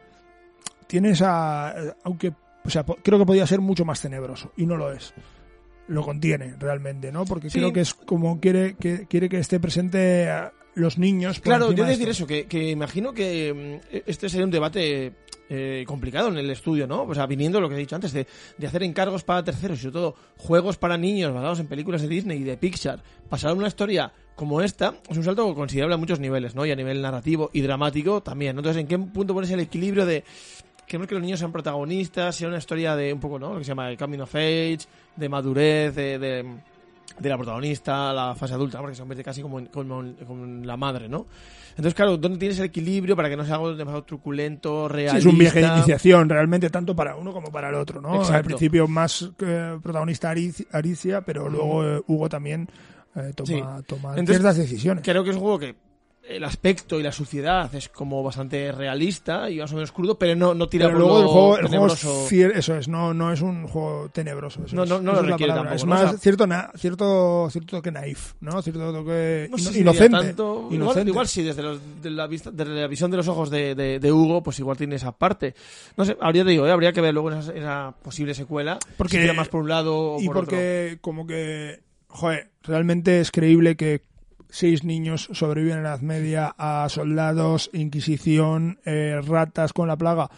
tiene 0.88 1.12
esa... 1.12 1.74
Aunque, 2.04 2.32
o 2.64 2.70
sea, 2.70 2.84
creo 2.84 3.20
que 3.20 3.26
podía 3.26 3.48
ser 3.48 3.60
mucho 3.60 3.84
más 3.84 4.02
tenebroso 4.02 4.52
y 4.58 4.66
no 4.66 4.78
lo 4.78 4.92
es. 4.94 5.14
Lo 5.88 6.02
contiene 6.04 6.56
realmente, 6.60 7.12
¿no? 7.12 7.26
Porque 7.26 7.50
Sí. 7.50 7.60
creo 7.60 7.74
que 7.74 7.82
es 7.82 7.94
como 7.94 8.40
quiere 8.40 8.76
que 8.76 9.06
quiere 9.08 9.28
que 9.28 9.40
esté 9.40 9.60
presente 9.60 10.30
a 10.30 10.54
los 10.76 10.98
niños. 10.98 11.40
por 11.40 11.44
Claro, 11.44 11.72
yo 11.72 11.84
de 11.84 11.92
decir 11.92 12.10
esto. 12.10 12.24
eso, 12.24 12.28
que, 12.28 12.46
que 12.46 12.72
imagino 12.72 13.14
que 13.14 13.82
mm, 13.92 14.02
este 14.06 14.30
sería 14.30 14.46
un 14.46 14.52
debate 14.52 15.14
eh, 15.50 15.84
complicado 15.86 16.30
en 16.30 16.38
el 16.38 16.50
estudio, 16.50 16.88
¿no? 16.88 17.04
O 17.04 17.14
sea, 17.14 17.26
viniendo 17.26 17.60
lo 17.62 17.70
que 17.70 17.76
he 17.76 17.80
dicho 17.80 17.96
antes, 17.96 18.14
de, 18.14 18.26
de 18.58 18.68
hacer 18.68 18.84
encargos 18.84 19.24
para 19.24 19.44
terceros 19.44 19.80
y 19.80 19.82
sobre 19.82 19.94
todo 19.94 20.16
juegos 20.38 20.78
para 20.78 20.98
niños 20.98 21.34
basados 21.34 21.60
en 21.60 21.68
películas 21.68 22.02
de 22.02 22.08
Disney 22.08 22.40
y 22.40 22.44
de 22.44 22.58
Pixar, 22.58 23.04
pasar 23.30 23.54
una 23.54 23.68
historia 23.68 24.12
como 24.36 24.62
esta 24.62 24.96
es 25.10 25.18
un 25.18 25.24
salto 25.24 25.54
considerable 25.54 25.96
a 25.96 25.98
muchos 25.98 26.20
niveles, 26.20 26.56
¿no? 26.56 26.66
Y 26.66 26.72
a 26.72 26.76
nivel 26.76 27.02
narrativo 27.02 27.50
y 27.54 27.62
dramático 27.62 28.24
también, 28.24 28.56
¿no? 28.56 28.62
Entonces, 28.62 28.82
¿en 28.82 28.88
qué 28.88 28.98
punto 28.98 29.34
pones 29.34 29.52
el 29.52 29.60
equilibrio 29.60 30.06
de 30.06 30.24
queremos 30.88 31.08
que 31.08 31.16
los 31.16 31.24
niños 31.24 31.40
sean 31.40 31.52
protagonistas, 31.52 32.36
sea 32.36 32.48
una 32.48 32.58
historia 32.58 32.96
de 32.96 33.14
un 33.14 33.20
poco, 33.20 33.40
¿no? 33.40 33.54
Lo 33.54 33.60
que 33.60 33.64
se 33.64 33.70
llama 33.70 33.90
el 33.90 33.98
coming 33.98 34.20
of 34.20 34.36
age, 34.36 34.80
de 35.16 35.30
madurez, 35.30 35.96
de, 35.96 36.20
de, 36.20 36.46
de 37.20 37.30
la 37.30 37.38
protagonista, 37.38 38.12
la 38.14 38.36
fase 38.36 38.54
adulta, 38.56 38.80
porque 38.80 38.96
se 38.96 39.02
convierte 39.02 39.24
casi 39.24 39.42
como 39.42 39.60
en, 39.60 39.68
como 39.68 40.02
en- 40.02 40.14
como 40.26 40.44
en 40.44 40.66
la 40.68 40.76
madre, 40.78 41.08
¿no? 41.08 41.26
Entonces, 41.72 41.94
claro, 41.96 42.18
¿dónde 42.18 42.38
tienes 42.38 42.60
el 42.60 42.66
equilibrio 42.66 43.16
para 43.16 43.30
que 43.30 43.36
no 43.38 43.46
sea 43.46 43.56
algo 43.56 43.74
demasiado 43.76 44.04
truculento, 44.04 44.88
Sí, 44.88 44.94
realista? 44.94 45.18
es 45.18 45.26
un 45.26 45.38
viaje 45.38 45.62
de 45.62 45.68
iniciación 45.68 46.30
realmente 46.30 46.70
tanto 46.70 46.96
para 46.96 47.16
uno 47.16 47.32
como 47.34 47.52
para 47.52 47.70
el 47.70 47.76
otro, 47.76 48.00
¿no? 48.02 48.16
Exacto. 48.16 48.34
Al 48.38 48.44
principio 48.44 48.88
más 48.88 49.30
eh, 49.40 49.78
protagonista 49.82 50.32
Aric- 50.34 50.68
Aricia, 50.72 51.22
pero 51.22 51.50
luego 51.50 51.84
eh, 51.84 52.02
Hugo 52.08 52.30
también 52.30 52.68
eh, 53.16 53.32
toma, 53.36 53.48
Sí. 53.48 53.84
toma 53.88 54.10
Entonces, 54.12 54.38
ciertas 54.38 54.58
decisiones. 54.58 55.04
Creo 55.04 55.24
que 55.24 55.30
es 55.32 55.36
un 55.36 55.42
juego 55.42 55.60
que 55.60 55.76
el 56.26 56.44
aspecto 56.46 57.00
y 57.00 57.04
la 57.04 57.12
suciedad 57.12 57.74
es 57.76 57.90
como 57.90 58.24
bastante 58.24 58.72
realista 58.72 59.50
y 59.50 59.60
más 59.60 59.72
o 59.74 59.76
menos 59.76 59.92
crudo, 59.92 60.18
pero 60.18 60.36
no, 60.38 60.54
no 60.54 60.70
tira 60.70 60.86
Pero 60.88 61.00
por 61.00 61.08
luego 61.08 61.20
el 61.22 61.28
juego, 61.28 61.58
el 61.58 61.68
juego 61.68 61.88
es 61.88 62.06
fiel- 62.32 62.54
eso 62.56 62.76
es, 62.78 62.88
no, 62.88 63.14
no 63.14 63.34
es 63.34 63.42
un 63.42 63.68
juego 63.68 64.08
tenebroso. 64.10 64.64
eso 64.66 64.74
No, 64.76 64.86
no, 64.86 65.02
no 65.02 65.12
esa 65.12 65.22
lo 65.22 65.28
requiere 65.32 65.54
tampoco, 65.54 65.76
Es 65.76 65.84
¿no? 65.84 65.90
más 65.90 66.04
O 66.04 66.10
sea- 66.12 66.18
cierto, 66.20 66.48
na- 66.48 66.72
cierto, 66.78 67.50
cierto 67.52 67.76
toque 67.78 67.92
naif, 67.92 68.34
¿no? 68.40 68.62
Cierto 68.62 68.94
toque 68.94 69.48
No 69.52 69.58
sé 69.58 69.74
si 69.74 69.82
inocente. 69.82 70.18
tanto. 70.18 70.60
Igual, 70.72 70.74
inocente. 70.76 71.10
igual 71.12 71.28
sí, 71.28 71.44
desde, 71.44 71.62
los- 71.62 71.80
de 72.02 72.10
la 72.10 72.26
vista, 72.28 72.52
desde 72.52 72.74
la 72.74 72.88
visión 72.88 73.12
de 73.12 73.18
los 73.18 73.28
ojos 73.28 73.50
de, 73.50 73.76
de- 73.76 74.00
de 74.00 74.12
Hugo, 74.12 74.42
pues 74.44 74.58
igual 74.60 74.78
tiene 74.78 74.96
esa 74.96 75.12
parte. 75.12 75.56
No 75.98 76.06
sé, 76.06 76.16
habría, 76.22 76.46
te 76.46 76.52
digo, 76.52 76.66
¿eh? 76.66 76.72
habría 76.72 76.94
que 76.94 77.02
ver 77.02 77.14
luego 77.14 77.32
esa, 77.32 77.54
esa 77.54 77.96
posible 78.02 78.34
secuela. 78.34 78.80
Porque- 78.98 79.18
si 79.18 79.22
tira 79.24 79.34
más 79.34 79.50
por 79.50 79.62
un 79.62 79.68
lado 79.70 80.14
o 80.14 80.22
y 80.22 80.26
por 80.28 80.38
otro. 80.38 80.52
porque 80.52 81.00
como 81.02 81.28
que, 81.28 81.82
joder, 82.08 82.50
realmente 82.64 83.20
es 83.20 83.30
creíble 83.30 83.76
que 83.76 84.02
seis 84.54 84.84
niños 84.84 85.30
sobreviven 85.32 85.78
en 85.78 85.84
la 85.84 85.90
Edad 85.90 86.02
Media 86.02 86.56
a 86.60 86.88
soldados, 86.88 87.72
inquisición, 87.74 88.78
eh, 88.86 89.20
ratas 89.26 89.74
con 89.74 89.88
la 89.88 89.98
plaga. 89.98 90.30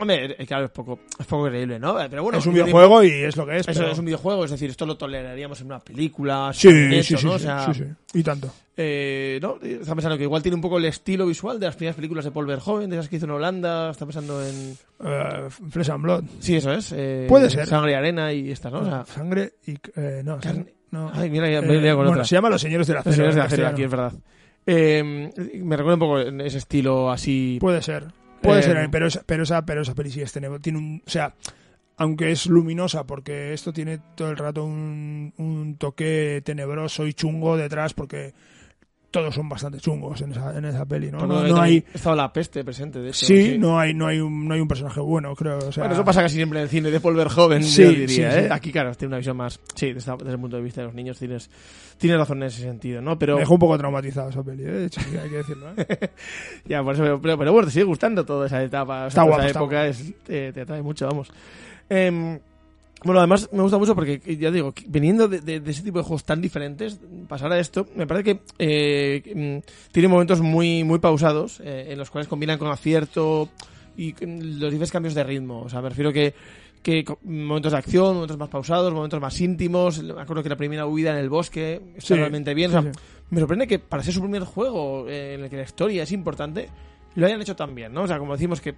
Hombre, 0.00 0.36
eh, 0.38 0.46
claro, 0.46 0.66
es 0.66 0.70
poco, 0.70 1.00
es 1.18 1.26
poco 1.26 1.46
creíble, 1.46 1.78
¿no? 1.78 2.00
Eh, 2.00 2.06
Pero 2.08 2.22
bueno, 2.22 2.38
es 2.38 2.46
un 2.46 2.54
videojuego 2.54 3.02
y 3.02 3.08
es 3.10 3.36
lo 3.36 3.46
que 3.46 3.56
es. 3.56 3.68
Eso 3.68 3.80
pero- 3.80 3.92
es 3.92 3.98
un 3.98 4.04
videojuego, 4.04 4.44
es 4.44 4.50
decir, 4.50 4.70
esto 4.70 4.86
lo 4.86 4.96
toleraríamos 4.96 5.60
en 5.60 5.66
una 5.66 5.80
película. 5.80 6.50
Sí, 6.54 6.68
sí, 6.70 6.94
hecho, 6.94 7.18
sí, 7.18 7.26
¿no? 7.26 7.32
sí, 7.32 7.36
O 7.36 7.38
sea, 7.38 7.72
sí, 7.74 7.82
sí. 7.82 8.18
Y 8.18 8.22
tanto. 8.22 8.52
eh, 8.76 9.38
¿no? 9.42 9.58
Está 9.60 9.94
pensando 9.94 10.16
que 10.16 10.22
igual 10.24 10.42
tiene 10.42 10.54
un 10.54 10.60
poco 10.60 10.78
el 10.78 10.84
estilo 10.84 11.26
visual 11.26 11.58
de 11.58 11.66
las 11.66 11.74
primeras 11.76 11.96
películas 11.96 12.24
de 12.24 12.30
Paul 12.30 12.46
Verhoeven, 12.46 12.90
de 12.90 12.96
esas 12.96 13.08
que 13.08 13.16
hizo 13.16 13.24
en 13.24 13.32
Holanda. 13.32 13.90
Está 13.90 14.06
pensando 14.06 14.40
en. 14.46 14.76
Eh, 15.04 15.48
Flesh 15.70 15.90
and 15.90 16.02
Blood. 16.04 16.24
Sí, 16.38 16.56
eso 16.56 16.72
es. 16.72 16.92
eh, 16.96 17.26
Puede 17.28 17.50
ser. 17.50 17.66
Sangre 17.66 17.92
y 17.92 17.94
arena 17.94 18.32
y 18.32 18.50
estas, 18.52 18.72
¿no? 18.72 18.80
O 18.80 18.84
sea, 18.84 19.04
Sangre 19.04 19.54
y... 19.66 19.72
eh, 19.96 20.22
no, 20.24 20.38
Carne- 20.38 20.72
no. 20.92 21.10
Ay, 21.12 21.28
mira, 21.30 21.50
ya 21.50 21.60
me 21.62 21.74
Eh, 21.76 21.88
con 21.88 21.96
bueno, 21.96 22.10
otra. 22.12 22.24
se 22.24 22.34
llama 22.36 22.50
Los 22.50 22.60
Señores 22.62 22.86
del 22.86 22.98
Acero. 22.98 23.10
Los 23.10 23.16
señores 23.16 23.34
de 23.34 23.40
acero, 23.40 23.62
castellano. 23.64 23.74
aquí 23.74 23.82
es 23.82 23.90
verdad. 23.90 24.12
Eh, 24.70 25.62
me 25.64 25.76
recuerda 25.76 25.94
un 25.94 26.00
poco 26.00 26.18
ese 26.44 26.58
estilo 26.58 27.10
así. 27.10 27.56
Puede 27.60 27.82
ser. 27.82 28.04
Puede 28.42 28.60
Eh, 28.60 28.62
ser, 28.62 28.90
pero, 28.90 29.06
esa, 29.06 29.22
pero, 29.24 29.42
esa, 29.42 29.64
pero 29.64 29.82
esa 29.82 29.94
peli 29.94 30.10
sí 30.10 30.20
es 30.22 30.32
tenebrosa. 30.32 30.62
Tiene 30.62 30.78
un... 30.78 31.02
O 31.06 31.10
sea, 31.10 31.34
aunque 31.96 32.30
es 32.30 32.46
luminosa, 32.46 33.04
porque 33.04 33.52
esto 33.52 33.72
tiene 33.72 33.98
todo 34.14 34.30
el 34.30 34.36
rato 34.36 34.64
un, 34.64 35.32
un 35.36 35.76
toque 35.78 36.42
tenebroso 36.44 37.06
y 37.06 37.12
chungo 37.14 37.56
detrás, 37.56 37.92
porque 37.94 38.34
todos 39.20 39.34
son 39.34 39.48
bastante 39.48 39.78
chungos 39.78 40.20
en 40.22 40.32
esa, 40.32 40.56
en 40.56 40.64
esa 40.64 40.84
peli, 40.84 41.10
¿no? 41.10 41.26
No, 41.26 41.46
no 41.46 41.60
hay... 41.60 41.84
Estaba 41.92 42.16
la 42.16 42.32
peste 42.32 42.64
presente, 42.64 43.00
de 43.00 43.08
hecho. 43.10 43.26
Sí, 43.26 43.56
no 43.58 43.78
hay, 43.78 43.94
no 43.94 44.06
hay 44.06 44.20
un, 44.20 44.46
no 44.46 44.54
hay 44.54 44.60
un 44.60 44.68
personaje 44.68 45.00
bueno, 45.00 45.34
creo. 45.34 45.58
O 45.58 45.72
sea, 45.72 45.84
Bueno, 45.84 45.94
eso 45.94 46.04
pasa 46.04 46.22
casi 46.22 46.36
siempre 46.36 46.58
en 46.58 46.64
el 46.64 46.68
cine 46.68 46.90
de 46.90 47.00
Paul 47.00 47.16
Verhoeven, 47.16 47.62
Sí, 47.64 47.82
yo 47.82 47.90
diría, 47.90 48.32
sí, 48.32 48.38
¿eh? 48.40 48.48
Aquí, 48.50 48.72
claro, 48.72 48.94
tiene 48.94 49.10
una 49.10 49.18
visión 49.18 49.36
más... 49.36 49.60
Sí, 49.74 49.92
desde, 49.92 50.12
desde 50.16 50.32
el 50.32 50.40
punto 50.40 50.56
de 50.56 50.62
vista 50.62 50.80
de 50.80 50.86
los 50.86 50.94
niños 50.94 51.18
tienes, 51.18 51.50
tienes 51.98 52.18
razón 52.18 52.38
en 52.38 52.48
ese 52.48 52.62
sentido, 52.62 53.00
¿no? 53.00 53.18
Pero... 53.18 53.34
Me 53.34 53.40
dejó 53.40 53.54
un 53.54 53.60
poco 53.60 53.78
traumatizado 53.78 54.30
esa 54.30 54.42
peli, 54.42 54.62
¿eh? 54.62 54.70
De 54.70 54.86
hecho, 54.86 55.00
hay 55.00 55.30
que 55.30 55.36
decirlo, 55.36 55.66
¿eh? 55.76 56.10
Ya, 56.66 56.82
por 56.82 56.94
eso, 56.94 57.02
pero, 57.02 57.20
pero, 57.20 57.38
pero 57.38 57.52
bueno, 57.52 57.66
te 57.66 57.72
sigue 57.72 57.84
gustando 57.84 58.24
toda 58.24 58.46
esa 58.46 58.62
etapa, 58.62 59.06
o 59.06 59.10
sea, 59.10 59.22
Está 59.22 59.22
toda 59.22 59.26
guapo, 59.26 59.40
esa 59.42 59.48
está 59.48 59.60
época 59.60 59.86
es, 59.86 60.14
te, 60.24 60.52
te 60.52 60.60
atrae 60.60 60.82
mucho, 60.82 61.06
vamos. 61.06 61.30
Em, 61.88 62.38
bueno, 63.04 63.20
además 63.20 63.48
me 63.52 63.62
gusta 63.62 63.78
mucho 63.78 63.94
porque, 63.94 64.20
ya 64.36 64.50
digo, 64.50 64.74
viniendo 64.86 65.28
de, 65.28 65.40
de- 65.40 65.60
de 65.60 65.70
ese 65.70 65.82
tipo 65.82 65.98
de 65.98 66.04
juegos 66.04 66.24
tan 66.24 66.40
diferentes, 66.40 66.98
pasar 67.28 67.52
a 67.52 67.58
esto, 67.58 67.86
me 67.94 68.06
parece 68.06 68.24
que 68.24 68.40
eh, 68.58 69.62
mm, 69.62 69.90
tiene 69.92 70.08
momentos 70.08 70.40
muy, 70.40 70.82
muy 70.84 70.98
pausados, 70.98 71.60
eh, 71.60 71.86
en 71.90 71.98
los 71.98 72.10
cuales 72.10 72.28
combinan 72.28 72.58
con 72.58 72.68
acierto 72.68 73.48
y 73.96 74.12
con 74.12 74.38
los 74.38 74.70
diferentes 74.70 74.92
cambios 74.92 75.14
de 75.14 75.24
ritmo. 75.24 75.60
O 75.62 75.68
sea, 75.68 75.80
me 75.80 75.88
refiero 75.90 76.12
que, 76.12 76.34
que 76.82 77.04
momentos 77.24 77.72
de 77.72 77.78
acción, 77.78 78.14
momentos 78.14 78.36
más 78.38 78.48
pausados, 78.48 78.92
momentos 78.92 79.20
más 79.20 79.40
íntimos. 79.40 80.02
Me 80.02 80.20
acuerdo 80.20 80.42
que 80.42 80.48
la 80.48 80.56
primera 80.56 80.86
huida 80.86 81.10
en 81.12 81.18
el 81.18 81.28
bosque 81.28 81.80
está 81.96 82.14
Sí, 82.14 82.20
realmente 82.20 82.54
bien. 82.54 82.70
o 82.70 82.82
sea, 82.82 82.92
sí. 82.92 82.98
me 83.30 83.40
sorprende 83.40 83.66
que 83.66 83.78
para 83.78 84.02
ser 84.02 84.14
su 84.14 84.20
primer 84.20 84.42
juego 84.44 85.08
eh, 85.08 85.34
en 85.34 85.44
el 85.44 85.50
que 85.50 85.56
la 85.56 85.62
historia 85.62 86.02
es 86.04 86.12
importante, 86.12 86.68
lo 87.14 87.26
hayan 87.26 87.40
hecho 87.42 87.56
tan 87.56 87.74
bien, 87.74 87.92
¿no? 87.92 88.02
O 88.02 88.06
sea, 88.06 88.18
como 88.18 88.32
decimos 88.34 88.60
que 88.60 88.72
mm, 88.72 88.76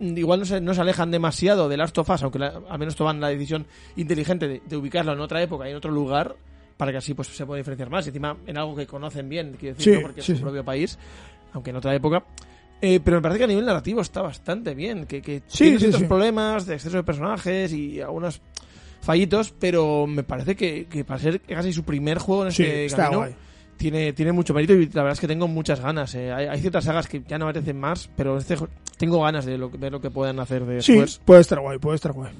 igual 0.00 0.40
no 0.40 0.46
se, 0.46 0.60
no 0.60 0.74
se 0.74 0.80
alejan 0.80 1.10
demasiado 1.10 1.68
de 1.68 1.76
Last 1.76 1.96
of 1.98 2.08
Us, 2.10 2.22
aunque 2.22 2.38
la- 2.38 2.60
al 2.68 2.78
menos 2.78 2.94
toman 2.96 3.20
la 3.20 3.28
decisión 3.28 3.66
inteligente 3.96 4.46
de, 4.48 4.62
de 4.66 4.76
ubicarlo 4.76 5.12
en 5.12 5.20
otra 5.20 5.42
época 5.42 5.66
y 5.66 5.70
en 5.72 5.76
otro 5.76 5.90
lugar, 5.90 6.36
para 6.76 6.92
que 6.92 6.98
así 6.98 7.14
pues 7.14 7.28
se 7.28 7.44
pueda 7.44 7.58
diferenciar 7.58 7.90
más. 7.90 8.06
Y 8.06 8.10
encima 8.10 8.36
en 8.46 8.56
algo 8.58 8.76
que 8.76 8.86
conocen 8.86 9.28
bien, 9.28 9.56
quiero 9.58 9.76
decir, 9.76 9.92
Sí, 9.94 9.96
¿no? 9.98 10.02
porque 10.02 10.22
sí, 10.22 10.32
es 10.32 10.38
su 10.38 10.42
propio 10.44 10.64
país, 10.64 10.98
aunque 11.52 11.70
en 11.70 11.76
otra 11.76 11.94
época. 11.94 12.24
Eh, 12.80 13.00
pero 13.04 13.16
me 13.16 13.22
parece 13.22 13.38
que 13.38 13.44
a 13.44 13.48
nivel 13.48 13.66
narrativo 13.66 14.00
está 14.00 14.22
bastante 14.22 14.74
bien, 14.74 15.04
que, 15.06 15.20
que 15.20 15.42
Sí, 15.48 15.64
tiene 15.64 15.78
ciertos 15.80 16.04
problemas 16.04 16.64
de 16.64 16.74
exceso 16.74 16.96
de 16.98 17.02
personajes 17.02 17.72
y 17.72 18.00
algunos 18.00 18.40
fallitos, 19.00 19.52
pero 19.58 20.06
me 20.06 20.22
parece 20.22 20.54
que, 20.54 20.86
que 20.86 21.04
para 21.04 21.18
ser 21.18 21.40
casi 21.40 21.72
su 21.72 21.82
primer 21.82 22.18
juego 22.18 22.42
en 22.42 22.48
este 22.48 22.84
está 22.86 22.96
camino, 23.04 23.18
guay. 23.20 23.34
Tiene, 23.78 24.12
tiene 24.12 24.32
mucho 24.32 24.52
mérito 24.52 24.74
y 24.74 24.86
la 24.86 25.02
verdad 25.02 25.12
es 25.12 25.20
que 25.20 25.26
tengo 25.28 25.48
muchas 25.48 25.80
ganas. 25.80 26.14
eh. 26.14 26.32
Hay, 26.32 26.46
hay 26.46 26.60
ciertas 26.60 26.84
sagas 26.84 27.06
que 27.06 27.22
ya 27.26 27.38
no 27.38 27.46
merecen 27.46 27.78
más, 27.80 28.10
pero 28.16 28.36
este 28.36 28.56
tengo 28.98 29.22
ganas 29.22 29.46
de 29.46 29.56
lo, 29.56 29.70
ver 29.70 29.92
lo 29.92 30.00
que 30.00 30.10
puedan 30.10 30.38
hacer 30.40 30.62
Sí, 30.82 30.92
después. 30.92 31.20
puede 31.24 31.40
estar 31.40 31.60
guay, 31.60 31.78
puede 31.78 31.96
estar 31.96 32.12
guay. 32.12 32.32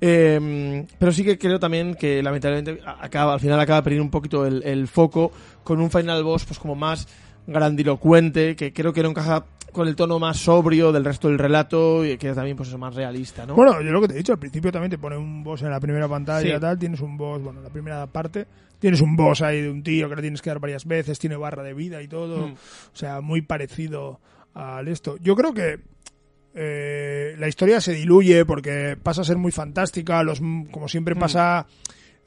Eh, 0.00 0.84
pero 0.98 1.10
sí 1.10 1.24
que 1.24 1.38
creo 1.38 1.58
también 1.58 1.94
que 1.94 2.22
lamentablemente 2.22 2.80
acaba, 2.86 3.32
al 3.32 3.40
final 3.40 3.58
acaba 3.58 3.82
perdiendo 3.82 4.04
un 4.04 4.10
poquito 4.10 4.46
el, 4.46 4.62
el 4.62 4.88
foco 4.88 5.32
con 5.64 5.80
un 5.80 5.90
final 5.90 6.22
boss 6.22 6.44
pues 6.44 6.58
como 6.58 6.74
más 6.74 7.08
grandilocuente, 7.46 8.56
que 8.56 8.72
creo 8.72 8.92
que 8.92 9.02
no 9.02 9.10
encaja 9.10 9.44
con 9.72 9.88
el 9.88 9.94
tono 9.96 10.18
más 10.18 10.38
sobrio 10.38 10.90
del 10.90 11.04
resto 11.04 11.28
del 11.28 11.38
relato 11.38 12.04
y 12.04 12.16
que 12.16 12.32
también 12.32 12.56
pues 12.56 12.70
es 12.70 12.78
más 12.78 12.94
realista, 12.94 13.44
¿no? 13.44 13.54
Bueno, 13.54 13.80
yo 13.82 13.90
lo 13.92 14.00
que 14.00 14.08
te 14.08 14.14
he 14.14 14.18
dicho, 14.18 14.32
al 14.32 14.38
principio 14.38 14.72
también 14.72 14.90
te 14.90 14.96
pone 14.98 15.16
un 15.18 15.44
boss 15.44 15.62
en 15.62 15.70
la 15.70 15.80
primera 15.80 16.08
pantalla 16.08 16.40
Sí. 16.50 16.56
y 16.56 16.60
tal, 16.60 16.78
tienes 16.78 17.00
un 17.00 17.16
boss, 17.18 17.42
bueno, 17.42 17.58
en 17.60 17.64
la 17.64 17.70
primera 17.70 18.06
parte, 18.06 18.46
tienes 18.78 19.00
un 19.02 19.16
boss 19.16 19.42
ahí 19.42 19.60
de 19.60 19.70
un 19.70 19.82
tío 19.82 20.08
que 20.08 20.16
le 20.16 20.22
tienes 20.22 20.40
que 20.40 20.48
dar 20.50 20.60
varias 20.60 20.86
veces, 20.86 21.18
tiene 21.18 21.36
barra 21.36 21.62
de 21.62 21.74
vida 21.74 22.00
y 22.00 22.08
todo, 22.08 22.48
Mm. 22.48 22.52
o 22.52 22.56
sea, 22.96 23.20
muy 23.20 23.42
parecido 23.42 24.18
al 24.54 24.88
esto. 24.88 25.16
Yo 25.20 25.36
creo 25.36 25.52
que 25.52 25.78
eh, 26.54 27.34
la 27.38 27.48
historia 27.48 27.80
se 27.82 27.92
diluye 27.92 28.46
porque 28.46 28.96
pasa 29.02 29.20
a 29.20 29.24
ser 29.24 29.36
muy 29.36 29.52
fantástica, 29.52 30.22
los 30.22 30.40
como 30.70 30.88
siempre 30.88 31.14
Mm. 31.14 31.18
pasa, 31.18 31.66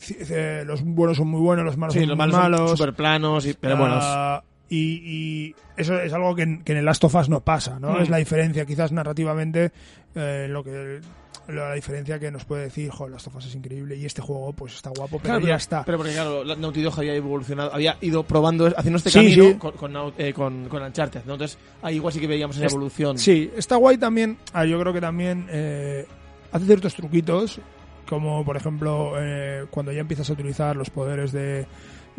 eh, 0.07 0.63
los 0.67 0.83
buenos 0.83 1.17
son 1.17 1.29
muy 1.29 1.41
buenos, 1.41 1.65
los 1.65 1.77
malos 1.77 1.93
sí, 1.95 2.01
son 2.01 2.09
los 2.09 2.17
muy 2.17 2.27
malos, 2.27 2.39
malos. 2.39 2.69
son 2.69 2.77
super 2.77 2.93
planos, 2.93 3.45
y, 3.47 3.53
pero 3.53 3.75
Ah, 3.79 4.43
y, 4.69 5.01
y 5.03 5.55
eso 5.77 5.99
es 5.99 6.13
algo 6.13 6.35
que 6.35 6.43
en, 6.43 6.63
que 6.63 6.71
en 6.73 6.77
el 6.79 6.85
Last 6.85 7.03
of 7.03 7.15
Us 7.15 7.29
no 7.29 7.41
pasa, 7.41 7.79
¿no? 7.79 7.93
Mm. 7.93 8.01
Es 8.03 8.09
la 8.09 8.17
diferencia, 8.17 8.65
quizás 8.65 8.91
narrativamente, 8.91 9.71
eh, 10.15 10.47
lo 10.49 10.63
que 10.63 10.99
la 11.47 11.73
diferencia 11.73 12.19
que 12.19 12.29
nos 12.29 12.45
puede 12.45 12.65
decir, 12.65 12.91
joder, 12.91 13.13
Last 13.13 13.25
of 13.27 13.35
Us 13.37 13.47
es 13.47 13.55
increíble 13.55 13.95
y 13.95 14.05
este 14.05 14.21
juego 14.21 14.53
pues 14.53 14.75
está 14.75 14.91
guapo, 14.91 15.17
pero 15.17 15.33
Claro, 15.35 15.47
ya 15.47 15.55
está. 15.55 15.83
Pero 15.83 15.97
porque, 15.97 16.13
claro, 16.13 16.43
la- 16.43 16.55
Naughty 16.55 16.81
Dog 16.83 16.93
había 16.99 17.15
evolucionado, 17.15 17.73
había 17.73 17.97
ido 18.01 18.21
probando, 18.21 18.67
haciendo 18.77 18.97
este 18.97 19.09
Sí, 19.09 19.15
camino 19.19 19.43
sí. 19.45 19.53
Con, 19.55 19.71
con, 19.71 20.13
eh, 20.19 20.31
con, 20.33 20.69
con 20.69 20.83
Uncharted, 20.83 21.21
¿no? 21.25 21.33
Entonces, 21.33 21.57
ahí 21.81 21.95
igual 21.95 22.13
sí 22.13 22.19
que 22.19 22.27
veíamos 22.27 22.55
esa 22.55 22.67
Es- 22.67 22.73
evolución. 22.73 23.17
Sí, 23.17 23.49
está 23.57 23.77
guay 23.77 23.97
también. 23.97 24.37
ah, 24.53 24.63
yo 24.65 24.79
creo 24.79 24.93
que 24.93 25.01
también 25.01 25.47
eh, 25.49 26.05
hace 26.51 26.65
ciertos 26.65 26.93
truquitos, 26.93 27.59
como 28.07 28.45
por 28.45 28.55
ejemplo 28.55 29.13
eh, 29.17 29.65
cuando 29.71 29.91
ya 29.91 30.01
empiezas 30.01 30.29
a 30.29 30.33
utilizar 30.33 30.75
los 30.75 30.91
poderes 30.91 31.31
de, 31.31 31.65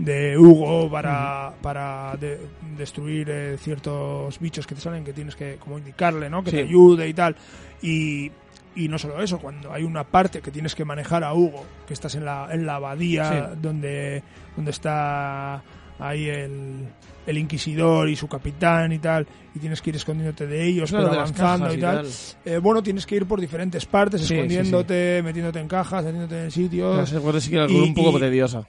de 0.05 0.39
Hugo 0.39 0.91
para, 0.91 1.53
para 1.61 2.17
de- 2.19 2.41
destruir 2.77 3.29
eh, 3.31 3.57
ciertos 3.59 4.39
bichos 4.41 4.67
que 4.67 4.75
te 4.75 4.81
salen, 4.81 5.05
que 5.05 5.13
tienes 5.13 5.37
que 5.37 5.57
como 5.57 5.79
indicarle, 5.79 6.31
¿no? 6.31 6.43
Que 6.43 6.51
Sí. 6.51 6.57
te 6.57 6.63
ayude 6.63 7.09
y 7.09 7.15
tal. 7.15 7.37
Y, 7.83 8.31
y 8.75 8.89
no 8.89 8.99
solo 8.99 9.21
eso, 9.23 9.39
cuando 9.39 9.73
hay 9.73 9.83
una 9.83 10.05
parte 10.05 10.41
que 10.41 10.51
tienes 10.51 10.75
que 10.75 10.85
manejar 10.85 11.23
a 11.25 11.35
Hugo, 11.35 11.65
que 11.87 11.93
estás 11.95 12.15
en 12.15 12.25
la, 12.25 12.49
en 12.51 12.65
la 12.67 12.77
abadía 12.77 13.51
Sí. 13.53 13.59
donde, 13.61 14.23
donde 14.57 14.71
está 14.71 15.63
ahí 15.99 16.29
el, 16.29 16.87
el 17.27 17.37
inquisidor 17.37 18.09
y 18.09 18.17
su 18.17 18.27
capitán 18.27 18.91
y 18.93 18.99
tal, 18.99 19.27
y 19.55 19.59
tienes 19.59 19.83
que 19.83 19.91
ir 19.91 19.97
escondiéndote 19.97 20.47
de 20.47 20.65
ellos, 20.65 20.89
Claro, 20.89 21.07
pero 21.11 21.15
de 21.15 21.21
las 21.29 21.39
avanzando 21.41 21.75
y 21.75 21.77
y 21.77 21.81
tal. 21.83 22.07
Eh, 22.47 22.57
bueno, 22.57 22.83
tienes 22.83 23.05
que 23.05 23.17
ir 23.17 23.27
por 23.27 23.39
diferentes 23.39 23.85
partes, 23.85 24.23
Sí, 24.23 24.29
sí, 24.29 24.35
escondiéndote, 24.35 25.21
metiéndote 25.23 25.59
en 25.61 25.69
cajas, 25.69 26.03
metiéndote 26.05 26.45
en 26.45 26.51
sitios. 26.51 27.11
Parte 27.13 27.41
sí 27.43 27.51
que 27.51 27.57
era 27.57 27.67
un 27.67 27.93
poco 27.93 28.19
tediosa. 28.19 28.67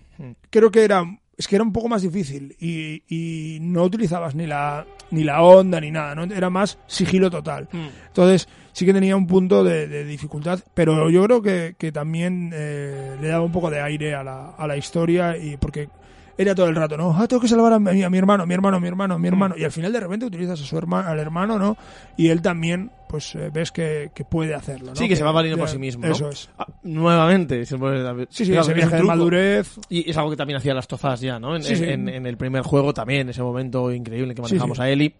Creo 0.50 0.70
que 0.72 0.84
era 0.84 1.06
es 1.38 1.48
que 1.48 1.56
era 1.56 1.64
un 1.64 1.74
poco 1.74 1.88
más 1.88 2.02
difícil 2.02 2.56
y, 2.60 3.04
y 3.08 3.60
no 3.62 3.84
utilizabas 3.84 4.36
ni 4.36 4.46
la 4.48 4.86
ni 5.12 5.24
la 5.24 5.42
onda 5.42 5.80
ni 5.82 5.92
nada, 5.92 6.16
¿no? 6.16 6.24
Era 6.24 6.50
más 6.50 6.78
sigilo 6.88 7.30
total. 7.30 7.68
Entonces 8.08 8.48
sí 8.72 8.86
que 8.86 8.94
tenía 8.94 9.16
un 9.16 9.28
punto 9.28 9.64
de, 9.64 9.88
de 9.88 10.06
dificultad, 10.06 10.60
pero 10.74 11.10
yo 11.10 11.24
creo 11.26 11.42
que, 11.42 11.76
que 11.78 11.92
también 11.92 12.52
eh, 12.54 13.18
le 13.22 13.28
daba 13.28 13.44
un 13.44 13.52
poco 13.52 13.70
de 13.70 13.82
aire 13.82 14.16
a 14.16 14.24
la, 14.24 14.52
a 14.52 14.68
la 14.68 14.78
historia 14.78 15.38
y 15.38 15.58
porque 15.58 15.90
era 16.38 16.56
todo 16.56 16.68
el 16.68 16.76
rato, 16.76 16.98
¿no? 16.98 17.16
Ah, 17.16 17.28
tengo 17.28 17.42
que 17.42 17.48
salvar 17.48 17.74
a 17.74 17.80
mi, 17.80 18.04
a 18.04 18.10
mi 18.10 18.18
hermano, 18.18 18.46
mi 18.46 18.54
hermano, 18.54 18.80
mi 18.80 18.88
hermano, 18.88 19.20
mi 19.20 19.28
hermano. 19.28 19.56
Y 19.58 19.64
al 19.64 19.72
final 19.72 19.92
de 19.92 20.00
repente 20.00 20.26
utilizas 20.26 20.62
a 20.62 20.64
su 20.64 20.78
hermano, 20.78 21.10
al 21.10 21.20
hermano, 21.20 21.60
¿no? 21.60 21.78
Y 22.18 22.30
él 22.30 22.42
también, 22.42 22.92
pues 23.12 23.36
eh, 23.36 23.50
ves 23.54 23.72
que, 23.72 24.10
que 24.16 24.24
puede 24.24 24.56
hacerlo, 24.56 24.92
¿no? 24.92 24.96
Sí, 24.96 25.08
que 25.10 25.16
se 25.16 25.24
va 25.24 25.32
valiendo 25.34 25.60
por 25.60 25.68
sí 25.70 25.78
mismo, 25.78 26.06
¿no? 26.06 26.14
Eso 26.14 26.30
es. 26.30 26.50
Ah, 26.58 26.66
nuevamente. 26.84 27.66
se 27.66 27.78
puede 27.78 28.02
Sí, 28.30 28.46
sí, 28.46 28.52
Claro, 28.52 28.62
ese 28.62 28.72
es 28.72 28.78
viaje 28.78 28.96
de 28.96 29.04
madurez. 29.04 29.80
Y 29.90 30.10
es 30.10 30.18
algo 30.18 30.30
que 30.32 30.38
también 30.38 30.58
hacía 30.58 30.74
las 30.74 30.88
tofas 30.88 31.20
ya, 31.22 31.40
¿no? 31.40 31.56
En, 31.56 31.64
Sí, 31.64 31.76
sí. 31.76 31.84
en- 31.84 32.08
en 32.10 32.26
el 32.26 32.38
primer 32.38 32.64
juego 32.64 32.94
también, 32.94 33.28
ese 33.30 33.44
momento 33.44 33.92
increíble 33.92 34.34
que 34.34 34.42
manejamos 34.42 34.78
sí. 34.78 34.84
a 34.84 34.90
Eli, 34.90 35.14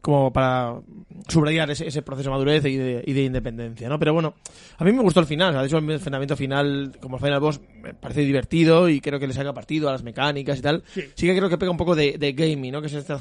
como 0.00 0.32
para 0.32 0.74
subrayar 1.28 1.70
ese, 1.70 1.86
ese 1.86 2.02
proceso 2.02 2.28
de 2.30 2.34
madurez 2.34 2.64
y 2.66 2.76
de, 2.76 3.02
y 3.06 3.12
de 3.12 3.22
independencia, 3.24 3.88
¿no? 3.88 3.98
Pero 3.98 4.12
bueno, 4.12 4.34
a 4.78 4.84
mí 4.84 4.92
me 4.92 5.02
gustó 5.02 5.20
el 5.20 5.26
final, 5.26 5.54
de 5.54 5.66
hecho 5.66 5.78
el 5.78 5.90
enfrentamiento 5.90 6.36
final, 6.36 6.92
como 7.00 7.16
el 7.16 7.22
Final 7.22 7.40
Boss, 7.40 7.60
me 7.82 7.94
parece 7.94 8.20
divertido 8.20 8.88
y 8.88 9.00
creo 9.00 9.18
que 9.18 9.26
le 9.26 9.32
saca 9.32 9.52
partido 9.52 9.88
a 9.88 9.92
las 9.92 10.02
mecánicas 10.02 10.58
y 10.58 10.62
tal. 10.62 10.82
Sí. 10.92 11.02
que 11.26 11.36
creo 11.36 11.48
que 11.48 11.58
pega 11.58 11.70
un 11.70 11.76
poco 11.76 11.96
de, 11.96 12.18
de 12.18 12.32
gaming, 12.34 12.72
¿no? 12.72 12.80
Que 12.80 12.86
es 12.88 12.92
este 12.94 13.14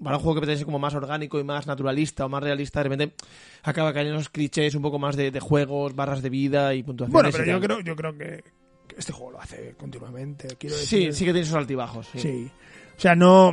para 0.00 0.16
un 0.16 0.22
juego 0.22 0.34
que 0.34 0.40
pretende 0.40 0.58
ser 0.58 0.64
como 0.66 0.78
más 0.78 0.94
orgánico 0.94 1.38
y 1.38 1.44
más 1.44 1.66
naturalista 1.66 2.24
o 2.24 2.28
más 2.28 2.42
realista, 2.42 2.80
de 2.80 2.84
repente 2.84 3.13
acaba 3.62 3.92
cayendo 3.92 4.14
en 4.14 4.20
esos 4.20 4.30
clichés 4.30 4.74
un 4.74 4.82
poco 4.82 4.98
más 4.98 5.16
de, 5.16 5.30
de 5.30 5.40
juegos, 5.40 5.94
barras 5.94 6.22
de 6.22 6.30
vida 6.30 6.74
y 6.74 6.82
puntuaciones. 6.82 7.12
Bueno, 7.12 7.28
pero 7.32 7.44
yo 7.50 7.60
creo, 7.60 7.80
yo 7.80 7.96
creo 7.96 8.12
que, 8.16 8.44
que 8.86 8.96
este 8.98 9.12
juego 9.12 9.32
lo 9.32 9.40
hace 9.40 9.74
continuamente. 9.78 10.48
Quiero 10.58 10.76
Sí, 10.76 10.96
decir, 10.98 11.14
sí 11.14 11.24
que 11.24 11.32
tiene 11.32 11.46
esos 11.46 11.56
altibajos. 11.56 12.08
Sí. 12.12 12.18
Sí. 12.18 12.50
O 12.96 13.00
sea, 13.00 13.14
no. 13.14 13.52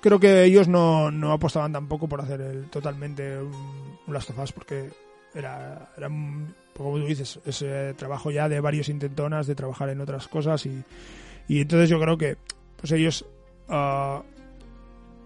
Creo 0.00 0.20
que 0.20 0.44
ellos 0.44 0.68
no, 0.68 1.10
no 1.10 1.32
apostaban 1.32 1.72
tampoco 1.72 2.08
por 2.08 2.20
hacer 2.20 2.40
el, 2.40 2.64
totalmente 2.70 3.36
un, 3.38 3.52
un 4.06 4.14
Last 4.14 4.30
of 4.30 4.38
Us 4.38 4.52
porque 4.52 4.90
era, 5.34 5.90
era 5.96 6.06
un- 6.06 6.54
como 6.76 6.96
tú 6.96 7.04
dices, 7.06 7.40
ese 7.44 7.94
trabajo 7.94 8.30
ya 8.30 8.48
de 8.48 8.60
varios 8.60 8.88
intentonas 8.88 9.48
de 9.48 9.56
trabajar 9.56 9.88
en 9.88 10.00
otras 10.00 10.28
cosas 10.28 10.64
y, 10.66 10.84
y 11.48 11.60
entonces 11.60 11.88
yo 11.90 11.98
creo 12.00 12.16
que 12.16 12.36
pues 12.76 12.92
ellos 12.92 13.24
ah, 13.68 14.22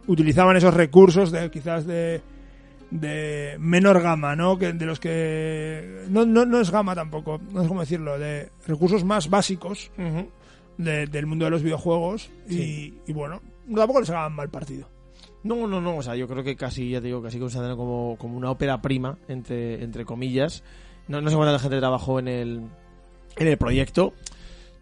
utilizaban 0.06 0.56
esos 0.56 0.72
recursos 0.72 1.30
de 1.30 1.50
quizás 1.50 1.86
de 1.86 2.22
de 2.92 3.56
menor 3.58 4.02
gama, 4.02 4.36
¿no? 4.36 4.58
Que 4.58 4.72
de 4.74 4.84
los 4.86 5.00
que 5.00 6.04
no, 6.10 6.26
no, 6.26 6.44
no 6.44 6.60
es 6.60 6.70
gama 6.70 6.94
tampoco, 6.94 7.40
no 7.50 7.62
es 7.62 7.68
como 7.68 7.80
decirlo, 7.80 8.18
de 8.18 8.50
recursos 8.66 9.02
más 9.02 9.30
básicos 9.30 9.90
de- 10.76 11.06
del 11.06 11.26
mundo 11.26 11.46
de 11.46 11.50
los 11.50 11.62
videojuegos 11.62 12.30
y, 12.48 12.54
Sí. 12.54 12.98
y 13.06 13.12
bueno, 13.12 13.40
tampoco 13.74 14.00
les 14.00 14.10
hagan 14.10 14.34
mal 14.34 14.50
partido. 14.50 14.88
No, 15.42 15.66
no, 15.66 15.80
no, 15.80 15.96
o 15.96 16.02
sea, 16.02 16.14
yo 16.16 16.28
creo 16.28 16.44
que 16.44 16.54
casi, 16.54 16.90
ya 16.90 17.00
te 17.00 17.06
digo, 17.06 17.22
casi 17.22 17.38
consideran 17.38 17.76
como, 17.76 18.16
como 18.18 18.36
una 18.36 18.50
ópera 18.50 18.80
prima, 18.82 19.18
entre, 19.26 19.82
entre 19.82 20.04
comillas. 20.04 20.62
No, 21.08 21.20
no 21.20 21.30
sé 21.30 21.36
cuánta 21.36 21.58
gente 21.58 21.78
trabajó 21.78 22.18
en 22.20 22.28
el, 22.28 22.60
en 23.36 23.46
el 23.48 23.56
proyecto, 23.58 24.12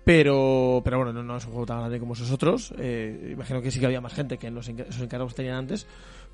pero, 0.05 0.81
pero 0.85 0.99
bueno, 0.99 1.13
no, 1.13 1.23
no 1.23 1.37
es 1.37 1.45
un 1.45 1.53
juego 1.53 1.67
tan 1.67 1.79
grande 1.79 1.99
como 2.01 2.15
esos 2.15 2.31
otros. 2.31 2.75
Eh, 2.79 3.31
imagino 3.33 3.63
que 3.63 3.71
sí 3.71 3.81
que 3.81 3.87
había 3.87 4.01
más 4.01 4.13
gente 4.15 4.37
que 4.39 4.51
los 4.51 4.69
enca- 4.69 4.87
esos 4.89 5.03
encargos 5.03 5.35
tenían 5.35 5.55
antes, 5.57 5.87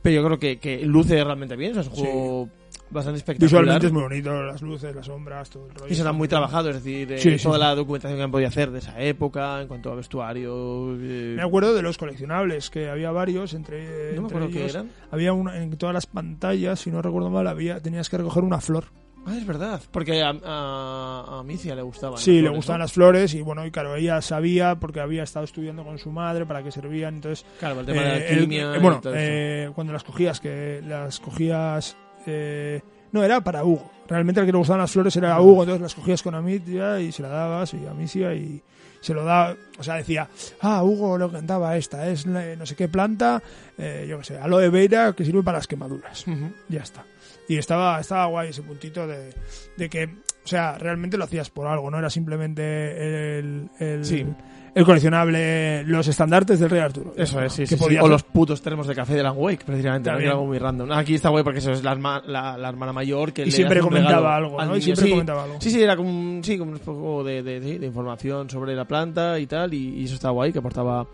pero 0.03 0.15
yo 0.17 0.25
creo 0.27 0.39
que, 0.39 0.59
que 0.59 0.85
luce 0.87 1.23
realmente 1.25 1.57
bien, 1.57 1.73
o 1.73 1.75
sea, 1.75 1.83
es 1.83 1.89
un 1.89 1.95
Sí. 1.97 2.01
juego 2.03 2.49
bastante 2.89 3.19
espectacular. 3.19 3.63
Visualmente 3.63 3.87
es 3.89 3.93
muy 3.93 4.03
bonito, 4.03 4.43
las 4.45 4.63
luces, 4.63 4.95
las 4.95 5.07
sombras, 5.07 5.51
todo 5.51 5.67
el 5.67 5.75
rollo. 5.75 5.93
Y 5.93 5.97
será 5.97 6.13
muy 6.13 6.29
trabajado, 6.29 6.71
es 6.71 6.77
decir, 6.77 7.11
eh, 7.13 7.19
Sí, 7.19 7.37
toda 7.43 7.57
sí. 7.57 7.61
la 7.61 7.75
documentación 7.75 8.17
que 8.19 8.23
han 8.23 8.31
podido 8.31 8.49
hacer 8.49 8.71
de 8.71 8.79
esa 8.79 9.01
época, 9.03 9.61
en 9.61 9.67
cuanto 9.69 9.91
a 9.91 9.97
vestuario. 9.97 10.95
eh, 10.95 11.35
Me 11.37 11.43
acuerdo 11.43 11.75
de 11.75 11.83
los 11.83 11.99
coleccionables, 11.99 12.71
que 12.71 12.89
había 12.89 13.11
varios, 13.11 13.55
entre, 13.55 14.15
no 14.15 14.23
me 14.23 14.29
acuerdo 14.29 14.49
qué 14.51 14.67
eran. 14.67 14.91
Había 15.11 15.33
una, 15.33 15.61
en 15.61 15.77
todas 15.77 15.95
las 15.95 16.07
pantallas, 16.07 16.79
si 16.81 16.91
no 16.93 17.03
recuerdo 17.03 17.31
mal, 17.31 17.47
había, 17.49 17.81
tenías 17.81 18.09
que 18.09 18.19
recoger 18.19 18.45
una 18.45 18.61
flor. 18.61 18.85
Ah, 19.27 19.37
es 19.37 19.45
verdad, 19.47 19.81
porque 19.91 20.23
a, 20.23 20.33
a, 20.45 21.39
a 21.41 21.43
Micia 21.43 21.75
le 21.75 21.83
gustaban. 21.83 22.19
Sí, 22.19 22.31
las 22.31 22.37
le 22.37 22.41
flores, 22.43 22.57
gustaban 22.57 22.79
¿no? 22.79 22.85
las 22.85 22.93
flores 22.93 23.35
y 23.35 23.43
bueno, 23.43 23.67
y 23.67 23.71
claro, 23.73 23.97
ella 23.97 24.23
sabía 24.23 24.77
porque 24.77 25.01
había 25.01 25.25
estado 25.25 25.45
estudiando 25.45 25.85
con 25.85 25.99
su 25.99 26.11
madre 26.13 26.47
para 26.47 26.63
qué 26.63 26.71
servían, 26.71 27.17
entonces 27.17 27.45
Claro, 27.59 27.81
el 27.81 27.87
tema 27.87 28.03
de 28.03 28.09
la 28.09 28.17
eh, 28.19 28.27
el- 28.29 28.35
alquimia. 28.39 28.75
eh, 28.75 28.79
bueno, 28.79 29.01
eh, 29.15 29.71
cuando 29.75 29.93
las 29.93 30.05
cogías, 30.05 30.39
que 30.41 30.81
las 30.87 31.19
cogías 31.21 31.97
eh, 32.27 32.81
no, 33.13 33.23
era 33.25 33.41
para 33.41 33.65
Hugo. 33.65 33.91
Realmente 34.09 34.41
el 34.41 34.47
que 34.47 34.53
le 34.53 34.59
gustaban 34.59 34.81
las 34.81 34.93
flores 34.93 35.17
era 35.17 35.41
Hugo, 35.41 35.63
entonces 35.63 35.83
las 35.83 35.95
cogías 35.97 36.23
con 36.23 36.35
Amicia 36.37 37.01
y 37.01 37.11
se 37.11 37.23
la 37.23 37.29
dabas 37.29 37.75
y 37.75 37.85
a 37.87 37.91
Amicia 37.91 38.33
y 38.35 38.63
se 39.01 39.13
lo 39.15 39.25
daba, 39.25 39.55
o 39.79 39.83
sea, 39.83 39.95
decía, 39.97 40.29
ah, 40.61 40.83
Hugo 40.85 41.19
lo 41.19 41.31
cantaba 41.31 41.77
esta, 41.77 42.09
es 42.09 42.27
la- 42.27 42.55
no 42.57 42.65
sé 42.67 42.77
qué 42.77 42.89
planta, 42.89 43.43
eh, 43.79 44.07
yo 44.09 44.19
qué 44.19 44.25
sé, 44.25 44.39
aloe 44.39 44.69
vera 44.71 45.13
que 45.13 45.25
sirve 45.25 45.43
para 45.43 45.59
las 45.59 45.67
quemaduras. 45.67 46.25
Ya 46.69 46.81
está. 46.83 47.05
Y 47.49 47.57
estaba, 47.59 48.01
estaba 48.01 48.27
guay 48.27 48.51
ese 48.51 48.63
puntito 48.63 49.07
de, 49.07 49.33
de 49.77 49.89
que, 49.89 50.05
o 50.07 50.49
sea, 50.49 50.79
realmente 50.79 51.17
lo 51.17 51.25
hacías 51.25 51.51
por 51.51 51.67
algo, 51.67 51.91
no 51.91 51.99
era 51.99 52.11
simplemente 52.11 53.39
el, 53.39 53.69
el, 53.79 54.05
Sí. 54.05 54.27
el 54.75 54.85
coleccionable, 54.85 55.85
los 55.85 56.09
estandartes 56.09 56.59
del 56.61 56.71
Rey 56.71 56.81
Arturo. 56.81 57.15
Eso 57.17 57.41
es, 57.41 57.53
sí, 57.53 57.67
sí, 57.67 57.77
sí. 57.77 57.97
O 58.01 58.09
los 58.09 58.23
putos 58.25 58.61
termos 58.63 58.87
de 58.87 58.95
café 58.95 59.15
de 59.15 59.21
Alan 59.21 59.35
Wake, 59.37 59.65
precisamente, 59.65 60.11
¿no? 60.11 60.19
algo 60.19 60.47
muy 60.47 60.59
random. 60.59 60.91
Aquí 60.93 61.15
está 61.15 61.29
guay 61.29 61.45
porque 61.45 61.61
eso 61.61 61.73
es 61.73 61.83
la, 61.85 61.93
herma- 61.95 62.23
la, 62.27 62.57
la 62.59 62.69
hermana 62.69 62.93
mayor 62.93 63.33
que 63.33 63.43
Y 63.43 63.47
le 63.47 63.51
siempre 63.53 63.81
comentaba 63.81 64.37
algo, 64.37 64.61
al 64.61 64.69
¿no? 64.69 64.77
Y 64.77 64.83
siempre 64.83 65.05
sí, 65.05 65.11
comentaba 65.11 65.45
algo. 65.45 65.61
Sí, 65.61 65.71
sí, 65.71 65.83
era 65.83 65.97
como 65.97 66.11
un, 66.11 66.43
sí, 66.45 66.59
como 66.59 66.73
un 66.73 66.79
poco 66.81 67.25
de, 67.25 67.43
de, 67.43 67.61
de- 67.61 67.79
de 67.79 67.87
información 67.87 68.51
sobre 68.51 68.75
la 68.75 68.85
planta 68.87 69.39
y 69.39 69.47
tal, 69.47 69.73
y, 69.73 70.01
y 70.01 70.05
eso 70.05 70.15
está 70.15 70.31
guay, 70.31 70.53
que 70.53 70.59
aportaba 70.59 71.07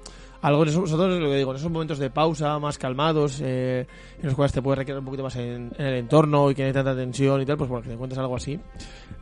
algo. 0.43 0.63
En 0.65 0.69
esos, 0.69 0.91
lo 0.91 1.09
que 1.09 1.37
digo, 1.37 1.53
en 1.53 1.57
esos 1.57 1.71
momentos 1.71 1.99
de 1.99 2.11
pausa, 2.11 2.59
más 2.59 2.77
calmados, 2.77 3.41
eh, 3.43 3.87
en 4.19 4.27
los 4.27 4.35
cuales 4.35 4.53
te 4.53 4.61
puedes 4.61 4.79
recrear 4.79 4.99
un 4.99 5.05
poquito 5.05 5.23
más 5.23 5.37
en, 5.37 5.73
el 5.79 5.95
entorno 5.95 6.51
y 6.51 6.55
que 6.55 6.63
no 6.63 6.67
hay 6.67 6.75
tanta 6.75 6.95
tensión 6.95 7.41
y 7.41 7.47
tal, 7.47 7.57
pues 7.57 7.71
bueno, 7.71 7.83
que 7.83 7.89
te 7.89 7.95
encuentres 7.95 8.19
algo 8.19 8.37
así. 8.37 8.59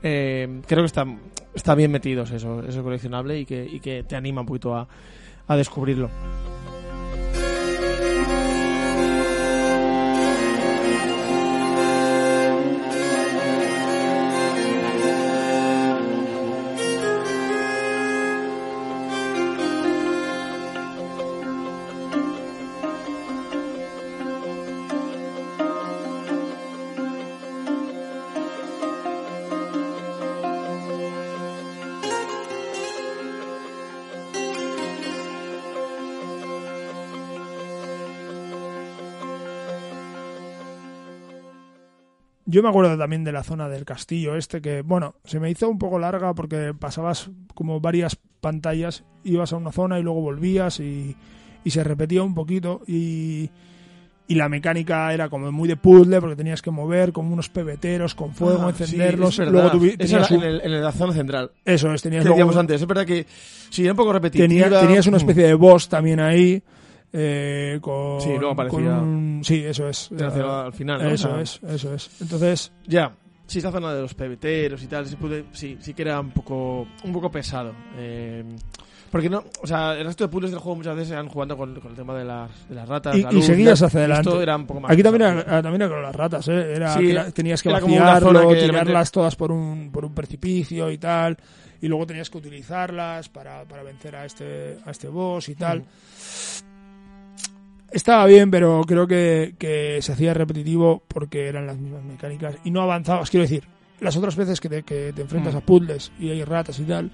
Eh, 0.03 0.63
creo 0.67 0.83
que 0.83 0.87
está, 0.87 1.07
está 1.55 1.75
bien 1.75 1.93
metidos 1.93 2.31
eso, 2.31 2.63
eso 2.63 2.83
coleccionable 2.83 3.39
y 3.39 3.47
que, 3.47 3.65
y 3.65 3.79
que 3.81 4.03
te 4.03 4.17
anima 4.17 4.41
un 4.41 4.47
poquito 4.47 4.75
a, 4.75 4.89
a 5.47 5.57
descubrirlo. 5.57 6.11
Yo 42.51 42.63
me 42.63 42.69
acuerdo 42.69 42.97
también 42.99 43.23
de 43.23 43.33
la 43.33 43.43
zona 43.45 43.69
del 43.69 43.85
castillo 43.85 44.35
este 44.35 44.61
que, 44.61 44.83
bueno, 44.83 45.15
se 45.25 45.39
me 45.39 45.51
hizo 45.51 45.69
un 45.69 45.79
poco 45.79 45.99
larga 45.99 46.35
porque 46.35 46.75
pasabas 46.79 47.31
como 47.55 47.81
varias 47.81 48.17
pantallas, 48.41 49.05
ibas 49.25 49.53
a 49.53 49.57
una 49.57 49.71
zona 49.73 49.99
y 49.99 50.03
luego 50.03 50.21
volvías 50.21 50.81
y, 50.81 51.15
y 51.65 51.71
se 51.71 51.85
repetía 51.85 52.23
un 52.23 52.35
poquito 52.35 52.81
y, 52.89 53.51
y 54.27 54.35
la 54.35 54.49
mecánica 54.49 55.13
era 55.13 55.29
como 55.29 55.53
muy 55.53 55.69
de 55.69 55.77
puzzle 55.77 56.21
porque 56.21 56.37
tenías 56.37 56.63
que 56.63 56.71
mover 56.71 57.13
como 57.13 57.33
unos 57.33 57.49
pebeteros 57.51 58.15
con 58.15 58.35
fuego, 58.35 58.63
Ah, 58.69 58.73
sí, 58.77 58.83
encenderlos, 58.85 59.31
es 59.35 59.39
verdad. 59.39 59.53
luego 59.53 59.71
tuvi- 59.73 59.97
tenías 59.99 60.31
un- 60.31 60.43
en, 60.43 60.49
el- 60.49 60.61
en 60.63 60.83
la 60.83 60.93
zona 60.93 61.13
central. 61.13 61.51
eso 61.65 61.93
es, 61.93 62.03
tenías 62.03 62.23
que 62.23 62.29
luego- 62.29 62.37
decíamos 62.39 62.57
antes. 62.57 62.81
Es 62.81 62.87
verdad 62.89 63.05
que 63.07 63.27
sí, 63.71 63.83
era 63.85 63.93
un 63.93 63.97
poco 63.97 64.13
repetitiva. 64.13 64.49
tenía- 64.49 64.81
tenías 64.81 65.07
una 65.07 65.19
especie 65.19 65.45
de 65.45 65.55
boss 65.55 65.89
también 65.89 66.19
ahí 66.21 66.63
eh, 67.13 67.79
con, 67.81 68.21
Sí, 68.21 68.29
luego 68.31 68.51
aparecía- 68.53 68.79
con 68.79 69.09
un- 69.09 69.41
sí, 69.45 69.65
eso 69.65 69.89
es. 69.89 70.11
Era 70.13 70.29
hacia- 70.29 70.63
al 70.67 70.73
final, 70.73 71.03
¿no? 71.03 71.11
Eso 71.11 71.29
O 71.29 71.33
sea, 71.33 71.41
es, 71.43 71.61
eso 71.75 71.95
es. 71.95 72.21
Entonces, 72.21 72.73
Ya. 72.87 73.13
Sí, 73.47 73.59
esa 73.59 73.73
zona 73.73 73.93
de 73.93 74.01
los 74.03 74.15
pebeteros 74.15 74.81
y 74.85 74.87
tal, 74.87 75.05
sí, 75.51 75.77
sí, 75.81 75.93
que 75.93 76.03
era 76.03 76.21
un 76.21 76.31
poco, 76.31 76.87
un 77.03 77.13
poco 77.13 77.33
pesado. 77.33 77.73
Eh, 77.97 78.45
porque 79.11 79.29
no, 79.29 79.43
o 79.61 79.67
sea, 79.67 79.95
el 79.99 80.05
resto 80.07 80.23
de 80.23 80.29
puzzles 80.29 80.53
del 80.53 80.61
juego 80.61 80.77
muchas 80.77 80.95
veces 80.95 81.11
eran 81.11 81.29
jugando 81.29 81.57
con, 81.57 81.75
con 81.81 81.91
el 81.91 81.97
tema 81.97 82.17
de 82.17 82.25
las, 82.25 82.69
de 82.69 82.77
las 82.77 82.89
ratas. 82.89 83.17
Y- 83.17 83.23
la 83.25 83.33
y 83.33 83.35
luz, 83.35 83.47
seguías 83.47 83.83
hacia 83.83 83.99
adelante. 83.99 84.29
Esto 84.29 84.41
era 84.41 84.55
un 84.55 84.67
poco 84.69 84.79
más 84.83 84.93
Aquí 84.93 85.03
también 85.03 85.23
era, 85.31 85.63
también 85.63 85.83
era 85.83 85.89
con 85.91 86.01
las 86.01 86.15
ratas, 86.15 86.47
¿eh? 86.47 86.75
Era, 86.77 86.95
Sí, 86.95 87.09
que 87.09 87.33
tenías 87.33 87.61
que 87.61 87.71
vaciarlo, 87.71 88.55
tirarlas 88.55 89.11
todas 89.11 89.35
por 89.35 89.51
un, 89.51 89.91
por 89.91 90.05
un 90.05 90.15
precipicio 90.15 90.89
y 90.89 90.99
tal. 90.99 91.37
Y 91.81 91.89
luego 91.89 92.07
tenías 92.07 92.31
que 92.31 92.39
utilizarlas 92.39 93.29
para, 93.31 93.65
para 93.65 93.83
vencer 93.83 94.15
a 94.15 94.27
este, 94.27 94.77
a 94.87 94.93
este 94.93 95.09
boss 95.09 95.49
y 95.49 95.57
tal. 95.57 95.83
Estaba 97.93 98.25
bien, 98.27 98.51
pero 98.51 98.83
creo 98.87 99.07
que, 99.07 99.55
que 99.59 99.99
se 100.01 100.13
hacía 100.13 100.33
repetitivo 100.35 101.03
porque 101.09 101.49
eran 101.49 101.67
las 101.67 101.77
mismas 101.77 102.05
mecánicas 102.05 102.57
y 102.65 102.71
no 102.71 102.83
avanzabas. 102.83 103.31
Quiero 103.31 103.43
decir, 103.43 103.65
las 104.01 104.17
otras 104.17 104.37
veces 104.37 104.61
que 104.61 104.69
te, 104.69 104.83
que 104.83 105.13
te 105.15 105.23
enfrentas 105.23 105.55
Mm. 105.55 105.59
a 105.59 105.61
puzzles 105.61 106.13
y 106.19 106.31
hay 106.31 106.45
ratas 106.45 106.79
y 106.79 106.85
tal, 106.85 107.11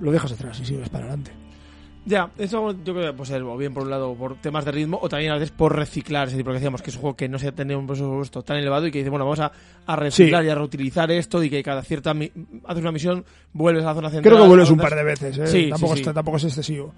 lo 0.00 0.10
dejas 0.12 0.32
atrás 0.32 0.58
y 0.60 0.64
sigues 0.64 0.88
para 0.88 1.04
adelante. 1.04 1.30
Ya, 2.08 2.30
eso 2.38 2.70
yo 2.84 2.94
creo 2.94 3.06
que 3.10 3.12
puede 3.16 3.30
ser 3.32 3.42
o 3.42 3.56
bien 3.56 3.74
por 3.74 3.82
un 3.82 3.90
lado 3.90 4.14
por 4.14 4.36
temas 4.36 4.64
de 4.64 4.70
ritmo 4.70 4.96
o 5.02 5.08
también 5.08 5.32
a 5.32 5.34
veces 5.34 5.50
por 5.50 5.74
reciclar, 5.74 6.28
es 6.28 6.32
decir, 6.34 6.44
porque 6.44 6.58
decíamos 6.60 6.80
que 6.80 6.90
es 6.90 6.96
un 6.96 7.02
juego 7.02 7.16
que 7.16 7.28
no 7.28 7.36
se 7.38 7.48
ha 7.48 7.52
tenido 7.52 7.80
un 7.80 7.86
presupuesto 7.88 8.42
tan 8.44 8.58
elevado 8.58 8.86
y 8.86 8.92
que 8.92 8.98
dice, 8.98 9.10
bueno, 9.10 9.24
vamos 9.24 9.40
a, 9.40 9.50
a 9.86 9.96
reciclar 9.96 10.42
Sí. 10.42 10.46
y 10.46 10.50
a 10.50 10.54
reutilizar 10.54 11.10
esto 11.10 11.42
y 11.42 11.50
que 11.50 11.62
cada 11.64 11.82
cierta 11.82 12.12
haces 12.12 12.82
una 12.82 12.92
misión, 12.92 13.24
vuelves 13.52 13.82
a 13.82 13.88
la 13.88 13.94
zona 13.94 14.10
central. 14.10 14.32
Creo 14.32 14.42
que 14.44 14.48
vuelves 14.48 14.70
un 14.70 14.78
par 14.78 14.94
de 14.94 15.02
veces, 15.02 15.36
¿eh? 15.38 15.46
Sí, 15.48 15.68
tampoco, 15.68 15.94
sí, 15.94 15.96
sí. 15.96 16.00
está- 16.02 16.14
tampoco 16.14 16.36
es 16.36 16.44
excesivo. 16.44 16.94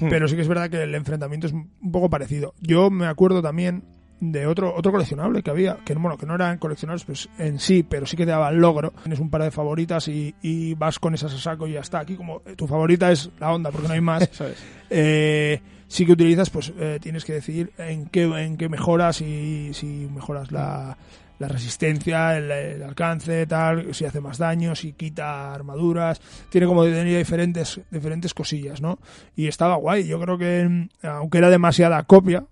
Hmm. 0.00 0.08
Pero 0.08 0.28
sí 0.28 0.36
que 0.36 0.42
es 0.42 0.48
verdad 0.48 0.70
que 0.70 0.82
el 0.82 0.94
enfrentamiento 0.94 1.46
es 1.46 1.52
un 1.52 1.92
poco 1.92 2.10
parecido. 2.10 2.54
Yo 2.60 2.90
me 2.90 3.06
acuerdo 3.06 3.42
también 3.42 3.84
de 4.20 4.46
otro 4.46 4.74
otro 4.74 4.92
coleccionable 4.92 5.42
que 5.42 5.50
había, 5.50 5.76
que 5.84 5.94
bueno, 5.94 6.16
que 6.16 6.24
no 6.26 6.34
eran 6.34 6.58
coleccionables 6.58 7.04
pues, 7.04 7.28
en 7.38 7.58
sí, 7.58 7.82
pero 7.82 8.06
sí 8.06 8.16
que 8.16 8.24
te 8.24 8.30
daban 8.30 8.60
logro. 8.60 8.92
Tienes 9.02 9.20
un 9.20 9.30
par 9.30 9.42
de 9.42 9.50
favoritas 9.50 10.08
y, 10.08 10.34
y 10.42 10.74
vas 10.74 10.98
con 10.98 11.14
esas 11.14 11.34
a 11.34 11.38
saco 11.38 11.66
y 11.66 11.72
ya 11.72 11.80
está. 11.80 12.00
Aquí 12.00 12.16
como 12.16 12.42
eh, 12.46 12.54
tu 12.56 12.66
favorita 12.66 13.12
es 13.12 13.30
la 13.38 13.52
onda, 13.52 13.70
porque 13.70 13.88
no 13.88 13.94
hay 13.94 14.00
más. 14.00 14.28
Eh, 14.88 15.60
sí 15.88 16.06
que 16.06 16.12
utilizas, 16.12 16.48
pues 16.48 16.72
eh, 16.78 17.00
tienes 17.02 17.24
que 17.24 17.32
decidir 17.32 17.72
en 17.76 18.06
qué, 18.06 18.22
en 18.22 18.56
qué 18.56 18.68
mejoras 18.68 19.20
y 19.20 19.74
si 19.74 20.08
mejoras 20.14 20.52
la, 20.52 20.96
la 21.38 21.48
resistencia, 21.48 22.36
el, 22.38 22.50
el 22.50 22.82
alcance, 22.82 23.46
tal, 23.46 23.94
si 23.94 24.04
hace 24.04 24.20
más 24.20 24.38
daño, 24.38 24.74
si 24.74 24.92
quita 24.94 25.52
armaduras. 25.54 26.20
Tiene 26.50 26.66
como 26.66 26.84
tenía 26.84 27.18
diferentes, 27.18 27.80
diferentes 27.90 28.32
cosillas, 28.34 28.80
¿no? 28.80 28.98
Y 29.34 29.46
estaba 29.48 29.76
guay. 29.76 30.06
Yo 30.06 30.18
creo 30.20 30.38
que, 30.38 30.88
aunque 31.02 31.38
era 31.38 31.50
demasiada 31.50 32.02
copia, 32.04 32.44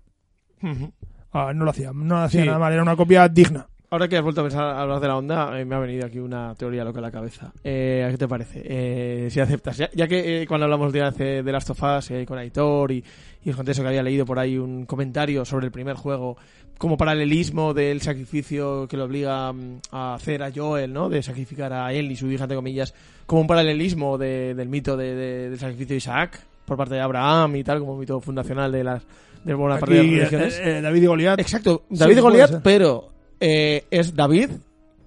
no 0.61 1.53
lo 1.53 1.69
hacía, 1.69 1.91
no 1.93 2.15
lo 2.15 2.21
hacía 2.21 2.41
Sí. 2.41 2.47
nada 2.47 2.59
mal. 2.59 2.73
Era 2.73 2.81
una 2.83 2.95
copia 2.95 3.27
digna. 3.27 3.67
Ahora 3.95 4.09
que 4.09 4.17
has 4.17 4.23
vuelto 4.23 4.41
a 4.41 4.43
pensar 4.43 4.63
a 4.65 4.81
hablar 4.81 4.99
de 4.99 5.07
la 5.07 5.15
onda, 5.15 5.57
eh, 5.57 5.63
me 5.63 5.73
ha 5.73 5.79
venido 5.79 6.05
aquí 6.05 6.19
una 6.19 6.53
teoría 6.55 6.83
loca 6.83 6.99
a 6.99 7.01
la 7.01 7.11
cabeza. 7.11 7.53
Eh, 7.63 8.03
¿a 8.05 8.11
¿Qué 8.11 8.17
te 8.17 8.27
parece? 8.27 8.61
Eh, 8.65 9.29
si 9.31 9.39
aceptas. 9.39 9.77
Ya, 9.77 9.89
ya 9.93 10.05
que 10.05 10.41
eh, 10.41 10.47
cuando 10.47 10.65
hablamos 10.65 10.91
de, 10.91 11.01
hace- 11.01 11.43
de 11.43 11.51
Last 11.53 11.69
of 11.69 11.81
Us 11.81 12.11
eh, 12.11 12.25
con 12.27 12.37
Aitor 12.37 12.91
y, 12.91 13.01
y 13.45 13.49
os 13.51 13.55
conté 13.55 13.71
eso 13.71 13.83
que 13.83 13.87
había 13.87 14.03
leído 14.03 14.25
por 14.25 14.37
ahí 14.37 14.57
un 14.57 14.85
comentario 14.85 15.45
sobre 15.45 15.67
el 15.67 15.71
primer 15.71 15.95
juego 15.95 16.35
como 16.77 16.97
paralelismo 16.97 17.73
del 17.73 18.01
sacrificio 18.01 18.85
que 18.89 18.97
le 18.97 19.03
obliga 19.03 19.53
mm, 19.53 19.79
a 19.91 20.15
hacer 20.15 20.43
a 20.43 20.51
Joel, 20.53 20.91
¿no? 20.91 21.07
De 21.07 21.23
sacrificar 21.23 21.71
a 21.71 21.93
él 21.93 22.11
y 22.11 22.17
su 22.17 22.29
hija, 22.29 22.43
entre 22.43 22.57
comillas, 22.57 22.93
como 23.25 23.39
un 23.39 23.47
paralelismo 23.47 24.17
de- 24.17 24.55
del 24.55 24.67
mito 24.67 24.97
de- 24.97 25.15
de- 25.15 25.49
del 25.51 25.57
sacrificio 25.59 25.93
de 25.93 25.97
Isaac. 25.99 26.41
por 26.65 26.75
parte 26.75 26.95
de 26.95 26.99
Abraham 26.99 27.55
y 27.55 27.63
tal, 27.63 27.79
como 27.79 27.95
mito 27.95 28.19
fundacional 28.19 28.73
de 28.73 28.83
las 28.83 29.03
de 29.45 29.53
buena 29.53 29.75
Aquí, 29.75 29.93
de 29.93 29.95
las 30.01 30.31
religiones. 30.31 30.59
eh, 30.61 30.81
David 30.81 31.03
y 31.03 31.05
Goliat. 31.05 31.39
Exacto, 31.39 31.83
Sí, 31.91 31.95
David 31.97 32.17
y 32.17 32.21
puede 32.21 32.39
Goliat, 32.41 32.61
pero 32.63 33.09
eh, 33.39 33.85
es 33.91 34.15
David 34.15 34.49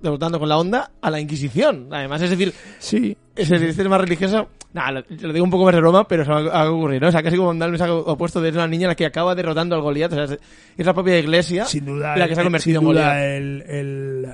derrotando 0.02 0.38
con 0.38 0.48
la 0.48 0.58
onda 0.58 0.90
a 1.00 1.10
la 1.10 1.20
Inquisición. 1.20 1.88
Además, 1.90 2.22
es 2.22 2.30
decir, 2.30 2.52
Sí. 2.78 3.16
es 3.34 3.50
el 3.50 3.60
sistema 3.60 3.90
más 3.90 4.00
religioso. 4.02 4.48
Nada, 4.72 4.92
lo, 4.92 5.00
lo 5.08 5.32
digo 5.32 5.44
un 5.44 5.50
poco 5.50 5.64
más 5.64 5.74
de 5.74 5.80
broma, 5.80 6.06
pero 6.06 6.22
eso 6.22 6.32
va 6.32 6.40
a 6.62 6.70
ocurrir, 6.70 7.00
¿no? 7.00 7.08
O 7.08 7.10
sea, 7.10 7.22
casi 7.22 7.36
como 7.36 7.52
darle 7.54 7.72
un 7.74 7.78
saco 7.78 7.98
opuesto 8.00 8.40
de 8.40 8.50
una 8.50 8.68
niña 8.68 8.86
la 8.88 8.94
que 8.94 9.06
acaba 9.06 9.34
derrotando 9.34 9.74
al 9.74 9.80
Goliat. 9.82 10.12
O 10.12 10.14
sea, 10.26 10.36
es, 10.76 10.86
la 10.86 10.94
propia 10.94 11.18
iglesia 11.18 11.64
Sin 11.64 11.86
duda, 11.86 12.16
la 12.16 12.28
que 12.28 12.34
se 12.34 12.40
ha 12.40 12.42
el- 12.42 12.46
convertido 12.46 12.80
sin 12.80 12.88
en 12.88 12.94
duda 12.94 13.24
el, 13.26 13.62
el, 13.66 14.26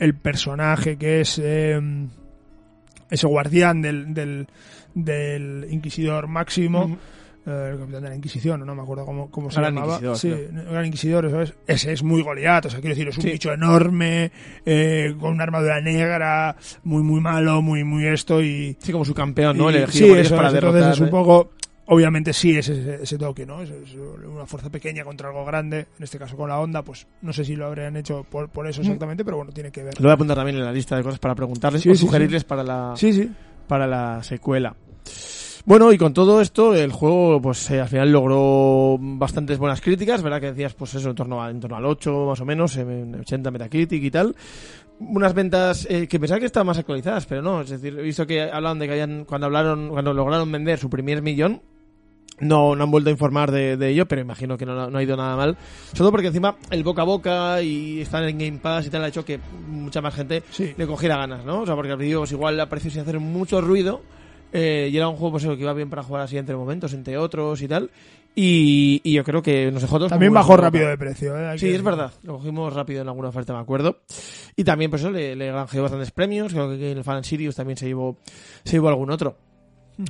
el 0.00 0.14
personaje 0.16 0.98
que 0.98 1.20
es 1.20 1.40
eh, 1.42 1.80
ese 3.10 3.26
guardián 3.26 3.80
del, 3.80 4.12
del, 4.12 4.48
del 4.94 5.66
Inquisidor 5.70 6.26
Máximo, 6.26 6.98
el 7.46 7.78
capitán 7.78 8.02
de 8.02 8.08
la 8.10 8.16
Inquisición, 8.16 8.66
no 8.66 8.74
me 8.74 8.82
acuerdo 8.82 9.06
cómo, 9.06 9.30
cómo 9.30 9.50
se 9.50 9.60
Gran 9.60 9.74
llamaba. 9.74 9.94
Inquisidor, 10.02 10.18
sí, 10.18 10.28
creo. 10.50 10.64
Gran 10.72 10.84
Inquisidor, 10.86 11.24
eso 11.26 11.40
es. 11.42 11.54
Ese 11.66 11.92
es 11.92 12.02
muy 12.02 12.22
Goliat, 12.22 12.66
o 12.66 12.70
sea, 12.70 12.80
quiero 12.80 12.94
decir, 12.94 13.08
es 13.08 13.16
un 13.16 13.22
Sí. 13.22 13.30
bicho 13.30 13.52
enorme, 13.52 14.32
eh, 14.64 15.14
con 15.20 15.32
una 15.32 15.44
armadura 15.44 15.80
negra, 15.80 16.56
muy, 16.84 17.02
muy 17.02 17.20
malo, 17.20 17.62
muy, 17.62 17.84
muy 17.84 18.06
esto 18.06 18.42
y... 18.42 18.76
Sí, 18.80 18.90
como 18.92 19.04
su 19.04 19.14
campeón, 19.14 19.56
¿no? 19.56 19.70
y- 19.70 19.74
El 19.74 19.82
elegido 19.84 20.06
sí, 20.06 20.10
por 20.12 20.18
eso 20.18 20.36
para 20.36 20.52
derrotar. 20.52 20.76
entonces 20.78 20.94
es 20.96 21.00
un 21.00 21.08
¿eh? 21.08 21.10
poco... 21.10 21.50
Obviamente 21.88 22.32
sí 22.32 22.58
es 22.58 22.68
ese, 22.68 23.04
ese 23.04 23.16
toque, 23.16 23.46
¿no? 23.46 23.62
Es, 23.62 23.70
es 23.70 23.94
una 23.94 24.44
fuerza 24.44 24.68
pequeña 24.70 25.04
contra 25.04 25.28
algo 25.28 25.44
grande, 25.44 25.86
en 25.96 26.02
este 26.02 26.18
caso 26.18 26.36
con 26.36 26.48
la 26.48 26.58
onda, 26.58 26.82
pues 26.82 27.06
no 27.22 27.32
sé 27.32 27.44
si 27.44 27.54
lo 27.54 27.66
habrían 27.66 27.96
hecho 27.96 28.26
por, 28.28 28.48
por 28.48 28.66
eso 28.66 28.80
exactamente, 28.80 29.24
pero 29.24 29.36
bueno, 29.36 29.52
tiene 29.52 29.70
que 29.70 29.84
ver. 29.84 29.94
Lo 30.00 30.02
voy 30.02 30.10
a 30.10 30.14
apuntar 30.14 30.36
también 30.36 30.56
en 30.56 30.64
la 30.64 30.72
lista 30.72 30.96
de 30.96 31.04
cosas 31.04 31.20
para 31.20 31.36
preguntarles 31.36 31.82
Sí, 31.82 31.90
o 31.90 31.94
sí, 31.94 32.00
sugerirles 32.00 32.42
para 32.42 32.64
la 32.64 32.94
Sí, 32.96 33.12
sí. 33.12 33.30
para 33.68 33.86
la 33.86 34.20
secuela. 34.24 34.74
Bueno, 35.66 35.92
y 35.92 35.98
con 35.98 36.14
todo 36.14 36.40
esto, 36.40 36.74
el 36.74 36.92
juego, 36.92 37.40
pues 37.42 37.68
eh, 37.72 37.80
al 37.80 37.88
final 37.88 38.12
logró 38.12 38.96
bastantes 39.00 39.58
buenas 39.58 39.80
críticas, 39.80 40.22
¿verdad? 40.22 40.40
Que 40.40 40.46
decías, 40.52 40.74
pues 40.74 40.94
eso, 40.94 41.10
en 41.10 41.16
torno, 41.16 41.42
a- 41.42 41.50
en 41.50 41.58
torno 41.58 41.76
al 41.76 41.84
8, 41.86 42.24
más 42.26 42.40
o 42.40 42.44
menos, 42.44 42.76
en 42.76 43.16
80 43.16 43.50
Metacritic 43.50 44.00
y 44.04 44.10
tal. 44.12 44.36
Unas 45.00 45.34
ventas 45.34 45.84
eh, 45.90 46.06
que 46.06 46.20
pensaba 46.20 46.38
que 46.38 46.46
estaban 46.46 46.68
más 46.68 46.78
actualizadas, 46.78 47.26
pero 47.26 47.42
no. 47.42 47.60
Es 47.62 47.70
decir, 47.70 47.98
he 47.98 48.02
visto 48.02 48.24
que 48.28 48.42
hablaban 48.42 48.78
de 48.78 48.86
que 48.86 48.94
hayan, 48.94 49.24
cuando 49.24 49.46
hablaron, 49.46 49.88
cuando 49.88 50.14
lograron 50.14 50.50
vender 50.52 50.78
su 50.78 50.88
primer 50.88 51.20
millón, 51.20 51.60
no, 52.38 52.76
no 52.76 52.84
han 52.84 52.90
vuelto 52.92 53.08
a 53.10 53.12
informar 53.12 53.50
de, 53.50 53.76
de 53.76 53.88
ello, 53.88 54.06
pero 54.06 54.20
imagino 54.20 54.56
que 54.56 54.66
no, 54.66 54.88
no 54.88 54.98
ha 54.98 55.02
ido 55.02 55.16
nada 55.16 55.34
mal. 55.36 55.56
Sobre 55.88 55.98
todo 55.98 56.10
porque 56.12 56.26
encima 56.28 56.56
el 56.70 56.84
boca 56.84 57.02
a 57.02 57.06
boca 57.06 57.60
y 57.60 58.00
estar 58.02 58.22
en 58.22 58.38
Game 58.38 58.58
Pass 58.58 58.86
y 58.86 58.90
tal 58.90 59.02
ha 59.02 59.08
hecho 59.08 59.24
que 59.24 59.40
mucha 59.68 60.00
más 60.00 60.14
gente 60.14 60.44
Sí. 60.50 60.74
le 60.76 60.86
cogiera 60.86 61.16
ganas, 61.16 61.44
¿no? 61.44 61.62
O 61.62 61.66
sea, 61.66 61.74
porque 61.74 61.90
al 61.90 61.98
principio 61.98 62.20
pues, 62.20 62.30
igual 62.32 62.60
apareció 62.60 62.88
sin 62.92 63.00
hacer 63.00 63.18
mucho 63.18 63.60
ruido 63.60 64.02
eh, 64.56 64.88
y 64.90 64.96
era 64.96 65.08
un 65.08 65.16
juego 65.16 65.32
pues, 65.32 65.44
eso, 65.44 65.54
que 65.54 65.62
iba 65.62 65.72
bien 65.74 65.90
para 65.90 66.02
jugar 66.02 66.22
así 66.22 66.38
entre 66.38 66.56
momentos, 66.56 66.92
entre 66.94 67.18
otros 67.18 67.60
y 67.60 67.68
tal. 67.68 67.90
Y, 68.34 69.00
y 69.02 69.12
yo 69.14 69.24
creo 69.24 69.42
que 69.42 69.70
nos 69.70 69.80
dejó 69.80 69.96
todos 69.96 70.10
También 70.10 70.32
bajó 70.32 70.56
rápido 70.58 70.88
de 70.88 70.98
precio, 70.98 71.38
¿eh? 71.38 71.48
Hay 71.48 71.58
Sí, 71.58 71.68
que 71.68 71.74
es 71.74 71.82
verdad. 71.82 72.12
Lo 72.22 72.36
cogimos 72.36 72.72
rápido 72.72 73.00
en 73.00 73.08
alguna 73.08 73.28
oferta, 73.28 73.54
me 73.54 73.60
acuerdo. 73.60 74.00
Y 74.56 74.64
también, 74.64 74.90
pues 74.90 75.02
eso, 75.02 75.10
le, 75.10 75.34
le 75.36 75.46
granjeó 75.46 75.82
bastantes 75.82 76.10
premios. 76.10 76.52
Creo 76.52 76.68
que 76.76 76.92
en 76.92 76.98
el 76.98 77.04
Fan 77.04 77.24
Sirius 77.24 77.56
también 77.56 77.78
se 77.78 77.86
llevó, 77.86 78.18
se 78.64 78.72
llevó 78.72 78.88
algún 78.88 79.10
otro. 79.10 79.36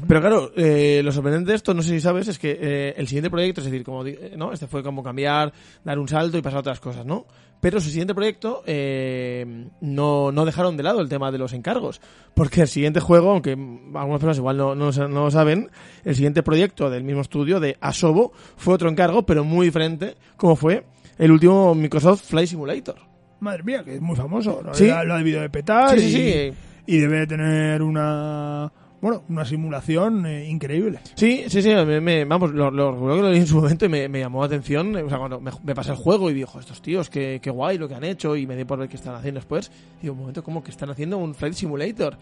Pero 0.09 0.21
claro, 0.21 0.53
eh, 0.57 1.01
lo 1.05 1.13
sorprendente 1.13 1.53
de 1.53 1.57
esto, 1.57 1.73
no 1.73 1.81
sé 1.81 1.91
si 1.91 2.01
sabes, 2.01 2.27
es 2.27 2.39
que 2.41 2.59
eh, 2.61 2.95
el 2.97 3.07
siguiente 3.07 3.31
proyecto, 3.31 3.61
es 3.61 3.67
decir, 3.67 3.85
como 3.85 4.05
eh, 4.05 4.35
no, 4.37 4.53
este 4.53 4.67
fue 4.67 4.83
como 4.83 5.03
cambiar, 5.03 5.53
dar 5.85 5.99
un 5.99 6.09
salto 6.09 6.37
y 6.37 6.43
pasar 6.43 6.59
a 6.59 6.61
otras 6.61 6.81
cosas, 6.81 7.07
¿no? 7.07 7.27
Pero 7.61 7.81
su 7.81 7.89
siguiente 7.89 8.15
proyecto 8.15 8.63
eh, 8.67 9.69
no, 9.81 10.33
no 10.33 10.45
dejaron 10.45 10.77
de 10.77 10.83
lado 10.83 11.01
el 11.01 11.09
tema 11.09 11.31
de 11.31 11.39
los 11.39 11.53
encargos, 11.53 12.01
porque 12.35 12.63
el 12.63 12.69
siguiente 12.69 12.99
juego, 12.99 13.31
aunque 13.31 13.53
algunas 13.53 14.19
personas 14.19 14.39
igual 14.39 14.57
no, 14.57 14.75
no, 14.75 14.91
no 14.91 15.25
lo 15.25 15.31
saben, 15.31 15.71
el 16.05 16.15
siguiente 16.17 16.43
proyecto 16.43 16.91
del 16.91 17.05
mismo 17.05 17.21
estudio 17.21 17.61
de 17.61 17.77
Asobo 17.81 18.33
fue 18.57 18.75
otro 18.75 18.91
encargo, 18.91 19.25
pero 19.25 19.45
muy 19.45 19.67
diferente, 19.67 20.17
como 20.37 20.57
fue 20.57 20.85
el 21.17 21.31
último 21.31 21.75
Microsoft 21.77 22.23
Flight 22.23 22.49
Simulator. 22.49 22.97
Madre 23.39 23.63
mía, 23.63 23.85
que 23.85 23.95
es 23.95 24.01
muy 24.01 24.17
famoso. 24.17 24.63
¿no? 24.65 24.75
Sí. 24.75 24.87
Lo, 24.87 25.15
ha 25.15 25.19
debido 25.19 25.41
de 25.41 25.51
petar 25.51 25.99
Sí, 25.99 26.07
y, 26.07 26.11
sí, 26.11 26.33
sí. 26.33 26.53
y 26.87 26.99
debe 26.99 27.19
de 27.21 27.27
tener 27.27 27.83
una... 27.83 28.73
Bueno, 29.01 29.23
una 29.29 29.45
simulación 29.45 30.25
eh, 30.27 30.49
increíble. 30.49 31.01
Sí, 31.15 31.45
sí, 31.49 31.61
sí, 31.63 31.69
me, 31.69 32.01
me- 32.01 32.25
vamos, 32.25 32.53
lo, 32.53 32.71
lo 32.71 32.93
recuerdo 32.93 33.17
que 33.17 33.23
lo 33.23 33.31
leí 33.31 33.41
en 33.41 33.47
su 33.47 33.57
momento 33.61 33.85
y 33.85 33.89
me, 33.91 34.09
me 34.09 34.21
llamó 34.21 34.41
la 34.41 34.47
atención, 34.47 34.97
o 34.97 35.09
sea, 35.09 35.19
cuando 35.19 35.39
me, 35.39 35.51
me 35.65 35.75
pasé 35.75 35.91
el 35.91 35.97
juego 35.97 36.31
y 36.31 36.35
dijo, 36.35 36.59
estos 36.59 36.81
tíos, 36.81 37.11
qué, 37.11 37.39
qué 37.43 37.51
guay 37.51 37.77
lo 37.79 37.89
que 37.89 37.95
han 37.95 38.05
hecho 38.05 38.35
y 38.37 38.47
me 38.47 38.57
di 38.57 38.65
por 38.65 38.79
ver 38.79 38.89
qué 38.89 38.97
están 38.97 39.15
haciendo 39.15 39.39
después, 39.39 39.71
y 39.99 40.03
digo, 40.03 40.15
un 40.15 40.21
momento, 40.21 40.43
como 40.43 40.65
que 40.65 40.71
están 40.71 40.89
haciendo 40.91 41.19
un 41.19 41.35
Flight 41.35 41.55
Simulator? 41.55 42.17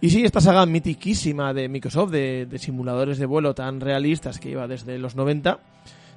Y 0.00 0.10
sí, 0.10 0.24
esta 0.24 0.40
saga 0.40 0.64
mitiquísima 0.66 1.52
de 1.52 1.68
Microsoft, 1.68 2.10
de, 2.12 2.46
de 2.46 2.58
simuladores 2.58 3.18
de 3.18 3.26
vuelo 3.26 3.54
tan 3.54 3.80
realistas 3.80 4.38
que 4.38 4.50
lleva 4.50 4.68
desde 4.68 4.98
los 4.98 5.16
90, 5.16 5.58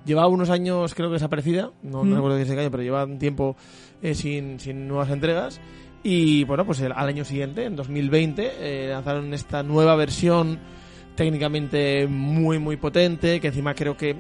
llevaba 0.06 0.28
unos 0.28 0.50
años 0.50 0.94
creo 0.96 1.10
que 1.10 1.14
desaparecida, 1.14 1.72
no, 1.82 2.04
no 2.04 2.12
Mm. 2.12 2.14
recuerdo 2.16 2.46
qué 2.56 2.60
año, 2.62 2.72
pero 2.72 2.84
lleva 2.84 3.04
un 3.06 3.18
tiempo 3.20 3.56
eh, 4.02 4.14
sin, 4.14 4.60
sin 4.60 4.88
nuevas 4.88 5.10
entregas. 5.10 5.60
Y 6.04 6.44
bueno, 6.44 6.66
pues 6.66 6.82
el- 6.82 6.92
al 6.92 7.08
año 7.08 7.24
siguiente, 7.24 7.66
en 7.66 7.76
2020, 7.76 8.52
eh, 8.60 8.90
lanzaron 8.90 9.34
esta 9.34 9.64
nueva 9.64 9.96
versión 9.96 10.60
técnicamente 11.16 12.08
muy 12.08 12.60
muy 12.60 12.76
potente, 12.78 13.40
que 13.40 13.48
encima 13.48 13.74
creo 13.76 13.96
que 13.96 14.16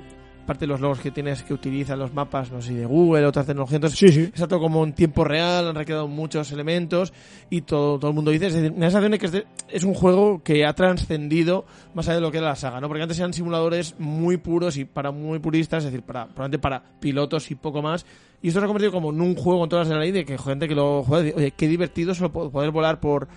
parte 0.46 0.62
de 0.62 0.68
los 0.68 0.82
logos 0.82 1.00
que 1.00 1.10
tienes 1.10 1.42
que 1.42 1.54
utilizan 1.54 1.98
los 1.98 2.14
mapas, 2.14 2.52
no 2.52 2.62
sé 2.62 2.74
de 2.74 2.86
Google, 2.86 3.26
otras 3.26 3.46
tecnologías, 3.46 3.76
entonces 3.78 3.98
Sí, 3.98 4.10
sí. 4.10 4.30
está 4.34 4.46
todo 4.46 4.60
como 4.60 4.84
en 4.84 4.92
tiempo 4.94 5.24
real, 5.24 5.70
han 5.70 5.76
recreado 5.76 6.08
muchos 6.10 6.52
elementos 6.52 7.14
y 7.50 7.62
todo, 7.62 7.98
todo 7.98 8.12
el 8.12 8.16
mundo 8.16 8.30
dice, 8.30 8.48
es 8.48 8.54
decir, 8.54 8.72
me 8.74 8.80
da 8.80 8.86
la 8.88 8.92
sensación 8.92 9.12
de 9.14 9.20
que 9.20 9.26
es, 9.26 9.32
de- 9.32 9.46
es 9.70 9.84
un 9.86 9.94
juego 9.94 10.44
que 10.44 10.66
ha 10.66 10.74
trascendido 10.74 11.66
más 11.94 12.08
allá 12.10 12.16
de 12.16 12.22
lo 12.22 12.30
que 12.32 12.40
era 12.40 12.48
la 12.48 12.56
saga, 12.58 12.82
¿no? 12.82 12.90
Porque 12.90 13.04
antes 13.04 13.18
eran 13.20 13.32
simuladores 13.34 13.96
muy 14.00 14.36
puros 14.36 14.76
y 14.78 14.84
para 14.84 15.12
muy 15.12 15.40
puristas, 15.40 15.86
es 15.86 15.92
decir, 15.94 16.06
para, 16.06 16.26
probablemente 16.26 16.60
para 16.60 16.84
pilotos 17.00 17.50
y 17.50 17.56
poco 17.56 17.82
más. 17.82 18.06
Y 18.44 18.50
esto 18.50 18.60
se 18.60 18.66
ha 18.66 18.68
convertido 18.68 18.91
como 18.91 19.10
en 19.10 19.20
un 19.22 19.34
juego 19.36 19.62
con 19.62 19.70
todas 19.70 19.88
las 19.88 19.89
de 19.89 19.96
la 19.96 20.02
ley 20.02 20.12
de 20.12 20.24
que 20.26 20.38
gente 20.38 20.68
que 20.68 20.76
lo 20.76 21.02
juega 21.04 21.24
dice, 21.24 21.36
oye, 21.38 21.52
qué 21.58 21.68
divertido 21.68 22.14
solo 22.14 22.32
po- 22.32 22.52
poder 22.52 22.70
volar 22.70 23.00
por 23.00 23.28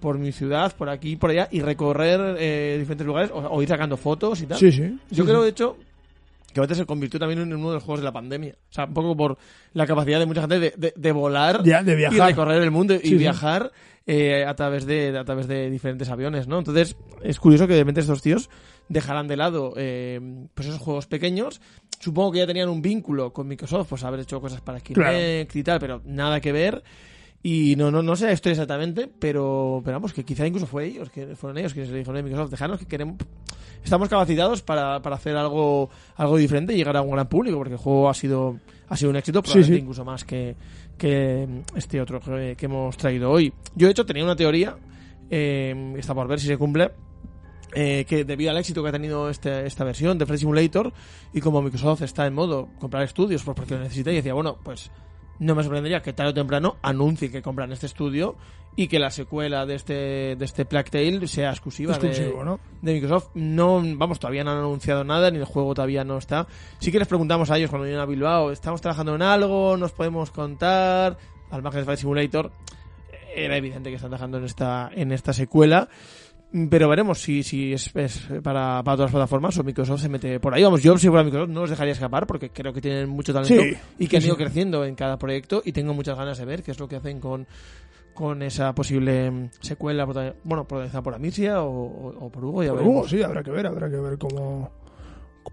por 0.00 0.18
mi 0.18 0.32
ciudad, 0.32 0.74
por 0.76 0.88
aquí 0.90 1.16
por 1.16 1.30
allá 1.30 1.48
y 1.50 1.60
recorrer 1.60 2.36
eh, 2.38 2.76
diferentes 2.78 3.06
lugares 3.06 3.30
o, 3.32 3.38
o 3.38 3.62
ir 3.62 3.68
sacando 3.68 3.96
fotos 3.96 4.42
y 4.42 4.46
tal. 4.46 4.58
Sí, 4.58 4.72
sí. 4.72 4.98
Yo 5.10 5.22
Sí, 5.24 5.28
creo, 5.30 5.38
sí. 5.38 5.44
de 5.44 5.48
hecho, 5.50 5.76
que 6.54 6.60
a 6.60 6.62
veces 6.62 6.78
se 6.78 6.86
convirtió 6.86 7.20
también 7.20 7.40
en 7.40 7.52
uno 7.52 7.68
de 7.68 7.74
los 7.74 7.82
juegos 7.82 8.00
de 8.00 8.04
la 8.04 8.12
pandemia. 8.12 8.54
O 8.70 8.72
sea, 8.72 8.84
un 8.86 8.94
poco 8.94 9.14
por 9.14 9.36
la 9.74 9.86
capacidad 9.86 10.18
de 10.18 10.24
mucha 10.26 10.40
gente 10.40 10.58
de, 10.60 10.72
de- 10.76 10.94
de 10.96 11.12
volar 11.12 11.62
Ya, 11.64 11.82
de 11.82 11.92
y 11.92 11.96
viajar. 11.96 12.28
recorrer 12.30 12.62
el 12.62 12.70
mundo 12.70 12.94
y 12.94 13.00
sí. 13.08 13.14
viajar 13.16 13.70
eh, 14.06 14.44
a 14.46 14.54
través 14.54 14.86
de 14.86 15.16
a 15.18 15.24
través 15.24 15.46
de 15.48 15.68
diferentes 15.70 16.08
aviones, 16.08 16.46
¿no? 16.48 16.58
Entonces, 16.58 16.96
es 17.22 17.38
curioso 17.40 17.66
que 17.66 17.74
de 17.74 17.80
repente 17.80 18.00
estos 18.00 18.22
tíos 18.22 18.48
dejarán 18.88 19.28
de 19.28 19.36
lado 19.36 19.72
eh, 19.76 20.20
pues 20.54 20.68
esos 20.68 20.80
juegos 20.80 21.06
pequeños. 21.06 21.60
Supongo 22.00 22.32
que 22.32 22.38
ya 22.38 22.46
tenían 22.46 22.68
un 22.68 22.82
vínculo 22.82 23.32
con 23.32 23.48
Microsoft, 23.48 23.88
pues 23.88 24.04
haber 24.04 24.20
hecho 24.20 24.40
cosas 24.40 24.60
para 24.60 24.80
Kinect 24.80 24.94
Claro. 24.94 25.58
y 25.58 25.62
tal, 25.62 25.80
pero 25.80 26.02
nada 26.04 26.40
que 26.40 26.52
ver. 26.52 26.82
Y 27.46 27.76
no, 27.76 27.90
no, 27.90 28.02
no 28.02 28.16
sé 28.16 28.32
esto 28.32 28.48
exactamente, 28.48 29.06
pero, 29.06 29.82
pero 29.84 29.96
vamos, 29.98 30.14
que 30.14 30.24
quizá 30.24 30.46
incluso 30.46 30.66
fue 30.66 30.86
ellos, 30.86 31.10
que 31.10 31.36
fueron 31.36 31.58
ellos 31.58 31.74
que 31.74 31.84
se 31.84 31.92
le 31.92 31.98
dijeron 31.98 32.16
a 32.18 32.22
Microsoft, 32.22 32.50
dejarnos 32.50 32.78
que 32.78 32.86
queremos, 32.86 33.18
estamos 33.84 34.08
capacitados 34.08 34.62
para, 34.62 35.02
para 35.02 35.16
hacer 35.16 35.36
algo, 35.36 35.90
algo 36.16 36.38
diferente 36.38 36.72
y 36.72 36.78
llegar 36.78 36.96
a 36.96 37.02
un 37.02 37.10
gran 37.10 37.28
público, 37.28 37.58
porque 37.58 37.74
el 37.74 37.78
juego 37.78 38.08
ha 38.08 38.14
sido, 38.14 38.58
ha 38.88 38.96
sido 38.96 39.10
un 39.10 39.16
éxito, 39.16 39.42
probablemente 39.42 39.76
sí. 39.76 39.82
incluso 39.82 40.06
más 40.06 40.24
que, 40.24 40.56
que 40.96 41.46
este 41.76 42.00
otro 42.00 42.18
que, 42.18 42.54
que 42.56 42.64
hemos 42.64 42.96
traído 42.96 43.30
hoy. 43.30 43.52
Yo, 43.74 43.88
de 43.88 43.90
hecho, 43.90 44.06
tenía 44.06 44.24
una 44.24 44.36
teoría, 44.36 44.76
eh, 45.28 45.94
está 45.98 46.14
por 46.14 46.26
ver 46.26 46.40
si 46.40 46.46
se 46.46 46.56
cumple, 46.56 46.92
eh, 47.74 48.06
que 48.08 48.24
debido 48.24 48.52
al 48.52 48.56
éxito 48.56 48.82
que 48.82 48.88
ha 48.88 48.92
tenido 48.92 49.28
este- 49.28 49.66
esta 49.66 49.84
versión 49.84 50.16
de 50.16 50.24
Flight 50.24 50.40
Simulator 50.40 50.94
y 51.34 51.42
como 51.42 51.60
Microsoft 51.60 52.00
está 52.00 52.26
en 52.26 52.32
modo 52.32 52.70
comprar 52.78 53.02
estudios 53.02 53.42
pues 53.42 53.54
porque 53.54 53.74
lo 53.74 53.80
necesita 53.80 54.10
y 54.12 54.14
decía, 54.16 54.32
bueno, 54.32 54.56
pues 54.64 54.90
no 55.38 55.54
me 55.54 55.62
sorprendería 55.62 56.00
que 56.02 56.12
tarde 56.12 56.30
o 56.30 56.34
temprano 56.34 56.76
anuncie 56.82 57.30
que 57.30 57.42
compran 57.42 57.72
este 57.72 57.86
estudio 57.86 58.36
y 58.76 58.88
que 58.88 58.98
la 58.98 59.10
secuela 59.10 59.66
de 59.66 59.76
este 59.76 60.34
de 60.36 60.44
este 60.44 60.64
Plague 60.64 60.90
Tale 60.90 61.26
sea 61.28 61.50
exclusiva 61.50 61.92
de- 62.08 62.14
¿no? 62.44 62.60
de 62.82 62.94
Microsoft. 62.94 63.28
No, 63.34 63.80
vamos, 63.96 64.18
todavía 64.18 64.42
no 64.44 64.50
han 64.50 64.58
anunciado 64.58 65.04
nada, 65.04 65.30
ni 65.30 65.38
el 65.38 65.44
juego 65.44 65.74
todavía 65.74 66.02
no 66.04 66.18
está. 66.18 66.46
Sí 66.80 66.90
que 66.90 66.98
les 66.98 67.06
preguntamos 67.08 67.50
a 67.50 67.56
ellos 67.56 67.70
cuando 67.70 67.84
vinieron 67.84 68.02
a 68.02 68.06
Bilbao, 68.06 68.50
¿estamos 68.50 68.80
trabajando 68.80 69.14
en 69.14 69.22
algo? 69.22 69.76
¿Nos 69.76 69.92
podemos 69.92 70.30
contar? 70.30 71.16
Al 71.50 71.62
margen 71.62 71.82
de 71.82 71.84
Flight 71.84 72.00
Simulator, 72.00 72.50
era 73.36 73.56
evidente 73.56 73.90
que 73.90 73.96
están 73.96 74.10
trabajando 74.10 74.38
en 74.38 74.44
esta, 74.44 74.90
en 74.92 75.12
esta 75.12 75.32
secuela. 75.32 75.88
Pero 76.70 76.88
veremos 76.88 77.20
si, 77.20 77.42
si 77.42 77.72
es, 77.72 77.90
es 77.96 78.18
para, 78.42 78.80
para 78.84 78.96
todas 78.96 79.00
las 79.00 79.10
plataformas 79.10 79.58
o 79.58 79.64
Microsoft 79.64 80.00
se 80.02 80.08
mete 80.08 80.38
por 80.38 80.54
ahí. 80.54 80.62
Vamos, 80.62 80.82
yo 80.82 80.96
si 80.96 81.08
fuera 81.08 81.24
Microsoft 81.24 81.50
no 81.50 81.62
los 81.62 81.70
dejaría 81.70 81.92
escapar 81.94 82.26
porque 82.28 82.50
creo 82.50 82.72
que 82.72 82.80
tienen 82.80 83.08
mucho 83.08 83.32
talento 83.32 83.60
Sí, 83.62 83.76
y 83.98 84.06
que 84.06 84.18
han 84.18 84.22
ido 84.22 84.36
sí. 84.36 84.42
creciendo 84.44 84.84
en 84.84 84.94
cada 84.94 85.18
proyecto 85.18 85.62
y 85.64 85.72
tengo 85.72 85.94
muchas 85.94 86.16
ganas 86.16 86.38
de 86.38 86.44
ver 86.44 86.62
qué 86.62 86.70
es 86.70 86.78
lo 86.78 86.86
que 86.86 86.94
hacen 86.94 87.18
con, 87.18 87.46
con 88.14 88.40
esa 88.42 88.72
posible 88.72 89.30
mm, 89.32 89.50
secuela, 89.60 90.04
bueno, 90.04 90.64
protagonizada 90.64 91.02
por 91.02 91.14
Amicia 91.14 91.60
o, 91.60 91.68
o- 91.70 92.26
o 92.26 92.30
por 92.30 92.44
Hugo, 92.44 92.62
ya 92.62 92.68
Por 92.70 92.78
veremos. 92.78 92.98
Hugo, 93.00 93.08
sí, 93.08 93.22
habrá 93.24 93.42
que 93.42 93.50
ver, 93.50 93.66
habrá 93.66 93.90
que 93.90 93.96
ver 93.96 94.16
cómo, 94.16 94.70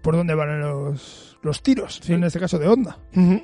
por 0.00 0.16
dónde 0.16 0.34
van 0.34 0.60
los, 0.60 1.38
los 1.42 1.62
tiros, 1.62 2.00
en 2.08 2.24
este 2.24 2.40
caso 2.40 2.58
de 2.58 2.66
Honda. 2.68 2.98
Ujú. 3.14 3.42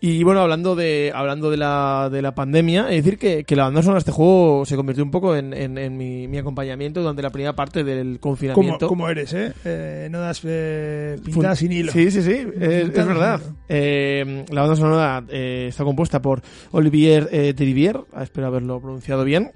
Y 0.00 0.22
bueno, 0.22 0.40
hablando 0.40 0.74
de 0.76 1.12
hablando 1.14 1.50
de 1.50 1.56
la, 1.56 2.08
de 2.10 2.22
la 2.22 2.34
pandemia, 2.34 2.88
es 2.90 3.04
decir 3.04 3.18
que, 3.18 3.44
que 3.44 3.56
la 3.56 3.64
banda 3.64 3.82
sonora 3.82 3.96
de 3.96 4.00
este 4.00 4.12
juego 4.12 4.64
se 4.64 4.76
convirtió 4.76 5.04
un 5.04 5.10
poco 5.10 5.36
en, 5.36 5.52
en- 5.52 5.76
en 5.78 5.96
mi, 5.96 6.26
mi 6.28 6.38
acompañamiento 6.38 7.00
durante 7.00 7.22
la 7.22 7.30
primera 7.30 7.54
parte 7.54 7.84
del 7.84 8.18
confinamiento. 8.20 8.88
como 8.88 9.08
eres, 9.08 9.32
¿eh? 9.34 9.52
Eh, 9.64 10.08
No 10.10 10.20
das 10.20 10.40
eh, 10.44 11.16
pintadas 11.24 11.58
sin 11.58 11.72
hilo. 11.72 11.92
Sí, 11.92 12.10
sí, 12.10 12.22
sí, 12.22 12.32
es, 12.58 12.88
es 12.88 13.06
verdad. 13.06 13.40
Eh, 13.68 14.44
la 14.50 14.62
banda 14.62 14.76
sonora 14.76 15.24
eh, 15.28 15.66
está 15.68 15.84
compuesta 15.84 16.22
por 16.22 16.42
Olivier 16.72 17.28
eh, 17.32 17.52
Trivier, 17.54 18.00
ah, 18.12 18.22
espero 18.22 18.46
haberlo 18.46 18.80
pronunciado 18.80 19.24
bien. 19.24 19.50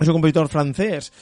Es 0.00 0.06
un 0.06 0.14
compositor 0.14 0.46
francés, 0.48 1.12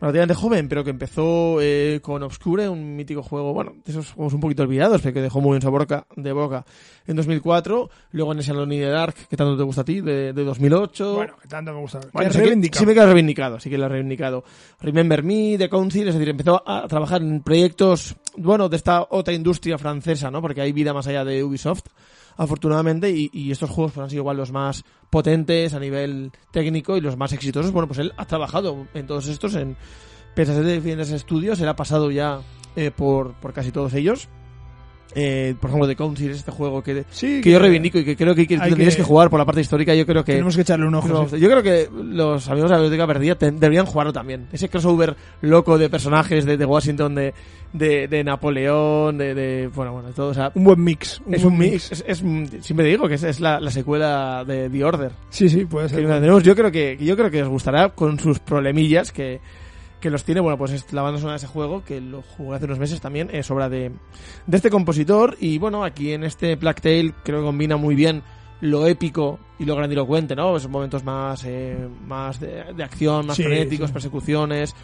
relativamente 0.00 0.34
joven, 0.34 0.68
pero 0.68 0.84
que 0.84 0.90
empezó 0.90 1.58
eh, 1.60 2.00
con 2.02 2.22
Obscure, 2.22 2.68
un 2.68 2.96
mítico 2.96 3.22
juego, 3.22 3.52
bueno, 3.54 3.74
de 3.84 3.92
esos 3.92 4.12
juegos 4.12 4.34
un 4.34 4.40
poquito 4.40 4.62
olvidados, 4.62 5.00
pero 5.00 5.14
que 5.14 5.22
dejó 5.22 5.40
muy 5.40 5.52
bien 5.52 5.62
su 5.62 5.70
boca, 5.70 6.06
de 6.16 6.32
boca 6.32 6.64
en 7.06 7.16
2004. 7.16 7.90
Luego 8.12 8.32
en 8.32 8.38
ese 8.40 8.50
Alone 8.50 8.74
in 8.74 8.80
the 8.82 8.88
Dark, 8.88 9.14
que 9.28 9.36
tanto 9.36 9.56
te 9.56 9.62
gusta 9.62 9.82
a 9.82 9.84
ti, 9.84 10.00
de, 10.00 10.32
de 10.32 10.44
2008. 10.44 11.14
Bueno, 11.14 11.34
que 11.40 11.48
tanto 11.48 11.72
me 11.72 11.80
gusta. 11.80 12.00
Bueno, 12.12 12.32
sí, 12.32 12.40
que, 12.40 12.78
sí 12.78 12.86
me 12.86 12.94
queda 12.94 13.06
reivindicado, 13.06 13.58
sí 13.60 13.70
que 13.70 13.78
lo 13.78 13.86
ha 13.86 13.88
reivindicado. 13.88 14.44
Remember 14.80 15.22
Me, 15.22 15.56
The 15.58 15.68
Council, 15.68 16.08
es 16.08 16.14
decir, 16.14 16.28
empezó 16.28 16.62
a 16.66 16.86
trabajar 16.88 17.22
en 17.22 17.42
proyectos, 17.42 18.16
bueno, 18.36 18.68
de 18.68 18.76
esta 18.76 19.06
otra 19.10 19.32
industria 19.34 19.78
francesa, 19.78 20.30
¿no? 20.30 20.42
Porque 20.42 20.60
hay 20.60 20.72
vida 20.72 20.92
más 20.92 21.06
allá 21.06 21.24
de 21.24 21.42
Ubisoft, 21.42 21.86
afortunadamente, 22.36 23.10
y, 23.10 23.30
y 23.32 23.50
estos 23.50 23.70
juegos 23.70 23.92
pues, 23.92 24.04
han 24.04 24.10
sido 24.10 24.22
igual 24.22 24.36
los 24.36 24.52
más 24.52 24.84
potentes 25.10 25.74
a 25.74 25.80
nivel 25.80 26.32
técnico 26.50 26.96
y 26.96 27.00
los 27.00 27.16
más 27.16 27.32
exitosos. 27.32 27.72
Bueno, 27.72 27.88
pues 27.88 27.98
él 27.98 28.12
ha 28.16 28.26
trabajado 28.26 28.86
en 28.94 29.06
todos 29.06 29.28
estos, 29.28 29.54
en 29.54 29.76
ser 30.54 30.64
de 30.64 31.16
estudios, 31.16 31.60
él 31.60 31.68
ha 31.68 31.76
pasado 31.76 32.10
ya 32.10 32.40
eh, 32.76 32.90
por, 32.90 33.34
por 33.40 33.52
casi 33.52 33.72
todos 33.72 33.94
ellos. 33.94 34.28
Eh, 35.18 35.54
por 35.58 35.70
ejemplo, 35.70 35.88
The 35.88 35.96
Council 35.96 36.30
es 36.30 36.36
este 36.36 36.50
juego 36.52 36.82
que, 36.82 37.04
Sí, 37.08 37.40
que 37.40 37.50
yo 37.50 37.58
reivindico 37.58 37.98
y 37.98 38.04
que 38.04 38.14
creo 38.16 38.34
que, 38.34 38.46
que 38.46 38.58
tendrías 38.58 38.94
que- 38.96 39.02
jugar 39.02 39.30
por 39.30 39.38
la 39.38 39.46
parte 39.46 39.62
histórica. 39.62 39.94
Yo 39.94 40.04
creo 40.04 40.22
que 40.22 40.32
Tenemos 40.32 40.54
que 40.54 40.60
echarle 40.60 40.86
un 40.86 40.94
ojo. 40.94 41.26
sí. 41.28 41.40
Yo 41.40 41.48
creo 41.48 41.62
que 41.62 41.88
los 42.04 42.46
amigos 42.50 42.68
de 42.70 42.76
la 42.76 42.82
Biblioteca 42.82 43.06
Perdida 43.06 43.34
te- 43.34 43.50
deberían 43.50 43.86
jugarlo 43.86 44.12
también. 44.12 44.46
Ese 44.52 44.68
crossover 44.68 45.16
loco 45.40 45.78
de 45.78 45.88
personajes 45.88 46.44
de, 46.44 46.58
de 46.58 46.64
Washington, 46.66 47.14
de, 47.14 47.32
de, 47.72 48.08
de 48.08 48.24
Napoleón, 48.24 49.16
de, 49.16 49.34
de- 49.34 49.68
Bueno, 49.68 49.92
bueno, 49.94 50.08
de 50.08 50.14
todo. 50.14 50.28
O 50.28 50.34
sea, 50.34 50.52
Un 50.54 50.64
buen 50.64 50.84
mix. 50.84 51.22
es 51.30 51.42
buen 51.42 51.54
un 51.54 51.58
mix. 51.60 51.92
Es, 51.92 52.04
es- 52.06 52.22
siempre 52.64 52.86
digo 52.86 53.08
que 53.08 53.14
es, 53.14 53.22
es 53.22 53.40
la, 53.40 53.58
la 53.58 53.70
secuela 53.70 54.44
de 54.46 54.68
The 54.68 54.84
Order. 54.84 55.12
Sí, 55.30 55.48
sí, 55.48 55.64
puede 55.64 55.88
ser. 55.88 56.06
tenemos, 56.06 56.42
yo 56.42 56.54
creo 56.54 56.70
que 56.70 56.98
yo 57.00 57.16
creo 57.16 57.30
que 57.30 57.42
os 57.42 57.48
gustará 57.48 57.88
con 57.88 58.18
sus 58.18 58.38
problemillas 58.38 59.12
que, 59.12 59.40
que 60.00 60.10
los 60.10 60.24
tiene. 60.24 60.40
Bueno, 60.40 60.58
pues 60.58 60.72
es 60.72 60.92
la 60.92 61.02
banda 61.02 61.18
sonora 61.18 61.34
de 61.34 61.44
ese 61.44 61.46
juego, 61.46 61.84
que 61.84 62.00
lo 62.00 62.22
jugué 62.22 62.56
hace 62.56 62.64
unos 62.66 62.78
meses 62.78 63.00
también, 63.00 63.28
es 63.32 63.50
obra 63.50 63.68
de, 63.68 63.92
de 64.46 64.56
este 64.56 64.70
compositor. 64.70 65.36
Y 65.40 65.58
bueno, 65.58 65.84
aquí 65.84 66.12
en 66.12 66.24
este 66.24 66.56
Black 66.56 66.80
Tail 66.80 67.14
creo 67.24 67.40
que 67.40 67.46
combina 67.46 67.76
muy 67.76 67.94
bien 67.94 68.22
lo 68.60 68.86
épico 68.86 69.38
y 69.58 69.64
lo 69.66 69.76
grandilocuente, 69.76 70.34
¿no? 70.34 70.56
Esos 70.56 70.70
momentos 70.70 71.04
más, 71.04 71.44
eh, 71.44 71.88
más 72.06 72.40
de, 72.40 72.64
de 72.74 72.82
acción, 72.84 73.26
más 73.26 73.36
Sí, 73.36 73.42
frenéticos, 73.42 73.88
sí. 73.88 73.92
persecuciones 73.92 74.74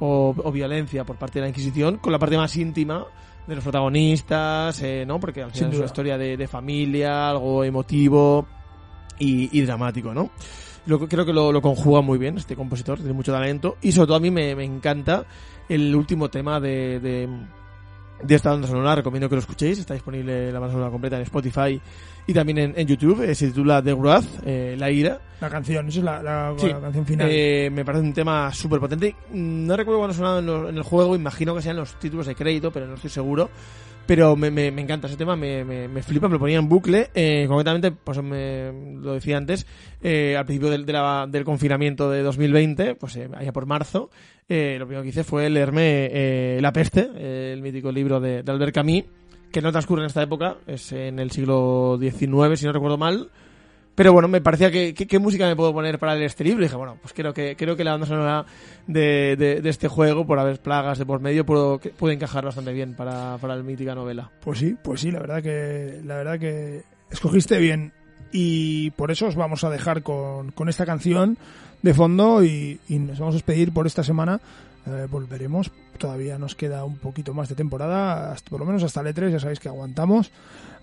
o, 0.00 0.34
o 0.36 0.52
violencia 0.52 1.04
por 1.04 1.16
parte 1.16 1.38
de 1.38 1.44
la 1.44 1.48
Inquisición, 1.48 1.96
con 1.98 2.12
la 2.12 2.18
parte 2.18 2.36
más 2.36 2.54
íntima 2.56 3.06
de 3.46 3.54
los 3.54 3.64
protagonistas, 3.64 4.80
eh, 4.82 5.04
¿no? 5.06 5.18
Porque 5.18 5.42
al 5.42 5.50
Sin 5.50 5.54
final 5.54 5.70
es 5.70 5.72
duda. 5.76 5.80
una 5.82 5.86
historia 5.86 6.18
de, 6.18 6.36
de 6.36 6.46
familia, 6.46 7.30
algo 7.30 7.64
emotivo 7.64 8.46
y, 9.18 9.56
y 9.58 9.62
dramático, 9.62 10.12
¿no? 10.14 10.30
Lo, 10.86 10.98
creo 11.08 11.24
que 11.24 11.32
lo, 11.32 11.52
lo 11.52 11.62
conjuga 11.62 12.00
muy 12.00 12.18
bien 12.18 12.36
este 12.38 12.56
compositor, 12.56 12.98
tiene 12.98 13.12
mucho 13.12 13.32
talento 13.32 13.76
y 13.82 13.92
sobre 13.92 14.06
todo 14.08 14.16
a 14.16 14.20
mí 14.20 14.30
me, 14.30 14.54
me 14.56 14.64
encanta 14.64 15.24
el 15.68 15.94
último 15.94 16.28
tema 16.28 16.58
de, 16.58 16.98
de, 16.98 17.28
de 18.22 18.34
esta 18.34 18.50
banda 18.50 18.66
sonora, 18.66 18.96
recomiendo 18.96 19.28
que 19.28 19.36
lo 19.36 19.40
escuchéis, 19.40 19.78
está 19.78 19.94
disponible 19.94 20.50
la 20.52 20.58
banda 20.58 20.72
sonora 20.74 20.90
completa 20.90 21.16
en 21.16 21.22
Spotify 21.22 21.80
y 22.26 22.32
también 22.32 22.58
en, 22.58 22.74
en 22.76 22.86
YouTube, 22.86 23.22
eh, 23.22 23.34
se 23.34 23.46
titula 23.48 23.80
The 23.82 23.94
Wrath, 23.94 24.24
eh, 24.44 24.76
La 24.78 24.90
Ira, 24.90 25.20
La 25.40 25.48
canción, 25.50 25.86
esa 25.88 25.98
es 26.00 26.04
la, 26.04 26.22
la- 26.22 26.54
Sí. 26.56 26.68
la 26.68 26.80
canción 26.80 27.06
final. 27.06 27.28
eh, 27.30 27.70
me 27.72 27.84
parece 27.84 28.04
un 28.04 28.12
tema 28.12 28.52
súper 28.52 28.78
potente. 28.80 29.14
Mm, 29.32 29.66
No 29.66 29.76
recuerdo 29.76 29.98
cuándo 30.00 30.14
sonaba 30.14 30.38
en, 30.40 30.46
lo- 30.46 30.68
en 30.68 30.76
el 30.76 30.82
juego, 30.82 31.14
imagino 31.16 31.54
que 31.54 31.62
sean 31.62 31.76
los 31.76 31.94
títulos 31.98 32.26
de 32.26 32.34
crédito, 32.34 32.70
pero 32.72 32.86
no 32.86 32.94
estoy 32.94 33.10
seguro. 33.10 33.50
Pero 34.06 34.34
me, 34.36 34.50
me, 34.50 34.66
encanta 34.68 35.06
ese 35.06 35.16
tema, 35.16 35.36
me, 35.36 35.64
me, 35.64 35.86
me 35.88 36.02
flipa, 36.02 36.26
me 36.28 36.34
lo 36.34 36.40
ponía 36.40 36.58
en 36.58 36.68
bucle. 36.68 37.10
Eh, 37.14 37.44
concretamente, 37.48 37.92
pues 37.92 38.20
me, 38.22 38.72
lo 39.00 39.14
decía 39.14 39.36
antes, 39.36 39.66
eh, 40.02 40.36
al 40.36 40.44
principio 40.44 40.70
del, 40.70 40.84
de 40.84 40.92
la- 40.92 41.26
del 41.30 41.44
confinamiento 41.44 42.10
de 42.10 42.22
2020, 42.22 42.96
pues 42.96 43.16
eh, 43.16 43.28
allá 43.34 43.52
por 43.52 43.64
marzo, 43.66 44.10
eh, 44.48 44.76
lo 44.78 44.86
primero 44.86 45.02
que 45.02 45.10
hice 45.10 45.24
fue 45.24 45.48
leerme 45.48 46.08
eh, 46.12 46.58
La 46.60 46.72
Peste, 46.72 47.52
el 47.52 47.62
mítico 47.62 47.92
libro 47.92 48.20
de, 48.20 48.42
de 48.42 48.52
Albert 48.52 48.74
Camus, 48.74 49.04
que 49.52 49.62
no 49.62 49.70
transcurre 49.70 50.02
en 50.02 50.06
esta 50.08 50.22
época, 50.22 50.56
es 50.66 50.92
en 50.92 51.18
el 51.18 51.30
siglo 51.30 51.96
XIX, 52.00 52.58
si 52.58 52.66
no 52.66 52.72
recuerdo 52.72 52.98
mal. 52.98 53.30
Pero 53.94 54.12
bueno, 54.12 54.26
me 54.26 54.40
parecía 54.40 54.70
que, 54.70 54.94
qué 54.94 55.18
música 55.18 55.46
me 55.46 55.56
puedo 55.56 55.72
poner 55.72 55.98
para 55.98 56.14
libro. 56.14 56.60
Y 56.60 56.64
dije, 56.64 56.76
bueno, 56.76 56.96
pues 57.02 57.12
creo 57.12 57.34
que, 57.34 57.56
creo 57.56 57.76
que 57.76 57.84
la 57.84 57.92
banda 57.92 58.06
sonora 58.06 58.46
de, 58.86 59.36
de, 59.36 59.68
este 59.68 59.88
juego, 59.88 60.26
por 60.26 60.38
haber 60.38 60.60
plagas 60.60 60.98
de 60.98 61.04
por 61.04 61.20
medio, 61.20 61.44
puedo, 61.44 61.78
puede 61.78 62.14
encajar 62.14 62.44
bastante 62.44 62.72
bien 62.72 62.94
para, 62.94 63.36
para 63.38 63.56
la 63.56 63.62
mítica 63.62 63.94
novela. 63.94 64.30
Pues 64.42 64.60
sí, 64.60 64.76
pues 64.82 65.02
sí, 65.02 65.10
la 65.10 65.20
verdad 65.20 65.42
que 65.42 66.00
la 66.04 66.16
verdad 66.16 66.38
que 66.38 66.82
escogiste 67.10 67.58
bien 67.58 67.92
y 68.32 68.90
por 68.92 69.10
eso 69.10 69.26
os 69.26 69.36
vamos 69.36 69.62
a 69.62 69.70
dejar 69.70 70.02
con, 70.02 70.52
con 70.52 70.70
esta 70.70 70.86
canción 70.86 71.36
de 71.82 71.92
fondo 71.92 72.42
y, 72.42 72.80
y 72.88 72.98
nos 72.98 73.18
vamos 73.18 73.34
a 73.34 73.36
despedir 73.36 73.72
por 73.72 73.86
esta 73.86 74.02
semana. 74.02 74.40
Eh, 74.86 75.06
volveremos, 75.08 75.70
todavía 75.98 76.38
nos 76.38 76.56
queda 76.56 76.84
un 76.84 76.96
poquito 76.96 77.34
más 77.34 77.48
de 77.48 77.54
temporada, 77.54 78.34
por 78.50 78.58
lo 78.58 78.66
menos 78.66 78.82
hasta 78.82 79.00
el 79.00 79.14
E3, 79.14 79.30
ya 79.30 79.38
sabéis 79.38 79.60
que 79.60 79.68
aguantamos. 79.68 80.32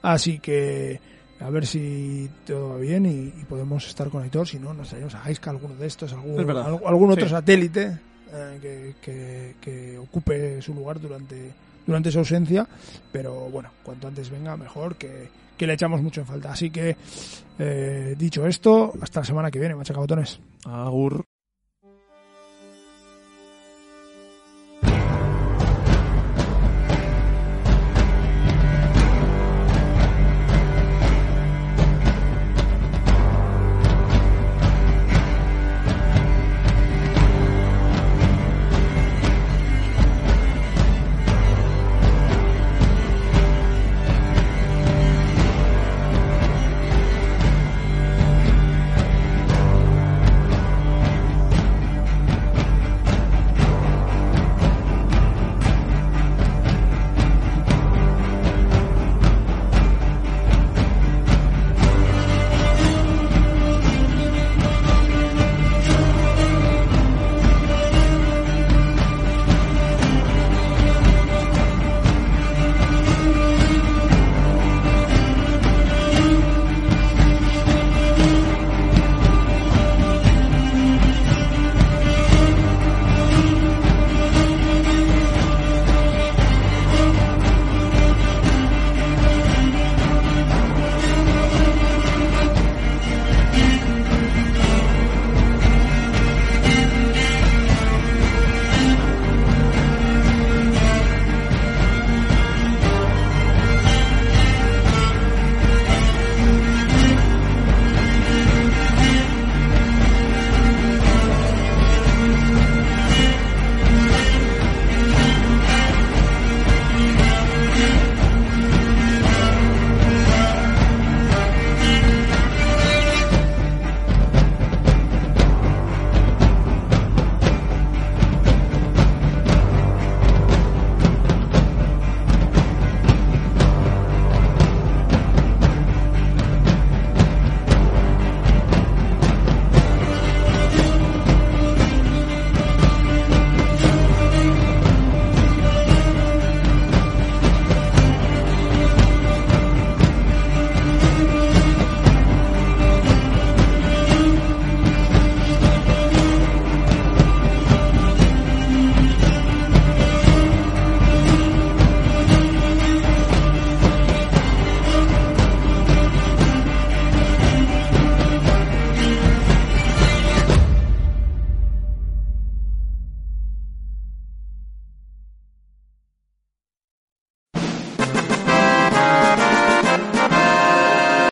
Así 0.01 0.39
que 0.39 1.01
a 1.39 1.49
ver 1.49 1.65
si 1.65 2.29
todo 2.45 2.69
va 2.69 2.77
bien 2.77 3.05
y, 3.05 3.33
y 3.39 3.45
podemos 3.47 3.87
estar 3.87 4.09
con 4.09 4.23
Aitor, 4.23 4.47
si 4.47 4.59
no, 4.59 4.73
nos 4.73 4.89
traemos 4.89 5.15
a 5.15 5.23
Haiska 5.23 5.49
alguno 5.51 5.75
de 5.75 5.87
estos, 5.87 6.11
algún, 6.13 6.39
al- 6.49 6.79
algún 6.85 7.11
otro 7.11 7.25
Sí. 7.25 7.31
satélite 7.31 7.97
eh, 8.33 8.59
que, 8.61 8.95
que- 9.01 9.55
que 9.61 9.97
ocupe 9.97 10.61
su 10.61 10.73
lugar 10.73 10.99
durante, 10.99 11.51
durante 11.85 12.11
su 12.11 12.19
ausencia. 12.19 12.67
Pero 13.11 13.33
bueno, 13.49 13.69
cuanto 13.83 14.07
antes 14.07 14.29
venga, 14.29 14.55
mejor, 14.57 14.95
que, 14.97 15.29
que 15.57 15.65
le 15.67 15.73
echamos 15.73 16.01
mucho 16.01 16.21
en 16.21 16.27
falta. 16.27 16.51
Así 16.51 16.69
que, 16.69 16.95
eh, 17.57 18.15
dicho 18.17 18.45
esto, 18.45 18.93
hasta 19.01 19.21
la 19.21 19.25
semana 19.25 19.49
que 19.51 19.59
viene, 19.59 19.75
machacabotones. 19.75 20.39
Agur. 20.65 21.23